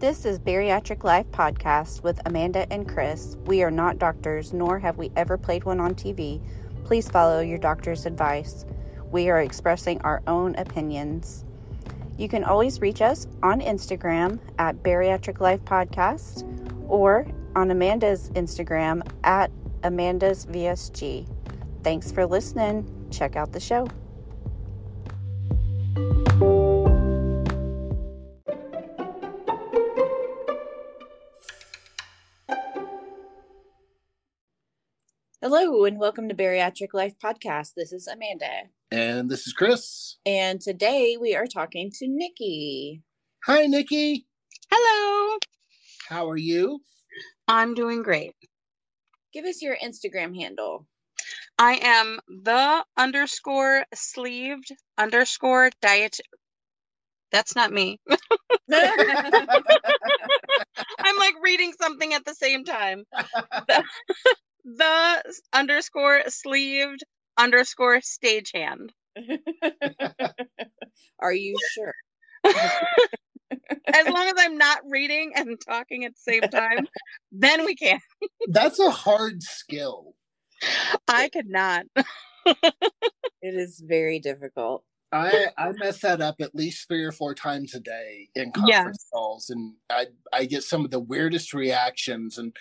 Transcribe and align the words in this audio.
This 0.00 0.24
is 0.24 0.38
Bariatric 0.38 1.04
Life 1.04 1.30
Podcast 1.30 2.02
with 2.02 2.22
Amanda 2.24 2.66
and 2.72 2.88
Chris. 2.88 3.36
We 3.44 3.62
are 3.62 3.70
not 3.70 3.98
doctors, 3.98 4.54
nor 4.54 4.78
have 4.78 4.96
we 4.96 5.12
ever 5.14 5.36
played 5.36 5.64
one 5.64 5.78
on 5.78 5.94
TV. 5.94 6.40
Please 6.84 7.06
follow 7.06 7.40
your 7.40 7.58
doctor's 7.58 8.06
advice. 8.06 8.64
We 9.12 9.28
are 9.28 9.42
expressing 9.42 10.00
our 10.00 10.22
own 10.26 10.54
opinions. 10.54 11.44
You 12.16 12.30
can 12.30 12.44
always 12.44 12.80
reach 12.80 13.02
us 13.02 13.26
on 13.42 13.60
Instagram 13.60 14.38
at 14.58 14.82
Bariatric 14.82 15.38
Life 15.38 15.66
Podcast 15.66 16.46
or 16.88 17.26
on 17.54 17.70
Amanda's 17.70 18.30
Instagram 18.30 19.06
at 19.22 19.50
Amanda's 19.82 20.46
VSG. 20.46 21.28
Thanks 21.82 22.10
for 22.10 22.24
listening. 22.24 22.90
Check 23.10 23.36
out 23.36 23.52
the 23.52 23.60
show. 23.60 23.86
Hello, 35.52 35.84
and 35.84 35.98
welcome 35.98 36.28
to 36.28 36.34
Bariatric 36.36 36.94
Life 36.94 37.14
Podcast. 37.18 37.72
This 37.74 37.92
is 37.92 38.06
Amanda. 38.06 38.68
And 38.92 39.28
this 39.28 39.48
is 39.48 39.52
Chris. 39.52 40.16
And 40.24 40.60
today 40.60 41.16
we 41.20 41.34
are 41.34 41.48
talking 41.48 41.90
to 41.94 42.06
Nicki. 42.06 43.02
Hi, 43.46 43.66
Nicki. 43.66 44.28
Hello. 44.70 45.38
How 46.08 46.30
are 46.30 46.36
you? 46.36 46.82
I'm 47.48 47.74
doing 47.74 48.04
great. 48.04 48.36
Give 49.32 49.44
us 49.44 49.60
your 49.60 49.76
Instagram 49.84 50.40
handle. 50.40 50.86
I 51.58 51.80
am 51.82 52.20
the 52.28 52.84
underscore 52.96 53.86
sleeved 53.92 54.70
underscore 54.98 55.70
diet. 55.82 56.20
That's 57.32 57.56
not 57.56 57.72
me. 57.72 57.98
I'm 58.72 58.78
like 61.18 61.34
reading 61.42 61.72
something 61.72 62.14
at 62.14 62.24
the 62.24 62.34
same 62.34 62.62
time. 62.64 63.02
The, 64.64 65.22
the 65.24 65.40
underscore 65.52 66.22
sleeved 66.28 67.04
underscore 67.38 68.00
stagehand. 68.00 68.90
Are 71.20 71.32
you 71.32 71.56
sure? 71.74 71.94
as 73.92 74.06
long 74.06 74.26
as 74.28 74.34
I'm 74.38 74.58
not 74.58 74.80
reading 74.88 75.32
and 75.34 75.58
talking 75.60 76.04
at 76.04 76.12
the 76.12 76.32
same 76.32 76.48
time, 76.48 76.86
then 77.32 77.64
we 77.64 77.74
can. 77.74 78.00
That's 78.48 78.78
a 78.78 78.90
hard 78.90 79.42
skill. 79.42 80.14
I 81.08 81.28
could 81.28 81.48
not. 81.48 81.86
it 82.46 82.74
is 83.42 83.82
very 83.84 84.18
difficult. 84.18 84.84
I 85.12 85.46
I 85.58 85.72
mess 85.72 86.00
that 86.00 86.20
up 86.20 86.40
at 86.40 86.54
least 86.54 86.86
three 86.86 87.04
or 87.04 87.12
four 87.12 87.34
times 87.34 87.74
a 87.74 87.80
day 87.80 88.28
in 88.34 88.52
conference 88.52 89.06
calls, 89.12 89.50
and 89.50 89.74
I 89.90 90.06
I 90.32 90.44
get 90.44 90.62
some 90.62 90.84
of 90.84 90.90
the 90.90 91.00
weirdest 91.00 91.52
reactions, 91.52 92.38
and 92.38 92.54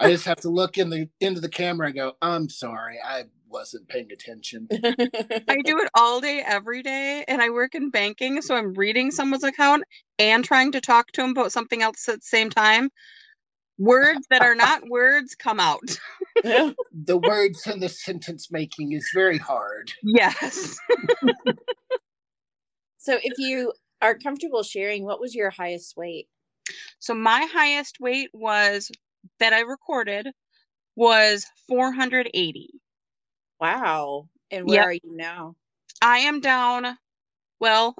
I 0.00 0.10
just 0.10 0.24
have 0.24 0.38
to 0.38 0.48
look 0.48 0.78
in 0.78 0.88
the 0.88 1.08
into 1.20 1.40
the 1.40 1.48
camera 1.48 1.88
and 1.88 1.96
go, 1.96 2.12
"I'm 2.22 2.48
sorry, 2.48 2.98
I 3.04 3.24
wasn't 3.48 3.88
paying 3.88 4.10
attention." 4.12 4.68
I 4.72 5.56
do 5.62 5.78
it 5.78 5.90
all 5.94 6.20
day, 6.20 6.42
every 6.46 6.82
day, 6.82 7.24
and 7.28 7.42
I 7.42 7.50
work 7.50 7.74
in 7.74 7.90
banking, 7.90 8.40
so 8.40 8.54
I'm 8.54 8.72
reading 8.74 9.10
someone's 9.10 9.44
account 9.44 9.84
and 10.18 10.42
trying 10.42 10.72
to 10.72 10.80
talk 10.80 11.12
to 11.12 11.20
them 11.20 11.30
about 11.30 11.52
something 11.52 11.82
else 11.82 12.08
at 12.08 12.20
the 12.20 12.26
same 12.26 12.48
time. 12.48 12.90
Words 13.80 14.26
that 14.28 14.42
are 14.42 14.54
not 14.54 14.90
words 14.90 15.34
come 15.34 15.58
out. 15.58 15.98
the 16.44 17.16
words 17.16 17.66
in 17.66 17.80
the 17.80 17.88
sentence 17.88 18.52
making 18.52 18.92
is 18.92 19.08
very 19.14 19.38
hard. 19.38 19.90
Yes. 20.02 20.78
so, 22.98 23.18
if 23.22 23.38
you 23.38 23.72
are 24.02 24.18
comfortable 24.18 24.62
sharing, 24.62 25.04
what 25.04 25.18
was 25.18 25.34
your 25.34 25.48
highest 25.48 25.96
weight? 25.96 26.28
So, 26.98 27.14
my 27.14 27.48
highest 27.50 28.00
weight 28.00 28.28
was 28.34 28.90
that 29.38 29.54
I 29.54 29.60
recorded 29.60 30.28
was 30.94 31.46
480. 31.66 32.68
Wow. 33.58 34.28
And 34.50 34.66
where 34.66 34.76
yep. 34.76 34.86
are 34.86 34.92
you 34.92 35.16
now? 35.16 35.54
I 36.02 36.18
am 36.18 36.40
down, 36.40 36.98
well, 37.60 37.96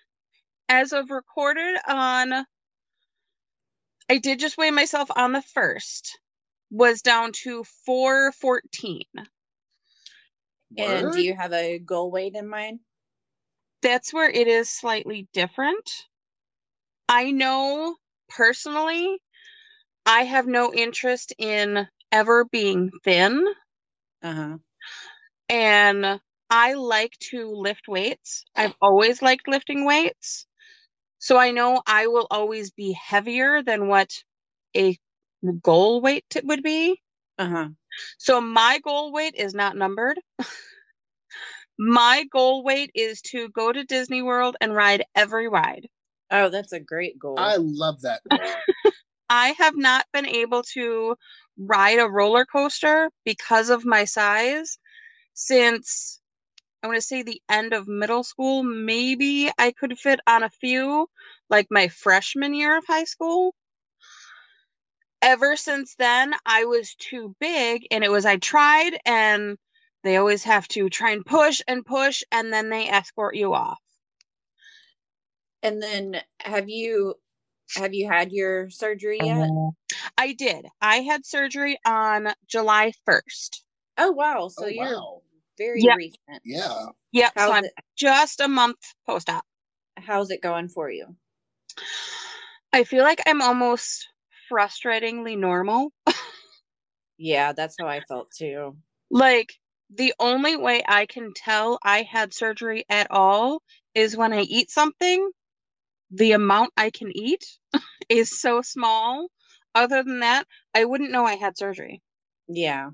as 0.68 0.92
of 0.92 1.08
recorded 1.08 1.78
on, 1.88 2.44
I 4.08 4.18
did 4.18 4.38
just 4.38 4.56
weigh 4.56 4.70
myself 4.70 5.10
on 5.16 5.32
the 5.32 5.42
first, 5.42 6.18
was 6.70 7.02
down 7.02 7.32
to 7.32 7.64
414. 7.84 9.02
And 10.78 11.12
do 11.12 11.22
you 11.22 11.34
have 11.34 11.52
a 11.52 11.78
goal 11.78 12.10
weight 12.10 12.34
in 12.34 12.48
mind? 12.48 12.80
That's 13.82 14.12
where 14.12 14.30
it 14.30 14.48
is 14.48 14.68
slightly 14.68 15.28
different. 15.32 15.90
I 17.08 17.30
know 17.30 17.96
personally 18.28 19.18
I 20.04 20.22
have 20.22 20.46
no 20.46 20.72
interest 20.72 21.32
in 21.38 21.86
ever 22.12 22.44
being 22.44 22.90
thin. 23.04 23.44
Uh-huh. 24.22 24.58
And 25.48 26.20
I 26.50 26.74
like 26.74 27.16
to 27.30 27.50
lift 27.50 27.88
weights. 27.88 28.44
I've 28.54 28.74
always 28.80 29.22
liked 29.22 29.48
lifting 29.48 29.84
weights. 29.84 30.46
So 31.18 31.38
I 31.38 31.50
know 31.50 31.82
I 31.86 32.06
will 32.06 32.26
always 32.30 32.70
be 32.70 32.92
heavier 32.92 33.62
than 33.62 33.88
what 33.88 34.12
a 34.76 34.98
goal 35.62 36.00
weight 36.00 36.24
would 36.44 36.62
be. 36.62 37.00
Uh-huh. 37.38 37.68
So 38.18 38.40
my 38.40 38.78
goal 38.82 39.12
weight 39.12 39.34
is 39.36 39.54
not 39.54 39.76
numbered. 39.76 40.20
my 41.78 42.24
goal 42.30 42.64
weight 42.64 42.90
is 42.94 43.20
to 43.22 43.48
go 43.50 43.72
to 43.72 43.84
Disney 43.84 44.22
World 44.22 44.56
and 44.60 44.74
ride 44.74 45.04
every 45.14 45.48
ride. 45.48 45.88
Oh, 46.30 46.48
that's 46.48 46.72
a 46.72 46.80
great 46.80 47.18
goal. 47.18 47.38
I 47.38 47.56
love 47.56 48.02
that. 48.02 48.22
I 49.28 49.54
have 49.58 49.76
not 49.76 50.06
been 50.12 50.26
able 50.26 50.62
to 50.74 51.16
ride 51.58 51.98
a 51.98 52.08
roller 52.08 52.44
coaster 52.44 53.10
because 53.24 53.70
of 53.70 53.84
my 53.84 54.04
size 54.04 54.78
since 55.34 56.20
I 56.86 56.88
want 56.88 56.98
to 56.98 57.02
say 57.02 57.22
the 57.22 57.42
end 57.48 57.72
of 57.72 57.88
middle 57.88 58.22
school. 58.22 58.62
Maybe 58.62 59.50
I 59.58 59.72
could 59.72 59.98
fit 59.98 60.20
on 60.28 60.44
a 60.44 60.48
few, 60.48 61.10
like 61.50 61.66
my 61.68 61.88
freshman 61.88 62.54
year 62.54 62.78
of 62.78 62.84
high 62.86 63.02
school. 63.02 63.56
Ever 65.20 65.56
since 65.56 65.96
then, 65.96 66.34
I 66.46 66.64
was 66.64 66.94
too 66.94 67.34
big, 67.40 67.88
and 67.90 68.04
it 68.04 68.10
was 68.12 68.24
I 68.24 68.36
tried, 68.36 69.00
and 69.04 69.58
they 70.04 70.16
always 70.16 70.44
have 70.44 70.68
to 70.68 70.88
try 70.88 71.10
and 71.10 71.26
push 71.26 71.60
and 71.66 71.84
push, 71.84 72.22
and 72.30 72.52
then 72.52 72.70
they 72.70 72.88
escort 72.88 73.34
you 73.34 73.52
off. 73.52 73.80
And 75.64 75.82
then, 75.82 76.22
have 76.38 76.68
you 76.68 77.16
have 77.74 77.94
you 77.94 78.06
had 78.06 78.30
your 78.30 78.70
surgery 78.70 79.18
yet? 79.24 79.50
Uh, 79.50 79.70
I 80.16 80.34
did. 80.34 80.66
I 80.80 80.98
had 80.98 81.26
surgery 81.26 81.80
on 81.84 82.28
July 82.46 82.92
1st. 83.04 83.64
Oh 83.98 84.12
wow. 84.12 84.46
So 84.46 84.66
oh, 84.66 84.68
you're 84.68 84.92
wow. 84.92 85.22
Very 85.58 85.82
yep. 85.82 85.96
recent. 85.96 86.42
Yeah. 86.44 86.86
Yeah. 87.12 87.30
So 87.36 87.52
I'm 87.52 87.64
it? 87.64 87.72
just 87.96 88.40
a 88.40 88.48
month 88.48 88.78
post 89.06 89.30
op. 89.30 89.44
How's 89.96 90.30
it 90.30 90.42
going 90.42 90.68
for 90.68 90.90
you? 90.90 91.16
I 92.72 92.84
feel 92.84 93.02
like 93.02 93.22
I'm 93.26 93.42
almost 93.42 94.08
frustratingly 94.50 95.38
normal. 95.38 95.92
yeah, 97.18 97.52
that's 97.52 97.76
how 97.80 97.86
I 97.86 98.00
felt 98.00 98.28
too. 98.36 98.76
Like 99.10 99.54
the 99.94 100.12
only 100.18 100.56
way 100.56 100.82
I 100.86 101.06
can 101.06 101.32
tell 101.34 101.78
I 101.82 102.02
had 102.02 102.34
surgery 102.34 102.84
at 102.88 103.10
all 103.10 103.62
is 103.94 104.16
when 104.16 104.32
I 104.32 104.42
eat 104.42 104.70
something 104.70 105.30
the 106.10 106.32
amount 106.32 106.72
I 106.76 106.90
can 106.90 107.16
eat 107.16 107.44
is 108.08 108.38
so 108.40 108.62
small. 108.62 109.28
Other 109.74 110.02
than 110.02 110.20
that, 110.20 110.46
I 110.74 110.84
wouldn't 110.84 111.10
know 111.10 111.24
I 111.24 111.34
had 111.34 111.58
surgery. 111.58 112.02
Yeah. 112.48 112.90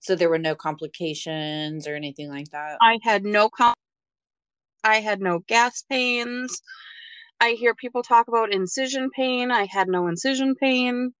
So 0.00 0.16
there 0.16 0.30
were 0.30 0.38
no 0.38 0.54
complications 0.54 1.86
or 1.86 1.94
anything 1.94 2.28
like 2.28 2.50
that. 2.50 2.78
I 2.80 2.98
had 3.02 3.24
no 3.24 3.48
com- 3.48 3.74
I 4.82 5.00
had 5.00 5.20
no 5.20 5.40
gas 5.40 5.82
pains. 5.88 6.62
I 7.38 7.50
hear 7.50 7.74
people 7.74 8.02
talk 8.02 8.28
about 8.28 8.52
incision 8.52 9.10
pain. 9.10 9.50
I 9.50 9.66
had 9.66 9.88
no 9.88 10.08
incision 10.08 10.54
pain. 10.54 11.12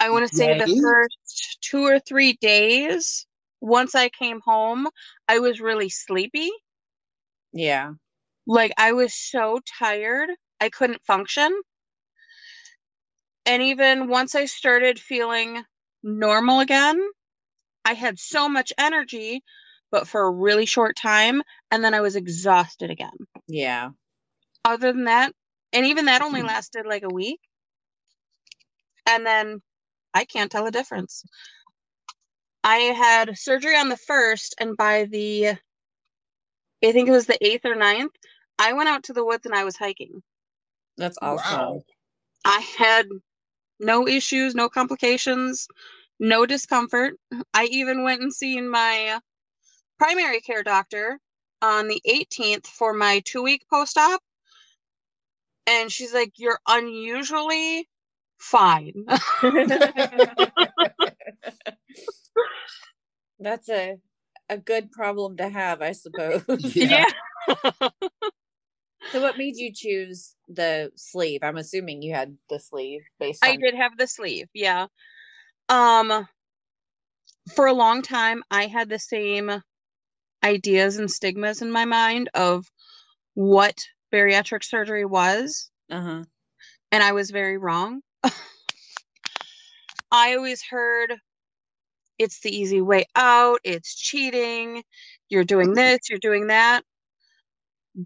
I 0.00 0.10
want 0.10 0.28
to 0.28 0.34
say 0.34 0.52
Yay. 0.52 0.58
the 0.58 0.80
first 0.82 1.58
two 1.60 1.84
or 1.84 1.98
three 2.00 2.32
days, 2.40 3.26
once 3.60 3.94
I 3.94 4.08
came 4.08 4.40
home, 4.44 4.88
I 5.28 5.38
was 5.40 5.60
really 5.60 5.90
sleepy. 5.90 6.50
Yeah. 7.52 7.92
Like 8.46 8.72
I 8.78 8.92
was 8.92 9.14
so 9.14 9.60
tired, 9.78 10.30
I 10.58 10.70
couldn't 10.70 11.04
function. 11.04 11.60
And 13.44 13.62
even 13.62 14.08
once 14.08 14.34
I 14.34 14.46
started 14.46 14.98
feeling 14.98 15.62
normal 16.02 16.60
again, 16.60 16.98
I 17.90 17.94
had 17.94 18.20
so 18.20 18.48
much 18.48 18.72
energy, 18.78 19.42
but 19.90 20.06
for 20.06 20.22
a 20.22 20.30
really 20.30 20.64
short 20.64 20.94
time. 20.94 21.42
And 21.72 21.82
then 21.82 21.92
I 21.92 22.00
was 22.00 22.14
exhausted 22.14 22.88
again. 22.88 23.16
Yeah. 23.48 23.90
Other 24.64 24.92
than 24.92 25.04
that, 25.04 25.32
and 25.72 25.86
even 25.86 26.04
that 26.04 26.22
only 26.22 26.40
hmm. 26.40 26.46
lasted 26.46 26.86
like 26.86 27.02
a 27.02 27.12
week. 27.12 27.40
And 29.08 29.26
then 29.26 29.60
I 30.14 30.24
can't 30.24 30.52
tell 30.52 30.66
a 30.66 30.70
difference. 30.70 31.24
I 32.62 32.76
had 32.76 33.36
surgery 33.36 33.76
on 33.76 33.88
the 33.88 33.96
first, 33.96 34.54
and 34.60 34.76
by 34.76 35.06
the, 35.06 35.48
I 35.48 36.92
think 36.92 37.08
it 37.08 37.12
was 37.12 37.26
the 37.26 37.44
eighth 37.44 37.64
or 37.64 37.74
ninth, 37.74 38.12
I 38.56 38.74
went 38.74 38.88
out 38.88 39.04
to 39.04 39.12
the 39.12 39.24
woods 39.24 39.46
and 39.46 39.54
I 39.54 39.64
was 39.64 39.76
hiking. 39.76 40.22
That's 40.96 41.18
awesome. 41.20 41.58
Wow. 41.58 41.82
I 42.44 42.60
had 42.78 43.08
no 43.80 44.06
issues, 44.06 44.54
no 44.54 44.68
complications, 44.68 45.66
no 46.20 46.46
discomfort. 46.46 47.14
I 47.52 47.64
even 47.64 48.04
went 48.04 48.22
and 48.22 48.32
seen 48.32 48.68
my 48.70 49.18
primary 49.98 50.40
care 50.40 50.62
doctor 50.62 51.18
on 51.62 51.88
the 51.88 52.00
18th 52.08 52.66
for 52.66 52.92
my 52.94 53.20
two 53.24 53.42
week 53.42 53.64
post 53.68 53.98
op. 53.98 54.20
And 55.66 55.90
she's 55.90 56.14
like, 56.14 56.32
You're 56.36 56.60
unusually 56.68 57.88
fine. 58.38 59.06
That's 63.40 63.68
a 63.68 63.96
a 64.48 64.58
good 64.58 64.90
problem 64.90 65.36
to 65.36 65.48
have, 65.48 65.80
I 65.80 65.92
suppose. 65.92 66.42
yeah. 66.74 67.04
so 69.12 69.20
what 69.20 69.38
made 69.38 69.56
you 69.56 69.72
choose 69.72 70.34
the 70.48 70.90
sleeve? 70.96 71.40
I'm 71.44 71.56
assuming 71.56 72.02
you 72.02 72.12
had 72.14 72.36
the 72.48 72.58
sleeve 72.58 73.02
based 73.20 73.44
on- 73.44 73.50
I 73.50 73.56
did 73.56 73.74
have 73.76 73.96
the 73.96 74.08
sleeve, 74.08 74.48
yeah. 74.52 74.86
Um 75.70 76.26
for 77.54 77.66
a 77.66 77.72
long 77.72 78.02
time 78.02 78.42
I 78.50 78.66
had 78.66 78.88
the 78.88 78.98
same 78.98 79.62
ideas 80.44 80.98
and 80.98 81.10
stigmas 81.10 81.62
in 81.62 81.70
my 81.70 81.84
mind 81.84 82.28
of 82.34 82.66
what 83.34 83.78
bariatric 84.12 84.64
surgery 84.64 85.04
was. 85.04 85.70
Uh-huh. 85.90 86.24
And 86.92 87.02
I 87.02 87.12
was 87.12 87.30
very 87.30 87.56
wrong. 87.58 88.00
I 90.12 90.34
always 90.34 90.62
heard 90.62 91.14
it's 92.18 92.40
the 92.40 92.54
easy 92.54 92.80
way 92.80 93.06
out, 93.16 93.60
it's 93.64 93.94
cheating, 93.94 94.82
you're 95.28 95.44
doing 95.44 95.74
this, 95.74 96.10
you're 96.10 96.18
doing 96.18 96.48
that. 96.48 96.82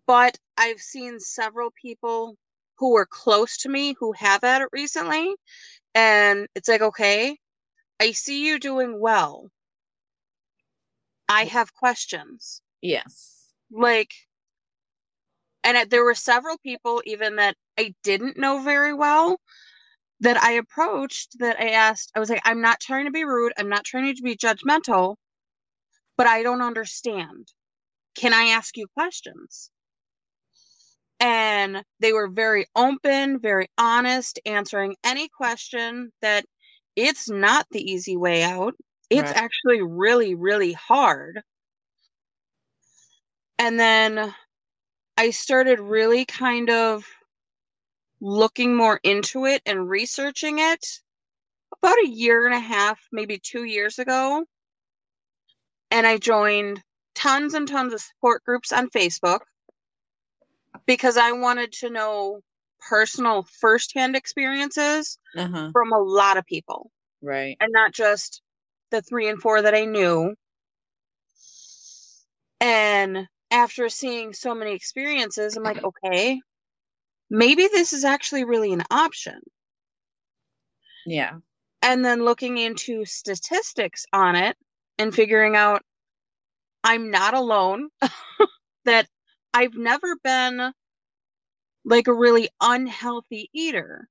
But 0.07 0.39
I've 0.57 0.81
seen 0.81 1.19
several 1.19 1.71
people 1.81 2.37
who 2.79 2.93
were 2.93 3.07
close 3.07 3.57
to 3.59 3.69
me 3.69 3.95
who 3.99 4.13
have 4.13 4.43
had 4.43 4.63
it 4.63 4.69
recently. 4.73 5.35
And 5.95 6.49
it's 6.55 6.69
like, 6.69 6.83
okay, 6.83 7.37
I 8.01 8.13
see 8.13 8.47
you 8.47 8.59
doing 8.59 9.01
well. 9.01 9.51
I 11.29 11.45
have 11.45 11.75
questions. 11.75 12.61
Yes. 12.83 13.53
Like, 13.71 14.13
and 15.63 15.91
there 15.91 16.05
were 16.05 16.15
several 16.15 16.59
people 16.59 17.03
even 17.07 17.37
that 17.37 17.57
I 17.79 17.95
didn't 18.03 18.37
know 18.37 18.63
very 18.63 18.93
well 18.93 19.41
that 20.21 20.37
I 20.37 20.53
approached 20.53 21.39
that 21.39 21.59
I 21.61 21.71
asked, 21.71 22.13
I 22.15 22.21
was 22.21 22.31
like, 22.31 22.43
I'm 22.45 22.61
not 22.61 22.81
trying 22.81 23.07
to 23.07 23.11
be 23.11 23.25
rude. 23.25 23.53
I'm 23.59 23.69
not 23.69 23.85
trying 23.85 24.15
to 24.15 24.23
be 24.23 24.37
judgmental, 24.37 25.17
but 26.17 26.27
I 26.27 26.43
don't 26.43 26.63
understand. 26.63 27.49
Can 28.15 28.33
I 28.33 28.45
ask 28.45 28.77
you 28.77 28.87
questions? 28.95 29.71
And 31.21 31.83
they 32.01 32.13
were 32.13 32.29
very 32.29 32.67
open, 32.77 33.41
very 33.41 33.69
honest, 33.79 34.39
answering 34.47 34.97
any 35.05 35.29
question 35.29 36.13
that 36.23 36.45
it's 36.97 37.29
not 37.29 37.67
the 37.71 37.81
easy 37.81 38.17
way 38.17 38.43
out. 38.43 38.75
It's 39.11 39.31
right. 39.31 39.37
actually 39.37 39.83
really, 39.83 40.35
really 40.35 40.73
hard. 40.73 41.43
And 43.59 43.79
then 43.79 44.35
I 45.17 45.31
started 45.31 45.81
really 45.81 46.25
kind 46.25 46.71
of 46.71 47.05
looking 48.21 48.75
more 48.75 48.99
into 49.03 49.45
it 49.45 49.63
and 49.67 49.89
researching 49.89 50.59
it 50.59 50.85
about 51.79 51.99
a 52.05 52.09
year 52.09 52.47
and 52.47 52.55
a 52.55 52.61
half, 52.61 53.01
maybe 53.13 53.39
two 53.39 53.65
years 53.65 53.99
ago. 53.99 54.45
And 55.91 56.07
I 56.07 56.17
joined 56.17 56.83
tons 57.15 57.55
and 57.55 57.69
tons 57.69 57.93
of 57.93 58.01
support 58.01 58.43
groups 58.45 58.73
on 58.73 58.91
Facebook 58.91 59.41
because 60.87 61.17
I 61.17 61.33
wanted 61.33 61.73
to 61.73 61.91
know 61.91 62.41
personal 62.89 63.47
firsthand 63.61 64.17
experiences 64.17 65.19
uh-huh. 65.37 65.71
from 65.73 65.93
a 65.93 65.99
lot 65.99 66.37
of 66.37 66.47
people. 66.47 66.91
Right. 67.23 67.57
And 67.61 67.73
not 67.73 67.93
just 67.93 68.43
the 68.91 69.03
three 69.03 69.29
and 69.29 69.41
four 69.41 69.63
that 69.63 69.75
I 69.75 69.85
knew. 69.85 70.35
And 72.61 73.27
after 73.51 73.89
seeing 73.89 74.33
so 74.33 74.55
many 74.55 74.73
experiences, 74.73 75.57
I'm 75.57 75.63
like, 75.63 75.83
okay, 75.83 76.41
maybe 77.31 77.69
this 77.69 77.93
is 77.93 78.05
actually 78.05 78.45
really 78.45 78.73
an 78.73 78.85
option. 78.91 79.41
Yeah. 81.07 81.39
And 81.83 82.05
then 82.05 82.25
looking 82.25 82.59
into 82.59 83.05
statistics 83.05 84.07
on 84.13 84.37
it 84.37 84.57
and 84.99 85.15
figuring 85.15 85.57
out 85.57 85.83
I'm 86.83 87.11
not 87.11 87.35
alone, 87.35 87.89
that 88.85 89.07
I've 89.53 89.75
never 89.75 90.17
been 90.23 90.73
like 91.85 92.07
a 92.07 92.15
really 92.15 92.49
unhealthy 92.61 93.51
eater. 93.53 94.09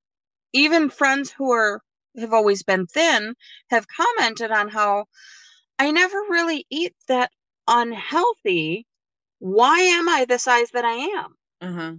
Even 0.53 0.89
friends 0.89 1.31
who 1.31 1.51
are 1.51 1.81
have 2.17 2.33
always 2.33 2.63
been 2.63 2.85
thin 2.87 3.35
have 3.69 3.87
commented 3.87 4.51
on 4.51 4.69
how 4.69 5.05
I 5.79 5.91
never 5.91 6.17
really 6.29 6.65
eat 6.69 6.95
that 7.07 7.31
unhealthy. 7.67 8.85
Why 9.39 9.79
am 9.79 10.07
I 10.09 10.25
the 10.25 10.39
size 10.39 10.69
that 10.71 10.85
I 10.85 10.93
am? 10.93 11.35
Uh-huh. 11.61 11.93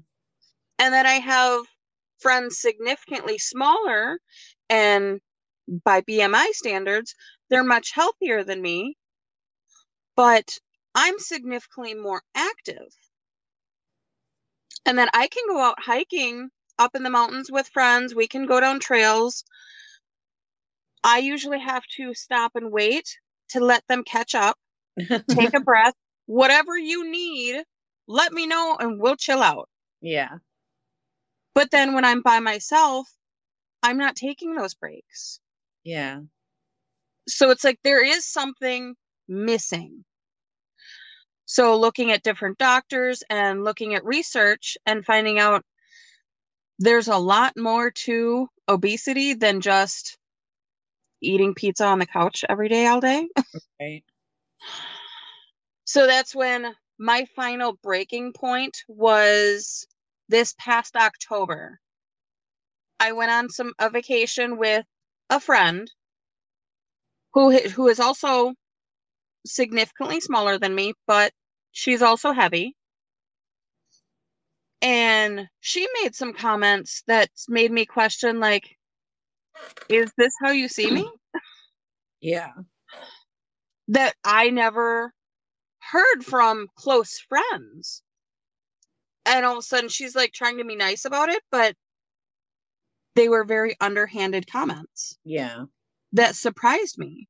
And 0.78 0.94
that 0.94 1.06
I 1.06 1.14
have 1.14 1.62
friends 2.18 2.60
significantly 2.60 3.38
smaller 3.38 4.20
and 4.70 5.20
by 5.84 6.02
BMI 6.02 6.48
standards, 6.52 7.14
they're 7.50 7.64
much 7.64 7.92
healthier 7.92 8.44
than 8.44 8.62
me, 8.62 8.96
but 10.16 10.58
I'm 10.94 11.18
significantly 11.18 11.94
more 11.94 12.22
active. 12.34 12.94
And 14.86 14.98
then 14.98 15.08
I 15.14 15.28
can 15.28 15.44
go 15.48 15.60
out 15.60 15.76
hiking 15.78 16.50
up 16.78 16.94
in 16.94 17.02
the 17.02 17.10
mountains 17.10 17.50
with 17.50 17.68
friends. 17.68 18.14
We 18.14 18.26
can 18.26 18.46
go 18.46 18.60
down 18.60 18.80
trails. 18.80 19.44
I 21.02 21.18
usually 21.18 21.60
have 21.60 21.84
to 21.96 22.14
stop 22.14 22.52
and 22.54 22.72
wait 22.72 23.18
to 23.50 23.60
let 23.60 23.86
them 23.88 24.04
catch 24.04 24.34
up, 24.34 24.56
take 25.28 25.54
a 25.54 25.60
breath, 25.64 25.94
whatever 26.26 26.76
you 26.76 27.10
need, 27.10 27.62
let 28.06 28.32
me 28.32 28.46
know 28.46 28.76
and 28.78 29.00
we'll 29.00 29.16
chill 29.16 29.42
out. 29.42 29.68
Yeah. 30.00 30.38
But 31.54 31.70
then 31.70 31.94
when 31.94 32.04
I'm 32.04 32.22
by 32.22 32.40
myself, 32.40 33.08
I'm 33.82 33.98
not 33.98 34.16
taking 34.16 34.54
those 34.54 34.74
breaks. 34.74 35.40
Yeah. 35.84 36.20
So 37.28 37.50
it's 37.50 37.64
like 37.64 37.78
there 37.84 38.04
is 38.04 38.26
something 38.26 38.94
missing. 39.28 40.04
So 41.46 41.76
looking 41.76 42.10
at 42.10 42.22
different 42.22 42.58
doctors 42.58 43.22
and 43.28 43.64
looking 43.64 43.94
at 43.94 44.04
research 44.04 44.76
and 44.86 45.04
finding 45.04 45.38
out 45.38 45.64
there's 46.78 47.08
a 47.08 47.18
lot 47.18 47.52
more 47.56 47.90
to 47.90 48.48
obesity 48.68 49.34
than 49.34 49.60
just 49.60 50.18
eating 51.20 51.54
pizza 51.54 51.84
on 51.84 51.98
the 51.98 52.06
couch 52.06 52.44
every 52.48 52.68
day 52.68 52.86
all 52.86 53.00
day. 53.00 53.28
right. 53.80 54.02
So 55.84 56.06
that's 56.06 56.34
when 56.34 56.74
my 56.98 57.26
final 57.36 57.78
breaking 57.82 58.32
point 58.32 58.76
was 58.88 59.86
this 60.28 60.54
past 60.58 60.96
October. 60.96 61.78
I 62.98 63.12
went 63.12 63.30
on 63.30 63.50
some 63.50 63.72
a 63.78 63.90
vacation 63.90 64.56
with 64.56 64.84
a 65.30 65.40
friend 65.40 65.90
who 67.34 67.58
who 67.58 67.88
is 67.88 68.00
also 68.00 68.54
significantly 69.46 70.20
smaller 70.20 70.58
than 70.58 70.74
me, 70.74 70.94
but 71.06 71.32
she's 71.74 72.00
also 72.00 72.32
heavy. 72.32 72.74
And 74.80 75.48
she 75.60 75.86
made 76.02 76.14
some 76.14 76.32
comments 76.32 77.02
that 77.06 77.28
made 77.48 77.70
me 77.70 77.84
question 77.84 78.40
like 78.40 78.76
is 79.88 80.10
this 80.16 80.32
how 80.42 80.50
you 80.50 80.68
see 80.68 80.90
me? 80.90 81.08
Yeah. 82.20 82.52
That 83.88 84.14
I 84.24 84.48
never 84.48 85.12
heard 85.80 86.24
from 86.24 86.68
close 86.74 87.18
friends. 87.18 88.02
And 89.26 89.44
all 89.44 89.52
of 89.52 89.58
a 89.58 89.62
sudden 89.62 89.90
she's 89.90 90.16
like 90.16 90.32
trying 90.32 90.56
to 90.56 90.64
be 90.64 90.74
nice 90.74 91.04
about 91.04 91.28
it, 91.28 91.42
but 91.50 91.74
they 93.14 93.28
were 93.28 93.44
very 93.44 93.76
underhanded 93.78 94.50
comments. 94.50 95.18
Yeah. 95.22 95.64
That 96.14 96.34
surprised 96.34 96.96
me. 96.96 97.28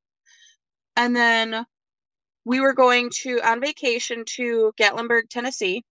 And 0.94 1.16
then 1.16 1.66
we 2.44 2.60
were 2.60 2.74
going 2.74 3.10
to 3.22 3.40
on 3.40 3.60
vacation 3.60 4.24
to 4.26 4.72
Gatlinburg, 4.78 5.28
Tennessee, 5.30 5.84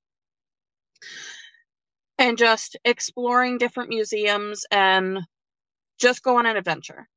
and 2.18 2.38
just 2.38 2.78
exploring 2.86 3.58
different 3.58 3.90
museums 3.90 4.66
and 4.72 5.20
just 6.00 6.24
go 6.24 6.38
on 6.38 6.46
an 6.46 6.58
adventure. 6.58 7.08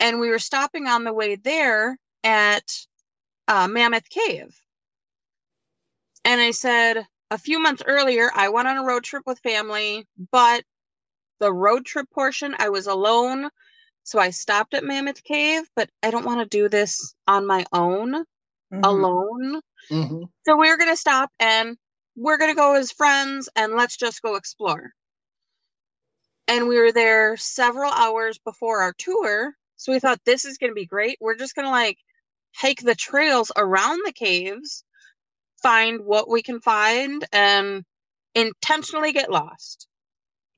And 0.00 0.20
we 0.20 0.28
were 0.28 0.38
stopping 0.38 0.86
on 0.86 1.04
the 1.04 1.12
way 1.12 1.36
there 1.36 1.98
at 2.24 2.64
uh, 3.46 3.68
Mammoth 3.68 4.08
Cave. 4.08 4.54
And 6.24 6.40
I 6.40 6.50
said, 6.50 7.06
a 7.30 7.38
few 7.38 7.58
months 7.58 7.82
earlier, 7.86 8.30
I 8.34 8.48
went 8.48 8.68
on 8.68 8.76
a 8.76 8.84
road 8.84 9.04
trip 9.04 9.22
with 9.26 9.38
family, 9.40 10.06
but 10.32 10.62
the 11.40 11.52
road 11.52 11.84
trip 11.84 12.08
portion, 12.10 12.54
I 12.58 12.70
was 12.70 12.86
alone. 12.86 13.50
So 14.08 14.18
I 14.18 14.30
stopped 14.30 14.72
at 14.72 14.84
Mammoth 14.84 15.22
Cave, 15.22 15.64
but 15.76 15.90
I 16.02 16.10
don't 16.10 16.24
want 16.24 16.40
to 16.40 16.46
do 16.46 16.70
this 16.70 17.14
on 17.26 17.46
my 17.46 17.66
own, 17.74 18.14
mm-hmm. 18.14 18.80
alone. 18.82 19.60
Mm-hmm. 19.90 20.22
So 20.46 20.56
we're 20.56 20.78
going 20.78 20.88
to 20.88 20.96
stop 20.96 21.30
and 21.38 21.76
we're 22.16 22.38
going 22.38 22.50
to 22.50 22.56
go 22.56 22.74
as 22.74 22.90
friends 22.90 23.50
and 23.54 23.74
let's 23.74 23.98
just 23.98 24.22
go 24.22 24.36
explore. 24.36 24.92
And 26.46 26.68
we 26.68 26.78
were 26.78 26.90
there 26.90 27.36
several 27.36 27.92
hours 27.92 28.38
before 28.38 28.80
our 28.80 28.94
tour. 28.96 29.52
So 29.76 29.92
we 29.92 30.00
thought 30.00 30.24
this 30.24 30.46
is 30.46 30.56
going 30.56 30.70
to 30.70 30.74
be 30.74 30.86
great. 30.86 31.18
We're 31.20 31.36
just 31.36 31.54
going 31.54 31.66
to 31.66 31.70
like 31.70 31.98
hike 32.54 32.80
the 32.80 32.94
trails 32.94 33.52
around 33.58 34.00
the 34.06 34.12
caves, 34.12 34.84
find 35.62 36.00
what 36.06 36.30
we 36.30 36.40
can 36.40 36.62
find, 36.62 37.26
and 37.30 37.84
intentionally 38.34 39.12
get 39.12 39.30
lost. 39.30 39.86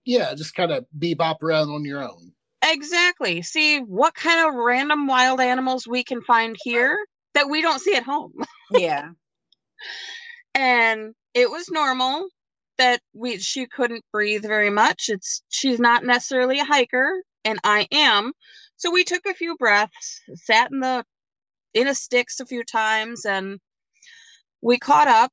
Yeah, 0.05 0.37
just 0.37 0.55
kind 0.55 0.71
of 0.71 0.87
bebop 0.97 1.43
around 1.43 1.71
on 1.71 1.85
your 1.85 2.05
own. 2.05 2.33
Exactly. 2.63 3.43
See 3.43 3.79
what 3.81 4.15
kind 4.15 4.49
of 4.49 4.55
random 4.55 5.07
wild 5.07 5.41
animals 5.41 5.87
we 5.89 6.05
can 6.05 6.23
find 6.23 6.57
here 6.63 6.99
that 7.35 7.49
we 7.49 7.63
don't 7.63 7.81
see 7.81 7.95
at 7.95 8.05
home. 8.05 8.33
Yeah. 8.73 9.11
and 10.55 11.15
it 11.35 11.51
was 11.51 11.69
normal 11.71 12.29
that 12.79 13.01
we 13.15 13.39
she 13.39 13.67
couldn't 13.67 14.05
breathe 14.13 14.43
very 14.43 14.71
much. 14.71 15.07
It's 15.09 15.43
she's 15.49 15.81
not 15.81 16.05
necessarily 16.05 16.61
a 16.61 16.65
hiker 16.65 17.23
and 17.45 17.59
I 17.65 17.89
am. 17.93 18.33
So 18.77 18.91
we 18.91 19.05
took 19.05 19.27
a 19.27 19.35
few 19.35 19.57
breaths, 19.57 20.21
sat 20.35 20.71
in 20.73 20.81
the 20.81 21.05
in 21.75 21.89
a 21.89 21.95
sticks 21.95 22.41
a 22.41 22.47
few 22.47 22.65
times 22.65 23.25
and 23.25 23.59
we 24.63 24.79
caught 24.79 25.09
up 25.09 25.33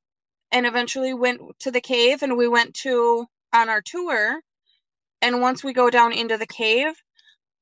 and 0.52 0.66
eventually 0.66 1.14
went 1.14 1.42
to 1.60 1.72
the 1.72 1.82
cave 1.82 2.24
and 2.24 2.38
we 2.38 2.48
went 2.48 2.74
to 2.76 3.26
on 3.54 3.70
our 3.70 3.82
tour 3.82 4.40
and 5.22 5.42
once 5.42 5.64
we 5.64 5.74
go 5.74 5.90
down 5.90 6.14
into 6.14 6.38
the 6.38 6.48
cave 6.48 6.94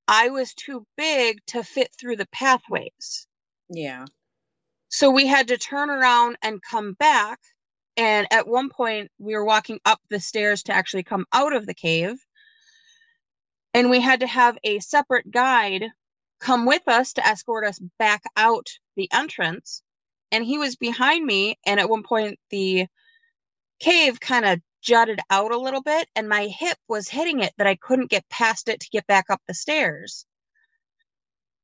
I 0.07 0.29
was 0.29 0.53
too 0.53 0.85
big 0.97 1.39
to 1.47 1.63
fit 1.63 1.89
through 1.99 2.17
the 2.17 2.27
pathways. 2.27 3.27
Yeah. 3.69 4.05
So 4.89 5.09
we 5.09 5.25
had 5.25 5.47
to 5.47 5.57
turn 5.57 5.89
around 5.89 6.37
and 6.41 6.61
come 6.61 6.93
back. 6.93 7.39
And 7.97 8.27
at 8.31 8.47
one 8.47 8.69
point, 8.69 9.11
we 9.19 9.33
were 9.33 9.45
walking 9.45 9.79
up 9.85 9.99
the 10.09 10.19
stairs 10.19 10.63
to 10.63 10.73
actually 10.73 11.03
come 11.03 11.25
out 11.33 11.53
of 11.53 11.65
the 11.65 11.73
cave. 11.73 12.15
And 13.73 13.89
we 13.89 13.99
had 13.99 14.19
to 14.19 14.27
have 14.27 14.57
a 14.63 14.79
separate 14.79 15.31
guide 15.31 15.85
come 16.39 16.65
with 16.65 16.87
us 16.87 17.13
to 17.13 17.25
escort 17.25 17.65
us 17.65 17.79
back 17.97 18.23
out 18.37 18.67
the 18.95 19.09
entrance. 19.11 19.81
And 20.31 20.45
he 20.45 20.57
was 20.57 20.75
behind 20.75 21.25
me. 21.25 21.57
And 21.65 21.79
at 21.79 21.89
one 21.89 22.03
point, 22.03 22.39
the 22.51 22.87
cave 23.79 24.19
kind 24.19 24.45
of 24.45 24.59
jutted 24.85 25.19
out 25.31 25.51
a 25.51 25.57
little 25.57 25.81
bit 25.81 26.07
and 26.15 26.29
my 26.29 26.47
hip 26.47 26.77
was 26.87 27.09
hitting 27.09 27.39
it 27.39 27.53
that 27.57 27.67
I 27.67 27.75
couldn't 27.75 28.11
get 28.11 28.29
past 28.29 28.69
it 28.69 28.79
to 28.81 28.89
get 28.89 29.07
back 29.07 29.25
up 29.29 29.41
the 29.47 29.53
stairs. 29.53 30.25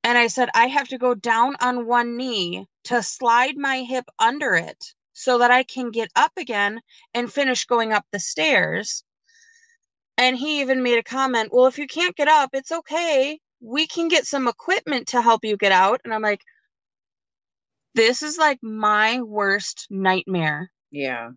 And 0.03 0.17
I 0.17 0.27
said, 0.27 0.49
I 0.55 0.67
have 0.67 0.87
to 0.89 0.97
go 0.97 1.13
down 1.13 1.55
on 1.61 1.85
one 1.85 2.17
knee 2.17 2.65
to 2.85 3.03
slide 3.03 3.55
my 3.55 3.83
hip 3.83 4.05
under 4.17 4.55
it 4.55 4.83
so 5.13 5.37
that 5.37 5.51
I 5.51 5.63
can 5.63 5.91
get 5.91 6.09
up 6.15 6.31
again 6.37 6.81
and 7.13 7.31
finish 7.31 7.65
going 7.65 7.93
up 7.93 8.05
the 8.11 8.19
stairs. 8.19 9.03
And 10.17 10.35
he 10.35 10.61
even 10.61 10.81
made 10.81 10.97
a 10.97 11.03
comment, 11.03 11.49
Well, 11.53 11.67
if 11.67 11.77
you 11.77 11.87
can't 11.87 12.15
get 12.15 12.27
up, 12.27 12.49
it's 12.53 12.71
okay. 12.71 13.39
We 13.59 13.85
can 13.85 14.07
get 14.07 14.25
some 14.25 14.47
equipment 14.47 15.07
to 15.09 15.21
help 15.21 15.45
you 15.45 15.55
get 15.57 15.71
out. 15.71 16.01
And 16.03 16.13
I'm 16.13 16.23
like, 16.23 16.41
This 17.93 18.23
is 18.23 18.39
like 18.39 18.59
my 18.63 19.21
worst 19.21 19.85
nightmare. 19.91 20.71
Yeah. 20.89 21.31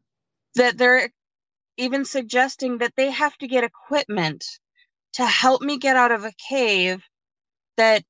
That 0.55 0.79
they're 0.79 1.11
even 1.77 2.05
suggesting 2.05 2.79
that 2.79 2.95
they 2.97 3.11
have 3.11 3.37
to 3.39 3.49
get 3.49 3.65
equipment 3.65 4.45
to 5.15 5.25
help 5.25 5.63
me 5.63 5.79
get 5.79 5.97
out 5.97 6.13
of 6.13 6.25
a 6.25 6.33
cave 6.49 7.03
that 7.77 8.05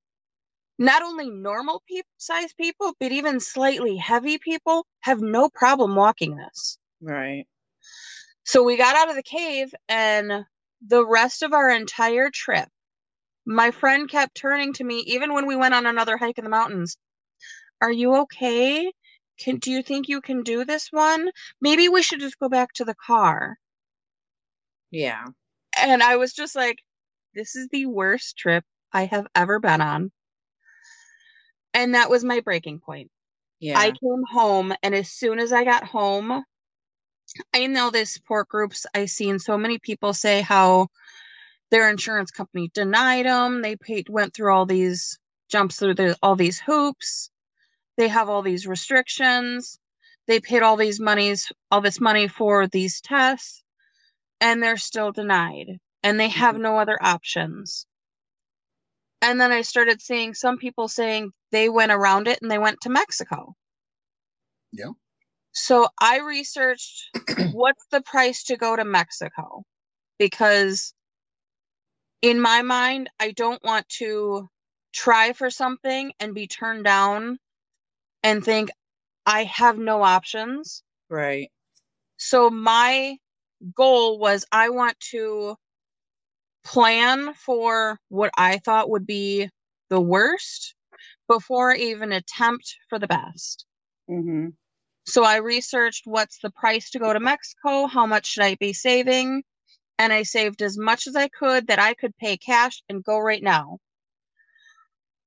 not 0.78 1.02
only 1.02 1.30
normal 1.30 1.82
pe- 1.88 2.02
size 2.16 2.52
people, 2.54 2.94
but 2.98 3.12
even 3.12 3.40
slightly 3.40 3.96
heavy 3.96 4.38
people 4.38 4.86
have 5.00 5.20
no 5.20 5.48
problem 5.48 5.94
walking 5.94 6.36
this. 6.36 6.78
Right. 7.00 7.46
So 8.44 8.62
we 8.62 8.76
got 8.76 8.96
out 8.96 9.08
of 9.08 9.16
the 9.16 9.22
cave, 9.22 9.72
and 9.88 10.44
the 10.86 11.06
rest 11.06 11.42
of 11.42 11.52
our 11.52 11.70
entire 11.70 12.30
trip, 12.30 12.68
my 13.46 13.70
friend 13.70 14.08
kept 14.08 14.34
turning 14.34 14.72
to 14.74 14.84
me, 14.84 14.98
even 15.06 15.32
when 15.32 15.46
we 15.46 15.56
went 15.56 15.74
on 15.74 15.86
another 15.86 16.16
hike 16.16 16.38
in 16.38 16.44
the 16.44 16.50
mountains. 16.50 16.96
Are 17.80 17.92
you 17.92 18.16
okay? 18.22 18.92
Can 19.38 19.58
do 19.58 19.70
you 19.70 19.82
think 19.82 20.08
you 20.08 20.20
can 20.20 20.42
do 20.42 20.64
this 20.64 20.88
one? 20.90 21.30
Maybe 21.60 21.88
we 21.88 22.02
should 22.02 22.20
just 22.20 22.38
go 22.38 22.48
back 22.48 22.72
to 22.74 22.84
the 22.84 22.94
car. 22.94 23.58
Yeah. 24.90 25.24
And 25.80 26.02
I 26.02 26.16
was 26.16 26.32
just 26.32 26.54
like, 26.54 26.78
this 27.34 27.56
is 27.56 27.68
the 27.68 27.86
worst 27.86 28.36
trip 28.36 28.64
I 28.92 29.06
have 29.06 29.26
ever 29.34 29.58
been 29.58 29.80
on. 29.80 30.12
And 31.72 31.94
that 31.94 32.10
was 32.10 32.22
my 32.22 32.40
breaking 32.40 32.78
point. 32.78 33.10
Yeah. 33.58 33.78
I 33.78 33.90
came 33.90 34.22
home, 34.30 34.74
and 34.82 34.94
as 34.94 35.10
soon 35.10 35.38
as 35.38 35.52
I 35.52 35.64
got 35.64 35.84
home, 35.84 36.44
I 37.52 37.66
know 37.66 37.90
the 37.90 38.04
support 38.04 38.48
groups. 38.48 38.86
I 38.94 39.06
seen 39.06 39.38
so 39.38 39.58
many 39.58 39.78
people 39.78 40.12
say 40.12 40.42
how 40.42 40.88
their 41.70 41.90
insurance 41.90 42.30
company 42.30 42.70
denied 42.74 43.26
them. 43.26 43.62
They 43.62 43.74
paid, 43.74 44.08
went 44.08 44.34
through 44.34 44.52
all 44.52 44.66
these 44.66 45.18
jumps 45.48 45.78
through 45.78 45.94
the, 45.94 46.16
all 46.22 46.36
these 46.36 46.60
hoops. 46.60 47.30
They 47.96 48.08
have 48.08 48.28
all 48.28 48.42
these 48.42 48.66
restrictions. 48.66 49.78
They 50.26 50.40
paid 50.40 50.62
all 50.62 50.76
these 50.76 51.00
monies, 51.00 51.52
all 51.70 51.80
this 51.80 52.00
money 52.00 52.28
for 52.28 52.66
these 52.66 53.00
tests, 53.00 53.62
and 54.40 54.62
they're 54.62 54.76
still 54.76 55.12
denied, 55.12 55.78
and 56.02 56.18
they 56.18 56.28
have 56.28 56.54
mm-hmm. 56.54 56.62
no 56.62 56.78
other 56.78 56.98
options. 57.00 57.86
And 59.20 59.40
then 59.40 59.52
I 59.52 59.62
started 59.62 60.02
seeing 60.02 60.34
some 60.34 60.58
people 60.58 60.88
saying 60.88 61.32
they 61.50 61.68
went 61.68 61.92
around 61.92 62.28
it 62.28 62.40
and 62.42 62.50
they 62.50 62.58
went 62.58 62.80
to 62.82 62.90
Mexico. 62.90 63.54
Yeah. 64.72 64.90
So 65.52 65.88
I 66.00 66.20
researched 66.20 67.10
what's 67.52 67.86
the 67.90 68.02
price 68.02 68.44
to 68.44 68.56
go 68.56 68.76
to 68.76 68.84
Mexico 68.84 69.62
because 70.18 70.92
in 72.22 72.40
my 72.40 72.62
mind, 72.62 73.08
I 73.20 73.30
don't 73.32 73.62
want 73.64 73.88
to 74.00 74.48
try 74.92 75.32
for 75.32 75.50
something 75.50 76.12
and 76.20 76.34
be 76.34 76.46
turned 76.46 76.84
down 76.84 77.38
and 78.24 78.42
think 78.42 78.70
I 79.26 79.44
have 79.44 79.78
no 79.78 80.02
options. 80.02 80.82
Right. 81.08 81.50
So 82.16 82.50
my 82.50 83.18
goal 83.76 84.18
was 84.18 84.44
I 84.50 84.70
want 84.70 84.98
to 85.10 85.54
plan 86.64 87.34
for 87.34 87.98
what 88.08 88.30
I 88.36 88.58
thought 88.58 88.90
would 88.90 89.06
be 89.06 89.48
the 89.90 90.00
worst 90.00 90.74
before 91.28 91.72
I 91.72 91.76
even 91.76 92.12
attempt 92.12 92.74
for 92.88 92.98
the 92.98 93.06
best. 93.06 93.66
Mm-hmm. 94.10 94.48
So 95.06 95.22
I 95.22 95.36
researched 95.36 96.06
what's 96.06 96.38
the 96.40 96.50
price 96.50 96.90
to 96.90 96.98
go 96.98 97.12
to 97.12 97.20
Mexico, 97.20 97.86
how 97.86 98.06
much 98.06 98.26
should 98.26 98.42
I 98.42 98.54
be 98.54 98.72
saving, 98.72 99.42
and 99.98 100.12
I 100.14 100.22
saved 100.22 100.62
as 100.62 100.78
much 100.78 101.06
as 101.06 101.14
I 101.14 101.28
could 101.28 101.66
that 101.66 101.78
I 101.78 101.92
could 101.92 102.16
pay 102.16 102.38
cash 102.38 102.82
and 102.88 103.04
go 103.04 103.18
right 103.18 103.42
now. 103.42 103.78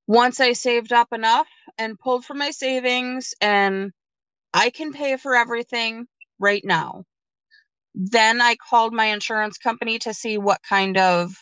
Once 0.07 0.39
I 0.39 0.53
saved 0.53 0.93
up 0.93 1.13
enough 1.13 1.47
and 1.77 1.99
pulled 1.99 2.25
from 2.25 2.37
my 2.39 2.51
savings 2.51 3.33
and 3.41 3.91
I 4.53 4.69
can 4.69 4.93
pay 4.93 5.17
for 5.17 5.35
everything 5.35 6.07
right 6.39 6.63
now. 6.65 7.03
Then 7.95 8.41
I 8.41 8.55
called 8.55 8.93
my 8.93 9.05
insurance 9.05 9.57
company 9.57 9.99
to 9.99 10.13
see 10.13 10.37
what 10.37 10.61
kind 10.67 10.97
of 10.97 11.33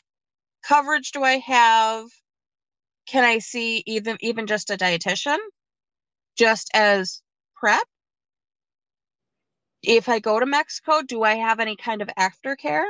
coverage 0.67 1.11
do 1.11 1.23
I 1.23 1.37
have? 1.39 2.07
Can 3.07 3.23
I 3.23 3.39
see 3.39 3.83
even 3.85 4.17
even 4.21 4.47
just 4.47 4.71
a 4.71 4.77
dietitian 4.77 5.37
just 6.37 6.69
as 6.73 7.21
prep? 7.55 7.83
If 9.83 10.09
I 10.09 10.19
go 10.19 10.39
to 10.39 10.45
Mexico, 10.45 11.01
do 11.01 11.23
I 11.23 11.35
have 11.35 11.59
any 11.59 11.75
kind 11.75 12.01
of 12.01 12.09
aftercare 12.17 12.85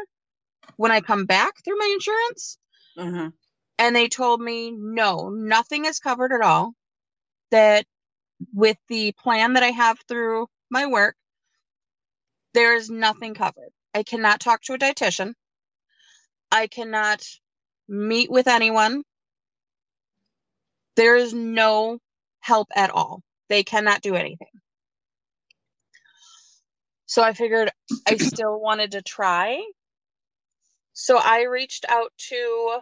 when 0.78 0.92
I 0.92 1.02
come 1.02 1.26
back 1.26 1.64
through 1.64 1.78
my 1.78 1.92
insurance? 1.94 2.58
Uh-huh. 2.98 3.32
And 3.78 3.96
they 3.96 4.08
told 4.08 4.42
me 4.42 4.72
no, 4.72 5.30
nothing 5.30 5.86
is 5.86 6.00
covered 6.00 6.32
at 6.32 6.42
all. 6.42 6.74
That 7.52 7.86
with 8.54 8.78
the 8.90 9.14
plan 9.14 9.54
that 9.54 9.64
I 9.64 9.72
have 9.72 10.00
through 10.08 10.48
my 10.70 10.86
work, 10.88 11.16
there 12.54 12.76
is 12.76 12.90
nothing 12.90 13.34
covered. 13.34 13.72
I 13.94 14.04
cannot 14.04 14.40
talk 14.40 14.62
to 14.64 14.74
a 14.74 14.78
dietitian. 14.78 15.34
I 16.52 16.68
cannot 16.68 17.26
meet 17.88 18.32
with 18.32 18.48
anyone. 18.48 19.04
There 20.96 21.18
is 21.18 21.34
no 21.34 22.00
help 22.40 22.70
at 22.76 22.92
all. 22.92 23.22
They 23.50 23.64
cannot 23.64 24.02
do 24.02 24.16
anything. 24.16 24.48
So 27.06 27.22
I 27.24 27.34
figured 27.34 27.72
I 28.08 28.18
still 28.18 28.60
wanted 28.60 28.92
to 28.92 29.02
try. 29.02 29.62
So 30.94 31.18
I 31.18 31.44
reached 31.44 31.86
out 31.90 32.12
to 32.30 32.80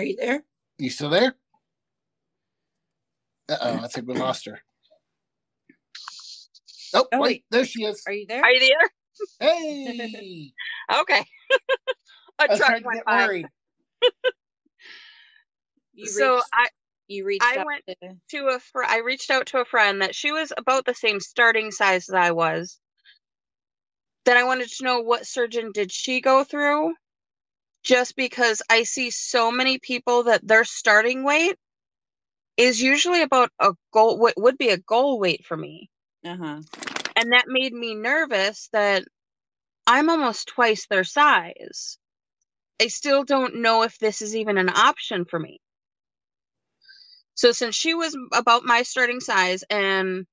Are 0.00 0.04
you 0.04 0.16
there? 0.16 0.42
You 0.78 0.88
still 0.88 1.10
there? 1.10 1.34
Uh 3.50 3.56
oh, 3.60 3.76
I 3.84 3.88
think 3.88 4.08
we 4.08 4.14
lost 4.14 4.46
her. 4.46 4.60
Oh, 6.94 7.06
Oh, 7.12 7.20
wait, 7.20 7.20
wait. 7.20 7.44
there 7.50 7.66
she 7.66 7.84
is. 7.84 8.02
Are 8.06 8.12
you 8.14 8.26
there? 8.26 8.42
Are 8.42 8.50
you 8.50 8.60
there? 8.60 8.90
Hey, 9.40 10.52
Okay. 11.00 11.24
I 12.38 12.44
a 12.46 12.48
was 12.48 12.58
truck 12.58 12.78
to 12.78 12.84
went 12.84 12.98
get 12.98 13.04
by. 13.06 13.26
worried. 13.26 13.46
You 15.92 16.06
So 16.08 16.40
I 16.52 16.68
You 17.08 17.26
reached 17.26 17.44
I 17.44 17.56
went 17.66 17.84
to, 17.88 17.96
to 18.38 18.46
a 18.56 18.60
fr- 18.60 18.84
I 18.84 18.98
reached 19.00 19.30
out 19.30 19.46
to 19.48 19.58
a 19.58 19.66
friend 19.66 20.00
that 20.02 20.14
she 20.14 20.32
was 20.32 20.52
about 20.56 20.86
the 20.86 20.94
same 20.94 21.20
starting 21.20 21.70
size 21.72 22.08
as 22.08 22.14
I 22.14 22.30
was. 22.30 22.78
That 24.24 24.38
I 24.38 24.44
wanted 24.44 24.70
to 24.70 24.84
know 24.84 25.00
what 25.00 25.26
surgeon 25.26 25.72
did 25.72 25.92
she 25.92 26.20
go 26.22 26.44
through? 26.44 26.94
Just 27.82 28.14
because 28.16 28.62
I 28.68 28.82
see 28.82 29.10
so 29.10 29.50
many 29.50 29.78
people 29.78 30.24
that 30.24 30.46
their 30.46 30.64
starting 30.64 31.24
weight 31.24 31.56
is 32.56 32.82
usually 32.82 33.22
about 33.22 33.50
a 33.58 33.72
goal 33.92 34.18
what 34.18 34.34
would 34.36 34.58
be 34.58 34.68
a 34.68 34.76
goal 34.76 35.18
weight 35.18 35.44
for 35.46 35.56
me. 35.56 35.88
Uh-huh. 36.24 36.60
And 37.16 37.32
that 37.32 37.44
made 37.46 37.72
me 37.72 37.94
nervous 37.94 38.68
that 38.72 39.04
I'm 39.86 40.10
almost 40.10 40.48
twice 40.48 40.86
their 40.86 41.04
size. 41.04 41.98
I 42.80 42.88
still 42.88 43.24
don't 43.24 43.56
know 43.56 43.82
if 43.82 43.98
this 43.98 44.22
is 44.22 44.36
even 44.36 44.58
an 44.58 44.68
option 44.68 45.24
for 45.24 45.38
me. 45.38 45.60
So 47.34 47.52
since 47.52 47.74
she 47.74 47.94
was 47.94 48.16
about 48.34 48.64
my 48.64 48.82
starting 48.82 49.20
size 49.20 49.64
and 49.70 50.26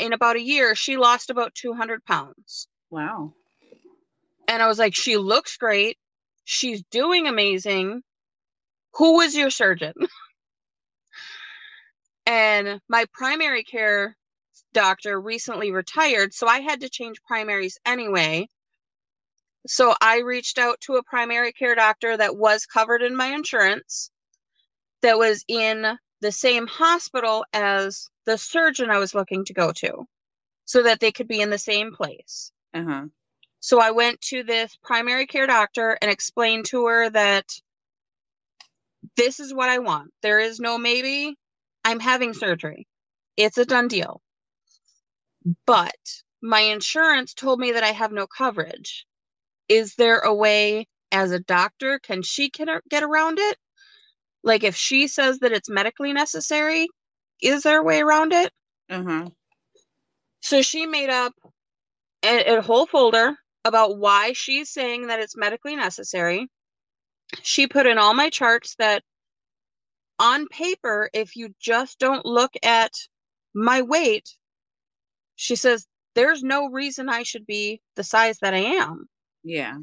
in 0.00 0.12
about 0.12 0.36
a 0.36 0.42
year 0.42 0.74
she 0.74 0.96
lost 0.96 1.28
about 1.30 1.54
200 1.54 2.04
pounds. 2.04 2.68
Wow. 2.90 3.34
And 4.48 4.62
I 4.62 4.68
was 4.68 4.78
like 4.78 4.94
she 4.94 5.18
looks 5.18 5.58
great. 5.58 5.98
She's 6.50 6.82
doing 6.90 7.26
amazing. 7.26 8.02
Who 8.94 9.18
was 9.18 9.36
your 9.36 9.50
surgeon? 9.50 9.92
and 12.26 12.80
my 12.88 13.04
primary 13.12 13.64
care 13.64 14.16
doctor 14.72 15.20
recently 15.20 15.72
retired, 15.72 16.32
so 16.32 16.46
I 16.46 16.60
had 16.60 16.80
to 16.80 16.88
change 16.88 17.20
primaries 17.26 17.78
anyway. 17.84 18.48
So 19.66 19.94
I 20.00 20.20
reached 20.20 20.56
out 20.56 20.80
to 20.86 20.94
a 20.94 21.02
primary 21.02 21.52
care 21.52 21.74
doctor 21.74 22.16
that 22.16 22.38
was 22.38 22.64
covered 22.64 23.02
in 23.02 23.14
my 23.14 23.26
insurance, 23.26 24.10
that 25.02 25.18
was 25.18 25.44
in 25.48 25.98
the 26.22 26.32
same 26.32 26.66
hospital 26.66 27.44
as 27.52 28.08
the 28.24 28.38
surgeon 28.38 28.90
I 28.90 28.96
was 28.96 29.14
looking 29.14 29.44
to 29.44 29.52
go 29.52 29.70
to, 29.72 30.06
so 30.64 30.82
that 30.82 31.00
they 31.00 31.12
could 31.12 31.28
be 31.28 31.42
in 31.42 31.50
the 31.50 31.58
same 31.58 31.92
place. 31.92 32.52
Uh-huh. 32.72 33.04
So 33.60 33.80
I 33.80 33.90
went 33.92 34.20
to 34.22 34.42
this 34.44 34.76
primary 34.82 35.26
care 35.26 35.46
doctor 35.46 35.98
and 36.00 36.10
explained 36.10 36.66
to 36.66 36.86
her 36.86 37.10
that 37.10 37.46
this 39.16 39.40
is 39.40 39.54
what 39.54 39.68
I 39.68 39.78
want. 39.78 40.10
There 40.22 40.40
is 40.40 40.60
no 40.60 40.78
maybe. 40.78 41.36
I'm 41.84 42.00
having 42.00 42.34
surgery. 42.34 42.86
It's 43.36 43.58
a 43.58 43.64
done 43.66 43.88
deal. 43.88 44.20
But 45.66 45.94
my 46.42 46.60
insurance 46.60 47.34
told 47.34 47.60
me 47.60 47.72
that 47.72 47.84
I 47.84 47.92
have 47.92 48.12
no 48.12 48.26
coverage 48.26 49.06
is 49.68 49.96
there 49.96 50.20
a 50.20 50.34
way 50.34 50.86
as 51.12 51.32
a 51.32 51.40
doctor 51.40 52.00
can 52.00 52.22
she 52.22 52.50
get 52.50 52.68
around 53.02 53.38
it 53.40 53.58
like 54.44 54.64
if 54.64 54.76
she 54.76 55.08
says 55.08 55.40
that 55.40 55.52
it's 55.52 55.70
medically 55.70 56.12
necessary 56.12 56.88
is 57.42 57.62
there 57.62 57.80
a 57.80 57.84
way 57.84 58.00
around 58.00 58.32
it 58.32 58.52
uh-huh 58.90 59.28
so 60.40 60.62
she 60.62 60.86
made 60.86 61.10
up 61.10 61.34
a, 62.24 62.56
a 62.56 62.62
whole 62.62 62.86
folder 62.86 63.36
about 63.64 63.98
why 63.98 64.32
she's 64.32 64.70
saying 64.70 65.08
that 65.08 65.20
it's 65.20 65.36
medically 65.36 65.76
necessary 65.76 66.48
she 67.42 67.66
put 67.66 67.86
in 67.86 67.98
all 67.98 68.14
my 68.14 68.30
charts 68.30 68.74
that 68.78 69.02
on 70.18 70.46
paper 70.48 71.10
if 71.12 71.36
you 71.36 71.54
just 71.60 71.98
don't 71.98 72.24
look 72.24 72.52
at 72.62 72.92
my 73.54 73.82
weight 73.82 74.30
she 75.36 75.56
says 75.56 75.86
there's 76.14 76.42
no 76.42 76.68
reason 76.68 77.08
i 77.08 77.22
should 77.22 77.46
be 77.46 77.80
the 77.96 78.04
size 78.04 78.38
that 78.40 78.54
i 78.54 78.58
am 78.58 79.08
yeah. 79.48 79.78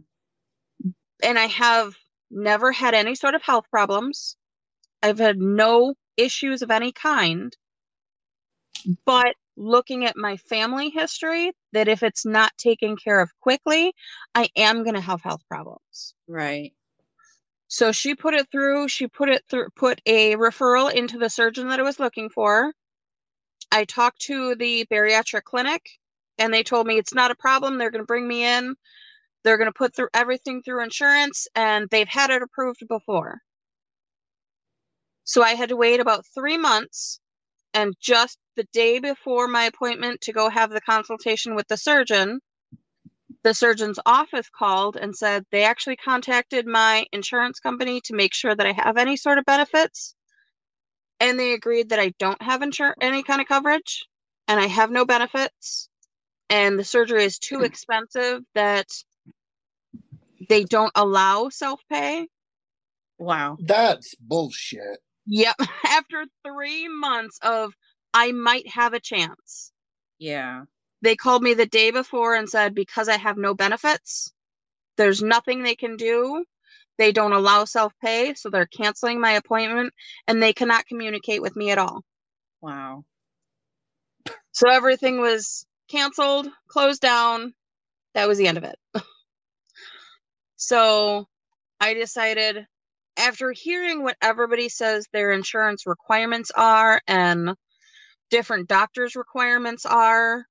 And 1.24 1.40
I 1.40 1.46
have 1.46 1.96
never 2.30 2.72
had 2.72 2.94
any 2.94 3.16
sort 3.16 3.36
of 3.36 3.42
health 3.42 3.66
problems. 3.72 4.38
I've 5.02 5.20
had 5.20 5.38
no 5.38 5.96
issues 6.18 6.62
of 6.62 6.72
any 6.72 6.92
kind. 6.92 7.56
But 9.06 9.36
looking 9.58 10.06
at 10.06 10.18
my 10.18 10.38
family 10.38 10.90
history, 10.90 11.52
that 11.74 11.88
if 11.88 12.04
it's 12.04 12.26
not 12.26 12.52
taken 12.58 12.96
care 12.96 13.20
of 13.20 13.32
quickly, 13.42 13.94
I 14.34 14.50
am 14.56 14.84
going 14.84 14.96
to 14.96 15.02
have 15.02 15.22
health 15.22 15.42
problems. 15.50 16.14
Right. 16.28 16.74
So 17.68 17.92
she 17.92 18.16
put 18.16 18.34
it 18.34 18.48
through, 18.52 18.88
she 18.90 19.08
put 19.08 19.30
it 19.30 19.44
through, 19.50 19.70
put 19.76 20.00
a 20.06 20.36
referral 20.36 20.94
into 20.94 21.18
the 21.18 21.30
surgeon 21.30 21.70
that 21.70 21.80
I 21.80 21.84
was 21.84 22.00
looking 22.00 22.30
for. 22.30 22.74
I 23.72 23.86
talked 23.86 24.22
to 24.22 24.56
the 24.56 24.86
bariatric 24.92 25.44
clinic 25.44 25.82
and 26.38 26.54
they 26.54 26.64
told 26.64 26.88
me 26.88 26.98
it's 26.98 27.14
not 27.14 27.32
a 27.32 27.36
problem. 27.36 27.78
They're 27.78 27.92
going 27.92 28.04
to 28.04 28.08
bring 28.08 28.28
me 28.28 28.46
in. 28.46 28.76
They're 29.44 29.58
going 29.58 29.70
to 29.70 29.78
put 29.78 29.96
through 29.96 30.10
everything 30.14 30.62
through 30.62 30.84
insurance 30.84 31.48
and 31.56 31.88
they've 31.90 32.08
had 32.08 32.30
it 32.30 32.42
approved 32.42 32.84
before. 32.88 33.40
So 35.24 35.44
I 35.44 35.52
had 35.52 35.70
to 35.70 35.76
wait 35.76 36.00
about 36.00 36.26
three 36.34 36.58
months. 36.58 37.20
And 37.76 37.94
just 38.00 38.40
the 38.56 38.64
day 38.72 39.00
before 39.00 39.50
my 39.50 39.66
appointment 39.66 40.22
to 40.22 40.32
go 40.32 40.50
have 40.50 40.70
the 40.70 40.80
consultation 40.80 41.56
with 41.56 41.68
the 41.68 41.76
surgeon, 41.76 42.40
the 43.44 43.54
surgeon's 43.54 44.00
office 44.06 44.50
called 44.50 44.96
and 44.96 45.14
said 45.14 45.46
they 45.52 45.66
actually 45.66 45.98
contacted 45.98 46.66
my 46.66 47.06
insurance 47.12 47.60
company 47.60 48.00
to 48.06 48.16
make 48.16 48.34
sure 48.34 48.56
that 48.56 48.66
I 48.66 48.72
have 48.72 48.96
any 48.96 49.18
sort 49.18 49.40
of 49.40 49.46
benefits. 49.46 50.16
And 51.20 51.38
they 51.38 51.52
agreed 51.52 51.90
that 51.90 52.00
I 52.00 52.14
don't 52.18 52.42
have 52.42 52.62
insur- 52.62 52.94
any 53.02 53.24
kind 53.24 53.42
of 53.42 53.48
coverage 53.48 54.06
and 54.48 54.58
I 54.58 54.68
have 54.68 54.90
no 54.90 55.06
benefits. 55.06 55.90
And 56.50 56.80
the 56.80 56.84
surgery 56.86 57.26
is 57.26 57.40
too 57.40 57.60
mm. 57.60 57.66
expensive 57.66 58.42
that 58.54 58.88
they 60.48 60.64
don't 60.64 60.94
allow 60.96 61.50
self 61.50 61.82
pay. 61.92 62.28
Wow. 63.18 63.58
That's 63.60 64.16
bullshit. 64.16 65.00
Yep. 65.28 65.56
After 65.86 66.26
three 66.46 66.88
months 66.88 67.40
of 67.42 67.74
I 68.14 68.32
might 68.32 68.68
have 68.70 68.94
a 68.94 69.00
chance. 69.00 69.72
Yeah. 70.20 70.64
They 71.02 71.16
called 71.16 71.44
me 71.44 71.54
the 71.54 71.66
day 71.66 71.92
before 71.92 72.36
and 72.36 72.50
said, 72.50 72.74
because 72.74 73.10
I 73.10 73.18
have 73.18 73.38
no 73.38 73.54
benefits, 73.54 74.34
there's 74.98 75.22
nothing 75.22 75.64
they 75.64 75.76
can 75.76 75.98
do. 75.98 76.46
They 76.98 77.12
don't 77.12 77.34
allow 77.34 77.66
self 77.66 77.94
pay, 78.02 78.34
so 78.36 78.50
they're 78.50 78.66
canceling 78.66 79.20
my 79.20 79.32
appointment 79.32 79.94
and 80.28 80.42
they 80.42 80.54
cannot 80.54 80.88
communicate 80.88 81.42
with 81.42 81.56
me 81.56 81.72
at 81.72 81.78
all. 81.78 82.04
Wow. 82.62 83.04
So 84.54 84.70
everything 84.70 85.20
was 85.20 85.66
canceled, 85.90 86.48
closed 86.68 87.02
down. 87.02 87.54
That 88.14 88.28
was 88.28 88.38
the 88.38 88.48
end 88.48 88.58
of 88.58 88.64
it. 88.64 88.80
So 90.58 91.28
I 91.80 91.94
decided 91.94 92.66
after 93.26 93.52
hearing 93.52 94.04
what 94.04 94.18
everybody 94.22 94.70
says 94.70 95.08
their 95.12 95.32
insurance 95.32 95.88
requirements 95.88 96.52
are 96.56 97.02
and 97.08 97.56
different 98.30 98.68
doctors' 98.68 99.16
requirements 99.16 99.84
are, 99.84 100.46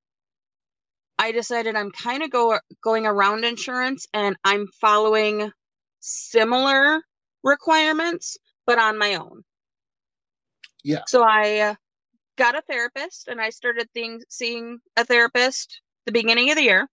I 1.17 1.31
decided 1.31 1.77
I'm 1.77 1.93
kind 1.93 2.25
of 2.25 2.31
go 2.31 2.59
going 2.83 3.07
around 3.07 3.45
insurance 3.45 4.09
and 4.13 4.37
I'm 4.45 4.67
following 4.81 5.53
similar 6.01 7.01
requirements 7.45 8.37
but 8.67 8.81
on 8.81 8.99
my 8.99 9.15
own. 9.15 9.45
Yeah. 10.83 11.03
So 11.07 11.23
I 11.23 11.77
got 12.37 12.57
a 12.57 12.63
therapist 12.63 13.29
and 13.29 13.41
I 13.41 13.51
started 13.51 13.89
things 13.95 14.25
seeing 14.29 14.81
a 14.97 15.05
therapist 15.05 15.81
the 16.07 16.13
beginning 16.13 16.51
of 16.51 16.57
the 16.57 16.65
year 16.65 16.89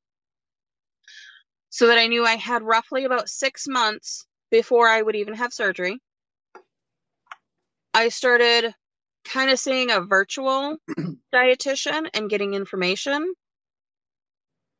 so 1.70 1.88
that 1.88 1.98
I 1.98 2.06
knew 2.06 2.24
I 2.24 2.36
had 2.36 2.62
roughly 2.62 3.06
about 3.06 3.30
six 3.30 3.65
months 3.67 4.26
before 4.52 4.88
I 4.88 5.02
would 5.02 5.16
even 5.16 5.34
have 5.36 5.54
surgery. 5.54 6.00
I 7.94 8.10
started 8.10 8.74
kind 9.26 9.50
of 9.50 9.60
seeing 9.60 9.92
a 9.92 10.02
virtual 10.02 10.78
dietitian 11.34 12.10
and 12.14 12.30
getting 12.30 12.54
information 12.54 13.34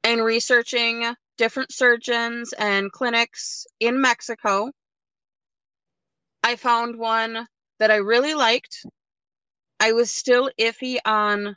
and 0.04 0.24
researching 0.24 1.14
different 1.38 1.72
surgeons 1.72 2.54
and 2.54 2.92
clinics 2.92 3.66
in 3.80 4.02
Mexico. 4.02 4.72
I 6.44 6.56
found 6.56 6.98
one 6.98 7.48
that 7.80 7.92
I 7.92 7.98
really 7.98 8.34
liked. 8.34 8.86
I 9.80 9.94
was 9.94 10.12
still 10.12 10.50
iffy 10.60 10.98
on 11.06 11.56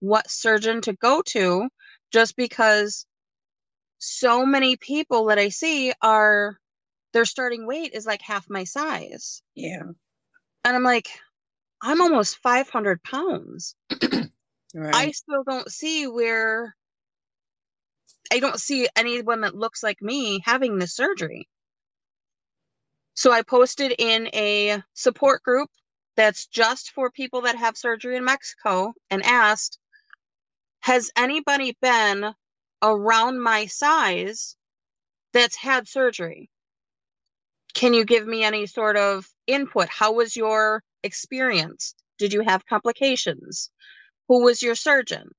what 0.00 0.30
surgeon 0.30 0.80
to 0.82 0.92
go 0.94 1.22
to 1.26 1.68
just 2.12 2.36
because 2.36 3.06
so 3.98 4.46
many 4.46 4.76
people 4.76 5.26
that 5.26 5.38
I 5.38 5.48
see 5.50 5.92
are 6.02 6.59
their 7.12 7.24
starting 7.24 7.66
weight 7.66 7.92
is 7.94 8.06
like 8.06 8.22
half 8.22 8.48
my 8.48 8.64
size. 8.64 9.42
Yeah. 9.54 9.82
And 10.64 10.76
I'm 10.76 10.82
like, 10.82 11.08
I'm 11.82 12.00
almost 12.00 12.38
500 12.38 13.02
pounds. 13.02 13.74
right. 14.74 14.94
I 14.94 15.10
still 15.10 15.42
don't 15.44 15.70
see 15.70 16.06
where 16.06 16.76
I 18.32 18.38
don't 18.38 18.60
see 18.60 18.88
anyone 18.96 19.40
that 19.40 19.56
looks 19.56 19.82
like 19.82 20.00
me 20.00 20.40
having 20.44 20.78
this 20.78 20.94
surgery. 20.94 21.48
So 23.14 23.32
I 23.32 23.42
posted 23.42 23.94
in 23.98 24.28
a 24.32 24.82
support 24.94 25.42
group 25.42 25.68
that's 26.16 26.46
just 26.46 26.92
for 26.92 27.10
people 27.10 27.40
that 27.42 27.56
have 27.56 27.76
surgery 27.76 28.16
in 28.16 28.24
Mexico 28.24 28.92
and 29.10 29.22
asked, 29.24 29.78
has 30.80 31.10
anybody 31.16 31.76
been 31.82 32.34
around 32.82 33.40
my 33.40 33.66
size 33.66 34.56
that's 35.32 35.56
had 35.56 35.88
surgery. 35.88 36.50
Can 37.74 37.94
you 37.94 38.04
give 38.04 38.26
me 38.26 38.44
any 38.44 38.66
sort 38.66 38.96
of 38.96 39.28
input? 39.46 39.88
How 39.88 40.12
was 40.12 40.36
your 40.36 40.82
experience? 41.02 41.94
Did 42.18 42.32
you 42.32 42.42
have 42.42 42.66
complications? 42.66 43.70
Who 44.28 44.42
was 44.44 44.62
your 44.62 44.74
surgeon? 44.74 45.30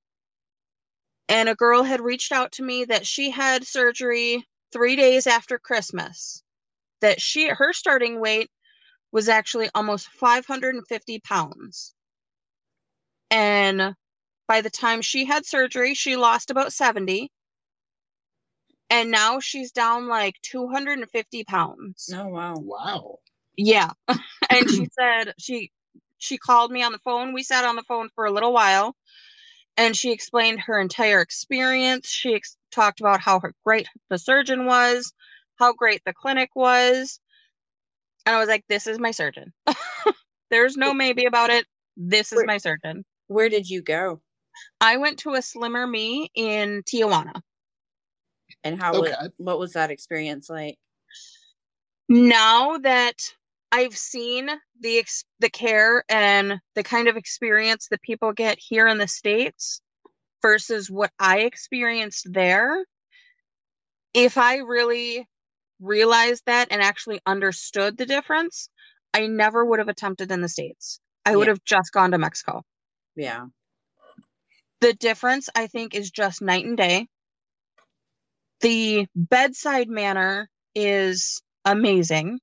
And 1.30 1.48
a 1.48 1.56
girl 1.56 1.84
had 1.84 2.02
reached 2.02 2.32
out 2.32 2.52
to 2.54 2.63
me 2.63 2.86
that 2.86 3.08
she 3.08 3.30
had 3.30 3.65
surgery 3.65 4.46
three 4.74 4.96
days 4.96 5.28
after 5.28 5.58
Christmas. 5.58 6.44
That 7.02 7.22
she 7.22 7.48
her 7.48 7.74
starting 7.74 8.20
weight 8.20 8.50
was 9.12 9.30
actually 9.30 9.70
almost 9.74 10.10
550 10.10 11.20
pounds. 11.20 11.94
And 13.30 13.96
by 14.48 14.62
the 14.62 14.70
time 14.70 15.02
she 15.02 15.26
had 15.26 15.46
surgery, 15.46 15.94
she 15.94 16.15
lost 16.17 16.52
about 16.52 16.74
70. 16.74 17.32
And 18.91 19.10
now 19.10 19.39
she's 19.39 19.71
down 19.71 20.10
like 20.10 20.36
250 20.41 21.45
pounds. 21.45 22.12
Oh 22.13 22.27
wow. 22.27 22.56
Wow. 22.58 23.19
Yeah. 23.56 23.91
and 24.08 24.69
she 24.69 24.86
said 24.91 25.34
she 25.39 25.71
she 26.17 26.38
called 26.38 26.71
me 26.71 26.84
on 26.84 26.91
the 26.91 26.99
phone. 26.99 27.34
We 27.34 27.41
sat 27.41 27.63
on 27.63 27.77
the 27.77 27.84
phone 27.84 28.10
for 28.13 28.25
a 28.25 28.32
little 28.32 28.51
while 28.51 28.95
and 29.77 29.95
she 29.95 30.12
explained 30.12 30.60
her 30.60 30.77
entire 30.80 31.21
experience. 31.21 32.10
She 32.10 32.36
ex- 32.36 32.58
talked 32.69 32.99
about 32.99 33.21
how 33.21 33.39
her 33.39 33.54
great 33.65 33.88
the 34.10 34.17
surgeon 34.17 34.65
was, 34.65 35.13
how 35.56 35.71
great 35.71 36.01
the 36.06 36.13
clinic 36.13 36.49
was. 36.54 37.21
And 38.25 38.36
I 38.36 38.39
was 38.39 38.49
like, 38.49 38.65
this 38.67 38.88
is 38.88 38.99
my 38.99 39.12
surgeon. 39.12 39.54
There's 40.51 40.75
no 40.75 40.93
maybe 40.93 41.25
about 41.25 41.49
it. 41.49 41.65
This 41.95 42.34
is 42.34 42.38
where, 42.38 42.45
my 42.45 42.58
surgeon. 42.58 43.06
Where 43.27 43.47
did 43.47 43.69
you 43.69 43.82
go? 43.82 44.21
I 44.82 44.97
went 44.97 45.19
to 45.19 45.34
a 45.36 45.41
Slimmer 45.41 45.88
Me 45.88 46.30
in 46.36 46.84
Tijuana. 46.84 47.41
And 48.63 48.82
how 48.82 48.93
okay. 48.93 49.13
was, 49.19 49.30
what 49.38 49.60
was 49.60 49.74
that 49.74 49.91
experience 49.91 50.50
like? 50.50 50.78
Now 52.08 52.78
that 52.80 53.15
I've 53.71 53.95
seen 53.95 54.50
the 54.80 55.00
ex- 55.00 55.24
the 55.39 55.50
care 55.50 56.04
and 56.10 56.60
the 56.76 56.84
kind 56.84 57.08
of 57.08 57.15
experience 57.15 57.88
that 57.89 58.02
people 58.02 58.34
get 58.34 58.60
here 58.60 58.88
in 58.88 58.97
the 58.97 59.08
states 59.08 59.82
versus 60.41 60.91
what 60.91 61.12
I 61.19 61.39
experienced 61.39 62.28
there, 62.32 62.86
if 64.13 64.38
I 64.38 64.58
really 64.58 65.28
realized 65.80 66.43
that 66.45 66.67
and 66.69 66.82
actually 66.82 67.21
understood 67.26 67.97
the 67.97 68.06
difference, 68.06 68.69
I 69.13 69.28
never 69.28 69.65
would 69.65 69.80
have 69.80 69.89
attempted 69.89 70.32
in 70.32 70.41
the 70.41 70.50
states. 70.50 71.00
I 71.26 71.32
yeah. 71.32 71.38
would 71.38 71.47
have 71.47 71.63
just 71.63 71.91
gone 71.91 72.12
to 72.12 72.17
Mexico. 72.17 72.63
Yeah. 73.15 73.45
The 74.82 74.93
difference 74.93 75.50
I 75.56 75.67
think 75.67 75.95
is 75.95 76.12
just 76.12 76.41
night 76.41 76.65
and 76.65 76.78
day. 76.78 77.08
The 78.62 79.08
bedside 79.15 79.89
manner 79.89 80.50
is 80.76 81.41
amazing 81.65 82.39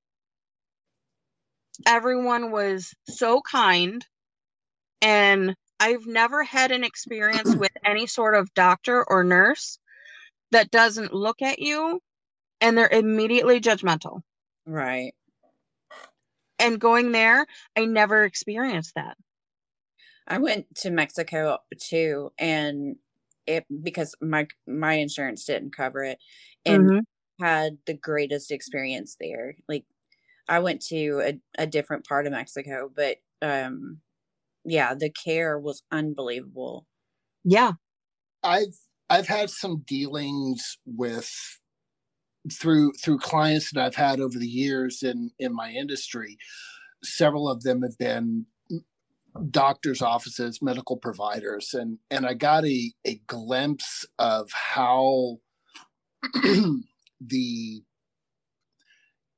everyone 1.87 2.51
was 2.51 2.95
so 3.09 3.41
kind 3.41 4.05
and 5.01 5.55
I've 5.81 6.07
never 6.07 6.43
had 6.43 6.73
an 6.73 6.83
experience 6.83 7.55
with 7.55 7.71
any 7.85 8.07
sort 8.07 8.35
of 8.35 8.53
doctor 8.55 9.05
or 9.09 9.23
nurse 9.23 9.79
that 10.51 10.71
doesn't 10.71 11.15
look 11.15 11.41
at 11.43 11.61
you 11.61 12.01
and 12.61 12.77
they're 12.77 12.89
immediately 12.89 13.61
judgmental. 13.61 14.23
Right. 14.67 15.15
And 16.59 16.81
going 16.81 17.13
there, 17.13 17.47
I 17.77 17.85
never 17.85 18.25
experienced 18.25 18.95
that. 18.97 19.17
I 20.27 20.39
went 20.39 20.75
to 20.77 20.91
Mexico 20.91 21.59
too 21.81 22.33
and 22.39 22.97
it 23.49 23.65
because 23.83 24.15
my 24.21 24.47
my 24.67 24.95
insurance 24.95 25.45
didn't 25.45 25.77
cover 25.77 26.05
it 26.05 26.19
and 26.65 26.85
mm-hmm. 26.85 27.45
had 27.45 27.79
the 27.87 27.95
greatest 27.95 28.51
experience 28.51 29.17
there. 29.21 29.57
Like 29.69 29.85
I 30.49 30.61
went 30.61 30.83
to 30.87 31.21
a, 31.25 31.63
a 31.63 31.67
different 31.67 32.07
part 32.07 32.27
of 32.27 32.33
Mexico, 32.33 32.91
but 32.95 33.17
um 33.43 34.01
yeah, 34.65 34.95
the 34.95 35.11
care 35.11 35.59
was 35.59 35.83
unbelievable. 35.91 36.87
Yeah. 37.45 37.73
I've 38.43 38.79
I've 39.11 39.29
had 39.29 39.51
some 39.51 39.83
dealings 39.87 40.79
with 40.85 41.31
through 42.53 42.93
through 43.03 43.19
clients 43.19 43.73
that 43.73 43.85
I've 43.85 43.95
had 43.95 44.21
over 44.21 44.39
the 44.39 44.47
years 44.47 45.03
in 45.03 45.31
in 45.39 45.55
my 45.55 45.71
industry. 45.71 46.37
Several 47.03 47.49
of 47.49 47.63
them 47.63 47.83
have 47.83 47.97
been 47.99 48.47
doctors' 49.51 50.03
offices, 50.03 50.61
medical 50.63 50.97
providers, 50.97 51.75
and 51.75 51.99
and 52.11 52.27
I 52.27 52.35
got 52.35 52.65
a 52.65 52.93
a 53.05 53.21
glimpse 53.27 54.07
of 54.19 54.51
how 54.53 55.39
the 57.21 57.83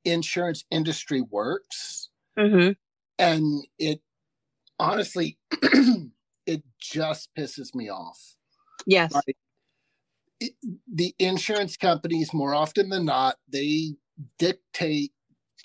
insurance 0.03 0.65
industry 0.71 1.21
works. 1.21 2.09
Mm-hmm. 2.37 2.71
And 3.19 3.67
it 3.77 4.01
honestly, 4.79 5.37
it 6.45 6.63
just 6.79 7.29
pisses 7.37 7.75
me 7.75 7.89
off. 7.89 8.35
Yes. 8.85 9.13
Like, 9.13 9.37
it, 10.39 10.53
the 10.91 11.13
insurance 11.19 11.77
companies, 11.77 12.33
more 12.33 12.55
often 12.55 12.89
than 12.89 13.05
not, 13.05 13.35
they 13.47 13.93
dictate 14.39 15.11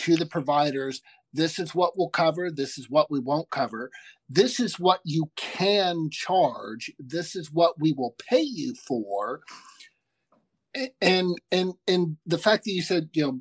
to 0.00 0.16
the 0.16 0.26
providers 0.26 1.00
this 1.32 1.58
is 1.58 1.74
what 1.74 1.96
we'll 1.96 2.08
cover, 2.08 2.50
this 2.50 2.78
is 2.78 2.88
what 2.88 3.10
we 3.10 3.18
won't 3.18 3.50
cover, 3.50 3.90
this 4.28 4.58
is 4.58 4.78
what 4.78 5.00
you 5.04 5.30
can 5.36 6.10
charge, 6.10 6.90
this 6.98 7.36
is 7.36 7.52
what 7.52 7.80
we 7.80 7.92
will 7.92 8.16
pay 8.28 8.42
you 8.42 8.74
for. 8.74 9.40
And 11.00 11.34
and 11.50 11.74
and 11.86 12.16
the 12.26 12.38
fact 12.38 12.64
that 12.64 12.72
you 12.72 12.82
said, 12.82 13.08
you 13.12 13.22
know, 13.22 13.40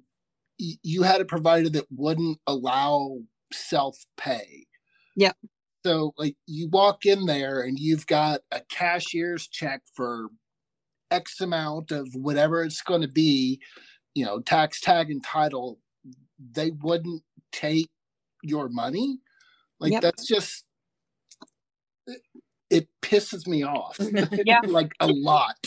you 0.58 1.04
had 1.04 1.21
a 1.21 1.26
provider 1.26 1.69
that 1.69 1.88
wouldn't 1.91 2.39
allow 2.48 3.19
self 3.52 4.06
pay. 4.17 4.67
Yeah. 5.15 5.34
So 5.86 6.13
like 6.17 6.36
you 6.48 6.69
walk 6.69 7.06
in 7.06 7.26
there 7.26 7.62
and 7.62 7.78
you've 7.78 8.08
got 8.08 8.41
a 8.52 8.62
cashier's 8.69 9.48
check 9.48 9.82
for 9.93 10.30
X 11.12 11.39
amount 11.41 11.91
of 11.91 12.08
whatever 12.13 12.63
it's 12.63 12.82
going 12.82 13.02
to 13.02 13.08
be, 13.08 13.60
you 14.13 14.26
know, 14.26 14.39
tax 14.39 14.82
tag 14.82 15.12
and 15.12 15.24
title, 15.24 15.80
they 16.52 16.71
wouldn't 16.71 17.21
take 17.52 17.89
your 18.41 18.69
money. 18.69 19.19
Like 19.80 19.91
yep. 19.91 20.02
that's 20.02 20.26
just 20.26 20.64
it, 22.69 22.84
it 22.84 22.88
pisses 23.01 23.47
me 23.47 23.63
off. 23.63 23.97
yeah. 24.45 24.62
like 24.65 24.93
a 24.99 25.08
lot. 25.08 25.58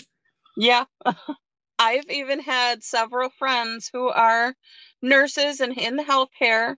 Yeah. 0.56 0.84
I've 1.78 2.10
even 2.10 2.40
had 2.40 2.82
several 2.82 3.30
friends 3.38 3.88
who 3.92 4.08
are 4.08 4.54
nurses 5.00 5.60
and 5.60 5.78
in 5.78 5.94
the 5.94 6.02
healthcare, 6.02 6.74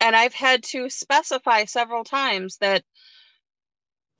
and 0.00 0.14
I've 0.14 0.34
had 0.34 0.62
to 0.64 0.88
specify 0.88 1.64
several 1.64 2.04
times 2.04 2.58
that 2.58 2.84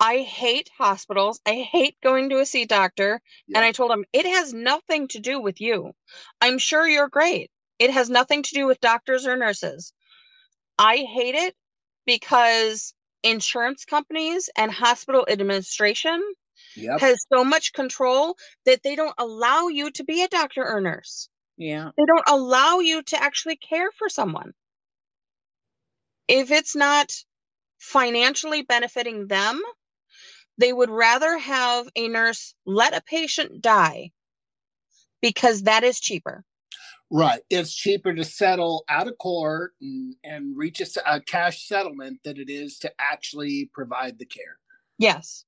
I 0.01 0.19
hate 0.19 0.71
hospitals. 0.77 1.41
I 1.47 1.55
hate 1.55 1.97
going 2.03 2.31
to 2.31 2.41
a 2.41 2.47
C 2.47 2.65
doctor. 2.65 3.21
Yeah. 3.47 3.59
And 3.59 3.65
I 3.65 3.73
told 3.73 3.91
them 3.91 4.05
it 4.13 4.27
has 4.27 4.53
nothing 4.53 5.09
to 5.09 5.21
do 5.21 5.41
with 5.41 5.61
you. 5.61 5.93
I'm 6.41 6.59
sure 6.59 6.87
you're 6.87 7.09
great. 7.09 7.51
It 7.79 7.91
has 7.91 8.11
nothing 8.11 8.43
to 8.43 8.55
do 8.55 8.67
with 8.67 8.81
doctors 8.81 9.27
or 9.27 9.37
nurses. 9.37 9.93
I 10.79 10.99
hate 10.99 11.35
it 11.35 11.55
because 12.07 12.95
insurance 13.23 13.85
companies 13.85 14.49
and 14.57 14.71
hospital 14.71 15.27
administration 15.29 16.23
yep. 16.77 17.01
has 17.01 17.25
so 17.33 17.45
much 17.45 17.73
control 17.73 18.37
that 18.65 18.83
they 18.83 18.97
don't 18.97 19.15
allow 19.19 19.69
you 19.69 19.91
to 19.93 20.05
be 20.05 20.23
a 20.23 20.29
doctor 20.29 20.67
or 20.67 20.81
nurse. 20.81 21.29
Yeah. 21.57 21.91
They 21.97 22.05
don't 22.05 22.29
allow 22.29 22.79
you 22.79 23.03
to 23.03 23.23
actually 23.23 23.57
care 23.57 23.91
for 23.93 24.09
someone. 24.09 24.53
If 26.29 26.51
it's 26.51 26.77
not 26.77 27.13
financially 27.79 28.63
benefiting 28.63 29.27
them, 29.27 29.61
they 30.59 30.73
would 30.73 30.91
rather 30.91 31.39
have 31.39 31.89
a 31.97 32.09
nurse 32.09 32.55
let 32.67 32.97
a 32.97 33.01
patient 33.01 33.63
die 33.63 34.11
because 35.21 35.63
that 35.63 35.85
is 35.85 36.01
cheaper. 36.01 36.45
Right. 37.11 37.41
It's 37.49 37.75
cheaper 37.75 38.15
to 38.15 38.25
settle 38.25 38.85
out 38.89 39.09
of 39.09 39.17
court 39.19 39.73
and, 39.81 40.15
and 40.23 40.57
reach 40.57 40.81
a, 40.81 40.87
a 41.07 41.21
cash 41.21 41.67
settlement 41.67 42.21
than 42.25 42.37
it 42.37 42.51
is 42.51 42.79
to 42.81 42.93
actually 43.01 43.71
provide 43.73 44.19
the 44.19 44.27
care. 44.27 44.59
Yes 44.99 45.45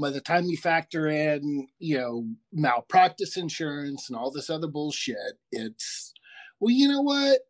by 0.00 0.10
the 0.10 0.20
time 0.20 0.44
you 0.44 0.56
factor 0.56 1.08
in, 1.08 1.68
you 1.78 1.98
know, 1.98 2.26
malpractice 2.52 3.36
insurance 3.36 4.08
and 4.08 4.16
all 4.16 4.30
this 4.30 4.50
other 4.50 4.66
bullshit, 4.66 5.38
it's 5.50 6.12
well, 6.60 6.70
you 6.70 6.88
know 6.88 7.02
what? 7.02 7.40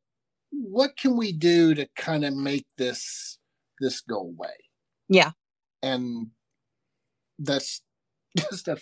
What 0.50 0.96
can 0.96 1.16
we 1.16 1.32
do 1.32 1.74
to 1.74 1.88
kind 1.96 2.24
of 2.24 2.34
make 2.34 2.66
this 2.78 3.38
this 3.80 4.00
go 4.00 4.18
away? 4.18 4.54
Yeah. 5.08 5.32
And 5.82 6.28
that's 7.38 7.82
just 8.38 8.68
a 8.68 8.78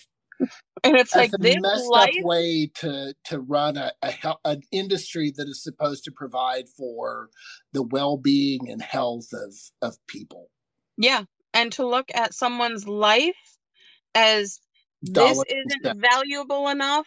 and 0.82 0.96
it's 0.96 1.14
like 1.14 1.30
a 1.32 1.38
this 1.38 1.56
messed 1.60 1.90
life... 1.90 2.14
up 2.18 2.24
way 2.24 2.70
to 2.76 3.14
to 3.24 3.40
run 3.40 3.76
a, 3.76 3.92
a 4.02 4.36
an 4.44 4.62
industry 4.70 5.32
that 5.36 5.48
is 5.48 5.62
supposed 5.62 6.04
to 6.04 6.12
provide 6.12 6.68
for 6.68 7.30
the 7.72 7.82
well-being 7.82 8.68
and 8.68 8.82
health 8.82 9.28
of 9.32 9.54
of 9.82 9.96
people. 10.06 10.50
Yeah, 10.96 11.24
and 11.52 11.72
to 11.72 11.86
look 11.86 12.10
at 12.14 12.34
someone's 12.34 12.86
life 12.86 13.58
as 14.14 14.60
this 15.02 15.42
isn't 15.48 16.00
valuable 16.00 16.68
enough. 16.68 17.06